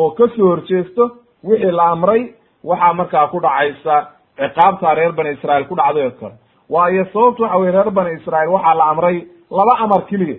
oo 0.00 0.10
ka 0.18 0.24
soo 0.36 0.48
horjeesto 0.50 1.04
wixii 1.44 1.70
la 1.78 1.84
amray 1.94 2.22
waxaa 2.64 2.92
markaa 2.92 3.26
ku 3.32 3.40
dhacaysa 3.40 3.94
ciqaabta 4.38 4.94
reer 4.94 5.12
bani 5.12 5.30
israa'iil 5.36 5.66
ku 5.70 5.74
dhacday 5.76 6.04
oo 6.06 6.10
kale 6.20 6.34
waayo 6.70 7.04
sababtu 7.12 7.42
waxa 7.42 7.56
weye 7.58 7.72
reer 7.72 7.90
bani 7.90 8.10
israa'iil 8.20 8.50
waxaa 8.52 8.74
la 8.74 8.84
amray 8.92 9.16
laba 9.50 9.74
amar 9.84 10.02
keliya. 10.06 10.36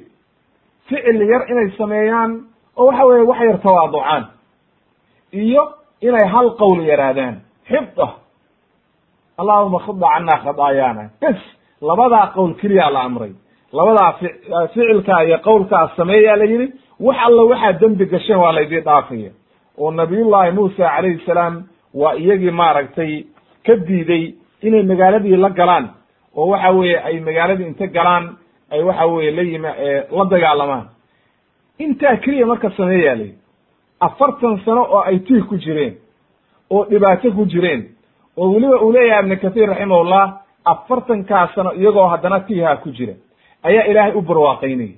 Ficil 0.88 1.21
yar 1.32 1.43
inay 1.51 1.69
sameeyaan 1.77 2.32
oo 2.77 2.86
waxa 2.88 3.05
weye 3.05 3.23
wax 3.30 3.39
yar 3.41 3.57
tawaaducaan. 3.61 4.23
Iyo 5.34 5.63
inay 6.01 6.27
hal 6.34 6.49
qowl 6.59 6.82
yaraadaan. 6.91 7.36
Xibda 7.69 8.07
allahuma 9.38 9.80
khida 9.86 10.07
cana 10.13 10.36
khadaayaana 10.43 11.03
bes 11.21 11.39
labadaa 11.82 12.27
qowl 12.36 12.53
keliyaa 12.61 12.89
la 12.91 13.01
amray. 13.01 13.32
Labadaa 13.73 14.13
ficilkaa 14.73 15.21
iyo 15.23 15.38
qowlkaa 15.47 15.91
sameeyaa 15.97 16.36
la 16.38 16.45
yidhi 16.45 16.67
wax 16.99 17.17
alla 17.27 17.43
waxaa 17.43 17.73
dembi 17.82 18.05
gasheen 18.05 18.39
waa 18.39 18.51
laydii 18.51 18.82
dhaafaya. 18.82 19.32
Oo 19.77 19.91
nabiyullahi 19.91 20.51
muusa 20.51 20.84
calayhi 20.95 21.21
salaam 21.25 21.63
waa 21.93 22.13
iyagii 22.15 22.51
maaragtay 22.51 23.23
ka 23.65 23.75
diiday 23.75 24.34
inay 24.61 24.84
magaaladii 24.84 25.36
la 25.38 25.49
galaan 25.49 25.86
oo 26.36 26.47
waxa 26.51 26.69
weeye 26.71 26.97
ay 26.99 27.19
magaaladii 27.19 27.67
inta 27.67 27.88
galaan 27.88 28.25
ay 28.71 28.82
waxa 28.84 29.05
weye 29.07 29.32
la 29.32 29.41
yima 29.41 29.71
la 30.17 30.25
dagaalamaan. 30.25 30.86
Intaa 31.80 32.15
keliya 32.17 32.45
marka 32.45 32.69
sameeyaa 32.77 33.15
la 33.15 33.23
yidhi 33.23 33.38
afartan 33.99 34.59
sano 34.65 34.82
oo 34.84 35.01
ay 35.09 35.19
tiih 35.19 35.43
ku 35.49 35.55
jireen 35.57 35.93
oo 36.69 36.86
dhibaato 36.89 37.32
ku 37.32 37.45
jireen 37.45 37.82
oo 38.38 38.51
weliba 38.53 38.82
uu 38.84 38.91
leeyahay 38.91 39.23
ibnu 39.23 39.38
kathiir 39.41 39.69
raximahullah 39.69 40.25
afartankaa 40.65 41.47
sano 41.55 41.71
iyagoo 41.73 42.07
haddana 42.07 42.39
tiihaa 42.39 42.75
ku 42.84 42.89
jira 42.91 43.13
ayaa 43.63 43.84
ilaahay 43.91 44.13
u 44.15 44.21
barwaaqaynayay. 44.21 44.93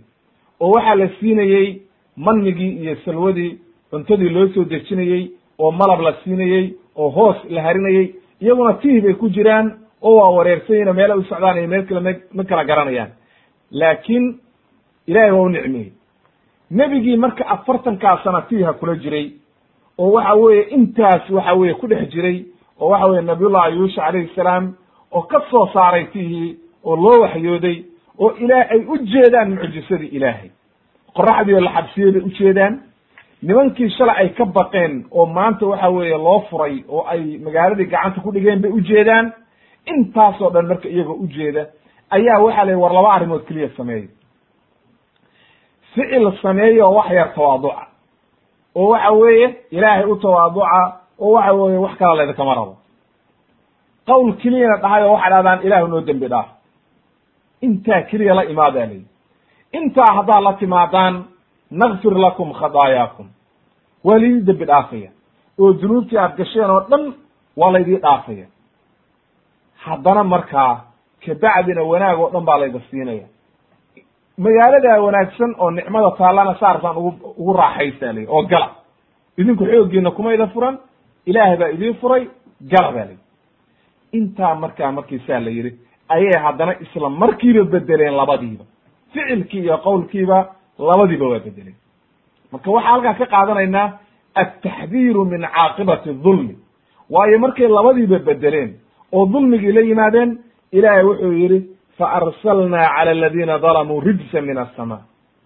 Oo 0.59 0.71
waxaa 0.75 0.95
la 0.95 1.07
siinayey 1.19 1.81
manigii 2.17 2.71
iyo 2.81 2.95
salwadii 3.05 3.57
cuntadii 3.91 4.29
loo 4.29 4.47
soo 4.53 4.63
dejinayey 4.65 5.31
oo 5.59 5.71
malab 5.71 6.01
la 6.01 6.13
siinayey 6.23 6.73
oo 6.95 7.09
hoos 7.09 7.37
la 7.49 7.61
harinayey 7.61 8.15
iyaguna 8.41 8.73
tiih 8.73 9.01
bay 9.03 9.13
ku 9.13 9.29
jiraan 9.29 9.67
oo 10.01 10.15
waa 10.17 10.29
wareersanyina 10.37 10.93
meela 10.93 11.15
u 11.15 11.23
socdaan 11.23 11.57
iyo 11.57 11.67
meel 11.67 11.85
kale 11.87 11.99
m 11.99 12.19
ma 12.33 12.43
kala 12.43 12.63
garanayaan. 12.65 13.11
Laakiin 13.71 14.39
ilahay 15.07 15.31
waa 15.31 15.41
u 15.45 15.49
nicmiyey. 15.49 15.91
Nebigii 16.71 17.17
marka 17.17 17.43
afartankaa 17.47 18.19
sana 18.23 18.41
tiiha 18.41 18.73
kula 18.73 18.95
jiray 18.95 19.31
oo 19.97 20.11
waxa 20.11 20.33
weeye 20.35 20.61
intaas 20.63 21.29
waxa 21.29 21.53
weye 21.53 21.73
ku 21.73 21.87
dhex 21.87 22.09
jiray 22.13 22.45
oo 22.79 22.89
waxa 22.89 23.05
weye 23.07 23.21
nabiyullahi 23.21 23.75
yuusha 23.77 24.01
calayhi 24.01 24.29
salaam 24.35 24.73
oo 25.11 25.21
ka 25.21 25.41
soo 25.51 25.67
saaray 25.73 26.05
tihii 26.05 26.57
oo 26.83 26.95
loo 26.95 27.21
waxyooday 27.21 27.83
oo 28.19 28.31
ilaah 28.39 28.71
ay 28.71 28.79
u 28.87 28.97
jeedaan 28.97 29.49
mucjisadii 29.55 30.07
ilaahay. 30.17 30.49
Qoraxdii 31.15 31.53
oo 31.55 31.59
la 31.61 31.71
xabsiyey 31.75 32.11
bay 32.11 32.21
ujeedaan 32.21 32.79
nimankii 33.43 33.89
shalay 33.89 34.15
ay 34.17 34.29
ka 34.29 34.45
baqeen 34.45 35.05
oo 35.11 35.25
maanta 35.25 35.65
waxa 35.65 35.89
weeye 35.89 36.17
loo 36.17 36.39
furay 36.49 36.83
oo 36.89 37.03
ay 37.07 37.37
magaaladii 37.43 37.85
gacanta 37.85 38.21
ku 38.21 38.31
dhigeen 38.31 38.61
bay 38.61 38.71
ujeedaan 38.71 39.33
intaasoo 39.85 40.49
dhan 40.49 40.65
marka 40.67 40.89
iyagoo 40.89 41.13
ujeeda 41.23 41.65
ayaa 42.09 42.39
waxa 42.45 42.65
la 42.65 42.77
war 42.77 42.93
laba 42.93 43.13
arrimood 43.13 43.43
keliya 43.47 43.69
sameeya 43.77 44.07
ficil 45.93 46.31
sameeya 46.41 46.85
oo 46.87 46.93
wax 46.95 47.09
yar 47.11 47.33
tawaaduca. 47.35 47.87
Oo 48.75 48.87
waxa 48.89 49.11
weeye 49.11 49.47
ilaahay 49.71 50.05
u 50.05 50.15
tawaaduca 50.15 50.97
oo 51.19 51.31
waxa 51.31 51.53
weeye 51.53 51.77
wax 51.77 51.97
kala 51.97 52.15
laydakama 52.15 52.53
rabo. 52.55 52.77
Qowl 54.07 54.33
keliyana 54.41 54.77
dhahay 54.77 55.03
oo 55.03 55.13
waxay 55.13 55.29
dhahdaan 55.31 55.59
ilaahu 55.65 55.87
noo 55.87 56.01
dembi 56.01 56.27
dhaaf. 56.27 56.47
Intaa 57.61 58.01
keliya 58.01 58.33
la 58.35 58.43
imaadaa 58.45 58.85
layihi 58.85 59.05
intaa 59.73 60.13
haddaad 60.15 60.43
la 60.43 60.53
timaadaan 60.53 61.23
nakfir 61.71 62.13
lakum 62.17 62.53
khadaayaakum 62.53 63.27
waa 64.03 64.19
laydii 64.19 64.41
dembi 64.47 64.65
dhaafaya. 64.65 65.09
Oo 65.59 65.73
dunuubtii 65.73 66.17
aad 66.17 66.37
gasheen 66.37 66.69
oo 66.71 66.79
dhan 66.89 67.13
waa 67.57 67.71
laydii 67.71 67.97
dhaafaya 67.97 68.45
haddana 69.85 70.23
markaa 70.23 70.73
kabacdina 71.25 71.81
wanaag 71.91 72.19
oo 72.19 72.29
dhan 72.33 72.45
baa 72.45 72.57
layda 72.61 72.79
siinaya. 72.89 73.25
Magaaladaa 74.37 75.01
wanaagsan 75.05 75.51
oo 75.59 75.71
nicmada 75.71 76.11
taallana 76.17 76.53
saartaan 76.59 76.97
ugu 76.97 77.11
ugu 77.41 77.53
raaxaysaa 77.53 78.13
layihi 78.15 78.27
oo 78.35 78.43
gala 78.51 78.67
idinku 79.37 79.63
xooggiina 79.71 80.11
kumayda 80.17 80.47
furan 80.53 80.75
ilaahay 81.29 81.57
baa 81.61 81.69
idiin 81.75 81.95
furay 82.01 82.23
gala 82.71 82.89
baa 82.95 83.05
layihi 83.09 83.23
intaa 84.17 84.55
markaa 84.63 84.91
markii 84.97 85.19
saa 85.27 85.39
la 85.45 85.49
yidhi 85.57 85.71
ayay 86.13 86.37
haddana 86.45 86.73
isla 86.83 87.09
markiiba 87.09 87.63
bedeleen 87.73 88.15
labadiiba. 88.21 88.63
Ficilkii 89.13 89.61
iyo 89.65 89.77
qowlkiiba 89.77 90.37
labadiiba 90.89 91.25
waa 91.31 91.39
bedeleen 91.47 91.75
marka 92.51 92.71
waxaa 92.71 92.91
halkaa 92.91 93.13
ka 93.19 93.25
qaadanaynaa 93.33 93.87
altaxdiiru 94.41 95.25
min 95.25 95.41
caaqibati 95.55 96.09
dulmi 96.23 96.55
waayo 97.13 97.39
markay 97.39 97.67
labadiiba 97.67 98.19
bedeleen 98.29 98.71
oo 99.15 99.25
dulmigii 99.33 99.71
la 99.77 99.81
yimaadeen 99.81 100.29
ilaahay 100.77 101.03
wuxuu 101.09 101.33
yidhi 101.41 101.59
faarsalnaa 101.97 102.87
cala 102.95 103.11
aladiina 103.11 103.55
dalamuu 103.65 103.99
rijsa 104.07 104.41
min 104.41 104.57
asama 104.57 104.97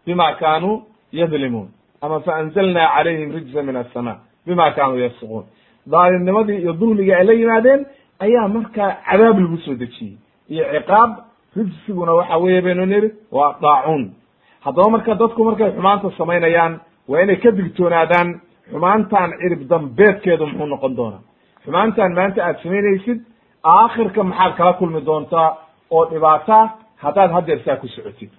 bima 0.05 0.33
kaanuu 0.41 0.83
yadlimuun. 1.19 1.67
Ama 2.01 2.19
faanzalnaa 2.25 2.87
calayhim 2.95 3.29
rijsa 3.37 3.63
min 3.67 3.75
asama 3.83 4.13
bima 4.45 4.71
kaanuu 4.71 4.99
yafsiquun 5.05 5.43
daalimnimadii 5.91 6.57
iyo 6.63 6.73
dulmigii 6.79 7.13
ay 7.19 7.25
la 7.29 7.33
yimaadeen 7.33 7.81
ayaa 8.25 8.47
markaa 8.47 8.91
cadaab 9.09 9.37
lagu 9.43 9.57
soo 9.65 9.75
dejiyey. 9.81 10.17
Iyo 10.53 10.63
ciqaab 10.73 11.11
rijsiguna 11.57 12.11
waxa 12.19 12.37
weeye 12.43 12.61
baynu 12.61 12.85
nidhi 12.85 13.09
waa 13.31 13.55
daacuun. 13.63 14.03
Haddaba 14.65 14.89
marka 14.95 15.15
dadku 15.21 15.43
markay 15.47 15.71
xumaanta 15.75 16.07
samaynayaan 16.17 16.73
waa 17.09 17.21
inay 17.23 17.35
ka 17.43 17.49
digtoonaadaan 17.57 18.29
xumaantan 18.71 19.29
cirib 19.41 19.61
dambeedkeedu 19.69 20.45
muxuu 20.47 20.67
noqon 20.73 20.93
doonaa. 20.99 21.23
Xumaantan 21.65 22.11
maanta 22.19 22.39
aad 22.47 22.57
samaynaysid 22.63 23.19
aakhirka 23.64 24.22
maxaad 24.24 24.52
kala 24.56 24.72
kulmi 24.72 25.00
doontaa 25.08 25.48
oo 25.90 26.04
dhibaata 26.10 26.58
haddaad 26.96 27.30
haddeer 27.36 27.60
saa 27.64 27.76
ku 27.76 27.88
socotid 27.88 28.30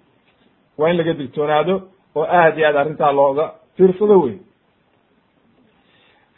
waa 0.78 0.90
in 0.90 0.98
laga 0.98 1.14
digtoonaado 1.14 1.76
oo 2.16 2.26
aad 2.40 2.58
iyo 2.58 2.68
aad 2.68 2.76
arrintaa 2.76 3.12
looga 3.12 3.46
fiirsado 3.78 4.20
wey 4.24 4.38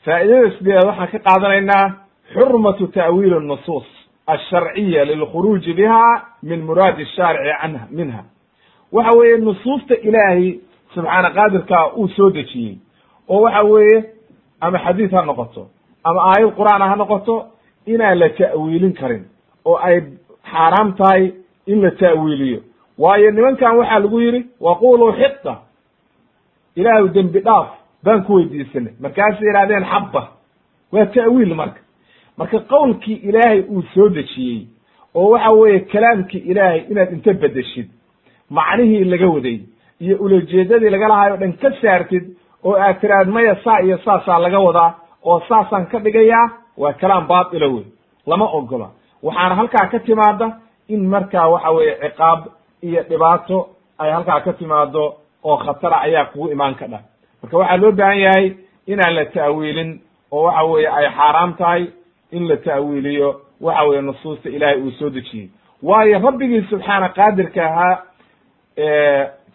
faa'idada 0.05 0.51
sideedaad 0.57 0.87
waxaan 0.87 1.11
ka 1.11 1.19
qaadanaynaa 1.27 1.85
xurmatu 2.33 2.87
ta'wiil 2.87 3.33
الnusuus 3.41 3.87
alsharciya 4.27 5.05
lilkhuruuji 5.05 5.73
biha 5.73 6.03
min 6.43 6.59
muraadi 6.67 7.03
الshaarici 7.07 7.53
canha 7.61 7.87
minha 7.97 8.23
waxa 8.91 9.17
weeye 9.19 9.37
nusuusta 9.37 9.95
ilaahay 10.07 10.59
subxaana 10.95 11.29
qaadirkaa 11.37 11.85
uu 11.99 12.07
soo 12.07 12.29
dejiyey 12.29 12.75
oo 13.29 13.41
waxa 13.41 13.63
weeye 13.63 13.97
ama 14.61 14.77
xadiid 14.85 15.11
ha 15.15 15.21
noqoto 15.29 15.67
ama 16.03 16.19
aayad 16.31 16.51
qur'aana 16.59 16.85
ha 16.89 16.95
noqoto 16.95 17.35
inaan 17.86 18.18
la 18.18 18.28
ta'wiilin 18.28 18.92
karin 19.00 19.24
oo 19.64 19.76
ay 19.76 20.00
xaaraam 20.50 20.94
tahay 20.96 21.32
in 21.66 21.82
la 21.82 21.90
ta'wiiliyo. 21.90 22.60
Waayo 22.98 23.30
nimankan 23.30 23.76
waxaa 23.78 23.98
lagu 24.00 24.20
yidhi 24.20 24.40
waquluu 24.60 25.12
xita 25.12 25.54
ilaahu 26.76 27.08
dembi 27.14 27.40
dhaaf 27.40 27.68
baan 28.04 28.24
ku 28.24 28.34
weydiisanay. 28.34 28.92
Markaasay 29.00 29.46
yidhahdeen 29.48 29.84
xabba. 29.92 30.22
Waa 30.92 31.06
ta'wiil 31.06 31.54
marka. 31.54 31.80
Marka 32.38 32.58
qowlkii 32.72 33.20
ilaahay 33.28 33.60
uu 33.70 33.82
soo 33.94 34.08
dejiyey 34.08 34.66
oo 35.14 35.30
waxa 35.32 35.50
weeye 35.60 35.80
kalaamkii 35.92 36.42
ilaahay 36.50 36.80
inaad 36.90 37.12
inta 37.12 37.32
bedeshid 37.42 37.88
macnihii 38.50 39.04
laga 39.04 39.26
waday 39.34 39.58
iyo 40.00 40.16
ulajeedadii 40.24 40.90
laga 40.90 41.08
lahaay 41.08 41.32
o 41.32 41.36
dhan 41.36 41.52
ka 41.62 41.70
saartid 41.80 42.24
oo 42.64 42.74
aad 42.84 43.00
tiraad 43.00 43.28
maya 43.28 43.54
saa 43.64 43.80
iyo 43.86 43.98
saasaa 44.04 44.38
laga 44.38 44.58
wadaa 44.66 44.90
oo 45.24 45.40
saasaan 45.48 45.86
ka 45.90 45.98
dhigayaa 46.04 46.46
waa 46.78 46.92
kalaam 46.92 47.26
baatila 47.28 47.66
wey 47.66 47.84
lama 48.26 48.44
ogola. 48.58 48.88
Waxaana 49.22 49.54
halkaa 49.54 49.86
ka 49.90 49.98
timaada 49.98 50.56
in 50.88 51.06
markaa 51.08 51.48
waxa 51.48 51.70
weeye 51.70 51.94
ciqaab 52.02 52.40
iyo 52.82 53.02
dhibaato 53.02 53.68
ay 53.98 54.10
halkaa 54.12 54.40
ka 54.40 54.52
timaado 54.52 55.14
oo 55.44 55.56
khatara 55.56 56.00
ayaa 56.00 56.24
kugu 56.24 56.48
imaan 56.52 56.74
ka 56.74 56.86
dhah 56.86 57.02
marka 57.42 57.56
waxaa 57.58 57.76
loo 57.76 57.92
baahan 57.92 58.18
yahay 58.18 58.46
inaan 58.86 59.14
la 59.14 59.24
ta'wiilin 59.24 60.00
oo 60.32 60.42
waxa 60.42 60.64
weeye 60.64 60.88
ay 60.88 61.06
xaaraam 61.16 61.54
tahay 61.54 61.86
in 62.32 62.48
la 62.48 62.56
ta'wiiliyo 62.56 63.40
waxa 63.60 63.82
weeye 63.88 64.02
nusuusta 64.02 64.48
ilaahay 64.48 64.80
uu 64.82 64.90
soo 64.90 65.10
dejiyey. 65.10 65.48
Waayo 65.82 66.18
rabbigii 66.18 66.62
subxaana 66.70 67.08
qaadirka 67.08 67.64
ahaa 67.66 67.94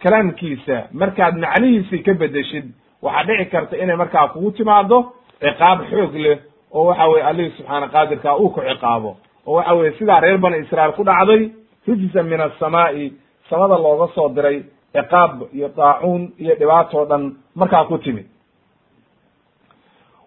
kalaamkiisa 0.04 0.88
markaad 0.92 1.36
macnihiisii 1.38 2.00
ka 2.04 2.14
bedeshid 2.14 2.66
waxaa 3.02 3.24
dhici 3.24 3.46
karta 3.52 3.78
inay 3.78 3.96
markaa 3.96 4.28
kugu 4.28 4.52
timaado 4.52 5.14
ciqaab 5.42 5.80
xoog 5.90 6.16
leh 6.16 6.38
oo 6.74 6.86
waxa 6.90 7.08
weye 7.12 7.24
allihii 7.24 7.54
subxaana 7.58 7.88
qaadirka 7.88 8.36
uu 8.38 8.50
ku 8.50 8.62
ciqaabo 8.62 9.12
oo 9.48 9.56
waxa 9.58 9.74
weye 9.74 9.92
sidaa 10.00 10.20
reer 10.20 10.38
bani 10.38 10.58
israail 10.58 10.92
ku 10.98 11.04
dhacday 11.04 11.52
rijsa 11.88 12.24
min 12.24 12.42
asamaa'i 12.42 13.14
samada 13.50 13.78
looga 13.86 14.08
soo 14.16 14.30
diray 14.30 14.64
ciqaab 14.94 15.42
iyo 15.54 15.68
daacuun 15.78 16.24
iyo 16.40 16.56
dhibaatoo 16.60 17.06
dhan 17.06 17.24
markaa 17.56 17.86
ku 17.86 17.98
timid. 17.98 18.26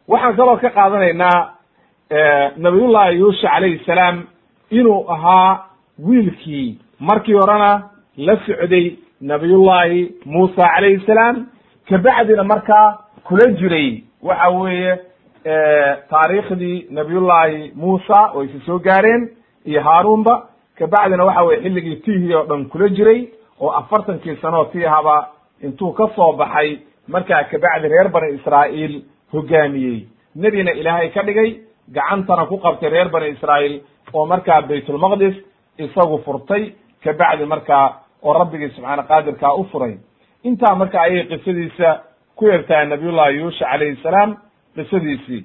Waxaan 0.08 0.36
kaloo 0.36 0.56
ka 0.62 0.70
qaadanaynaa 0.70 1.38
nabiyullahi 2.56 3.18
yuusha 3.18 3.48
calayhi 3.48 3.80
salaam 3.86 4.16
inuu 4.70 5.06
ahaa 5.14 5.64
wiilkii 6.06 6.78
markii 7.00 7.34
horena 7.34 7.90
la 8.16 8.36
socday 8.46 8.96
nabiyullahi 9.20 10.00
muusa 10.24 10.68
calayhi 10.74 11.02
salaam 11.06 11.46
kabacdina 11.88 12.44
markaa 12.44 12.98
kula 13.26 13.46
jiray 13.58 14.02
waxa 14.22 14.48
weeye 14.50 14.92
taariikhdii 16.10 16.86
nabiyullahi 16.90 17.72
muusa 17.74 18.20
oo 18.34 18.42
isa 18.42 18.58
soo 18.66 18.78
gaareen 18.78 19.28
iyo 19.64 19.80
haaruunba 19.82 20.34
kabacdina 20.78 21.24
waxa 21.24 21.42
weye 21.42 21.60
xilligii 21.62 21.96
tiihii 21.96 22.34
oo 22.34 22.44
dhan 22.44 22.64
kula 22.68 22.88
jiray 22.88 23.28
oo 23.60 23.70
afartankii 23.70 24.36
sanoo 24.42 24.64
tiihaba 24.64 25.28
intuu 25.62 25.92
ka 25.92 26.08
soo 26.16 26.32
baxay 26.32 26.78
markaa 27.08 27.44
kabacdi 27.44 27.88
reer 27.88 28.08
bani 28.08 28.34
israa'iil 28.34 29.02
hogaamiyey. 29.32 30.06
Nebina 30.36 30.72
ilaahay 30.72 31.08
ka 31.10 31.22
dhigay 31.22 31.50
gacantana 31.94 32.46
ku 32.46 32.58
qabtay 32.58 32.90
reer 32.90 33.08
bani 33.08 33.28
israa'iil 33.28 33.80
oo 34.12 34.26
markaa 34.26 34.62
baytulmaqdis 34.62 35.36
isagu 35.78 36.18
furtay 36.24 36.72
kabacdi 37.04 37.44
markaa 37.44 37.86
oo 38.22 38.32
rabbigii 38.32 38.68
subxaana 38.68 39.02
qaadirkaa 39.02 39.54
u 39.54 39.64
furay. 39.64 39.94
Intaa 40.44 40.74
marka 40.74 41.00
ayay 41.00 41.24
qisadiisa 41.24 42.00
ku 42.36 42.44
tahay 42.68 42.86
nabiyullahi 42.86 43.36
yuusha 43.36 43.64
calayhi 43.70 43.96
salaam 44.02 44.36
qisadiisii 44.76 45.42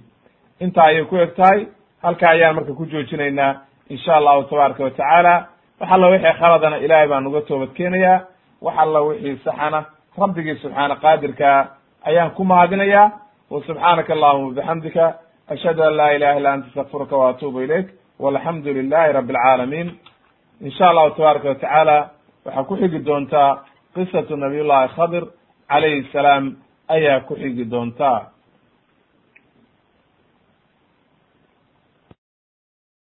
intaa 0.63 0.85
ayay 0.91 1.05
ku 1.05 1.15
eg 1.17 1.31
tahay 1.35 1.67
halkaa 2.03 2.29
ayaan 2.35 2.55
marka 2.55 2.73
ku 2.73 2.85
joojinaynaa 2.85 3.53
insha 3.89 4.15
allahu 4.19 4.43
tabaaraka 4.49 4.83
watacaala 4.83 5.33
wax 5.79 5.89
alla 5.91 6.07
wixii 6.13 6.33
khaladana 6.39 6.77
ilaahay 6.85 7.07
baan 7.07 7.27
uga 7.27 7.41
toobad 7.41 7.71
keenayaa. 7.77 8.19
Wax 8.61 8.75
alla 8.77 8.99
wixii 9.01 9.37
saxana 9.45 9.79
rabbigii 10.21 10.55
subxaana 10.63 10.95
qaadirkaa 11.03 11.59
ayaan 12.09 12.31
ku 12.37 12.43
mahadinayaa. 12.45 13.11
Wa 13.51 13.61
subxaanaka 13.67 14.13
allahuma 14.13 14.53
bixamdika 14.57 15.05
ashhadu 15.53 15.81
an 15.83 15.93
laa 15.99 16.11
ilaha 16.15 16.37
illa 16.39 16.51
anta 16.53 16.67
astakfiruka 16.67 17.17
wa 17.17 17.29
atuubu 17.29 17.61
ilayk. 17.61 17.87
Walxamdu 18.19 18.73
lilahi 18.73 19.13
rabi 19.13 19.33
alcaalamiin 19.33 19.89
in 20.61 20.71
sha 20.71 20.89
allahu 20.89 21.09
tabaaraka 21.17 21.47
watacaala 21.49 21.97
waxaa 22.45 22.63
ku 22.63 22.75
xigi 22.77 22.99
doontaa 22.99 23.49
qisatu 23.95 24.35
nabiy 24.37 24.63
llahi 24.63 24.87
khadir 24.95 25.23
calayhi 25.69 26.07
salaam 26.13 26.55
ayaa 26.95 27.19
ku 27.27 27.33
xigi 27.35 27.65
doontaa 27.65 28.19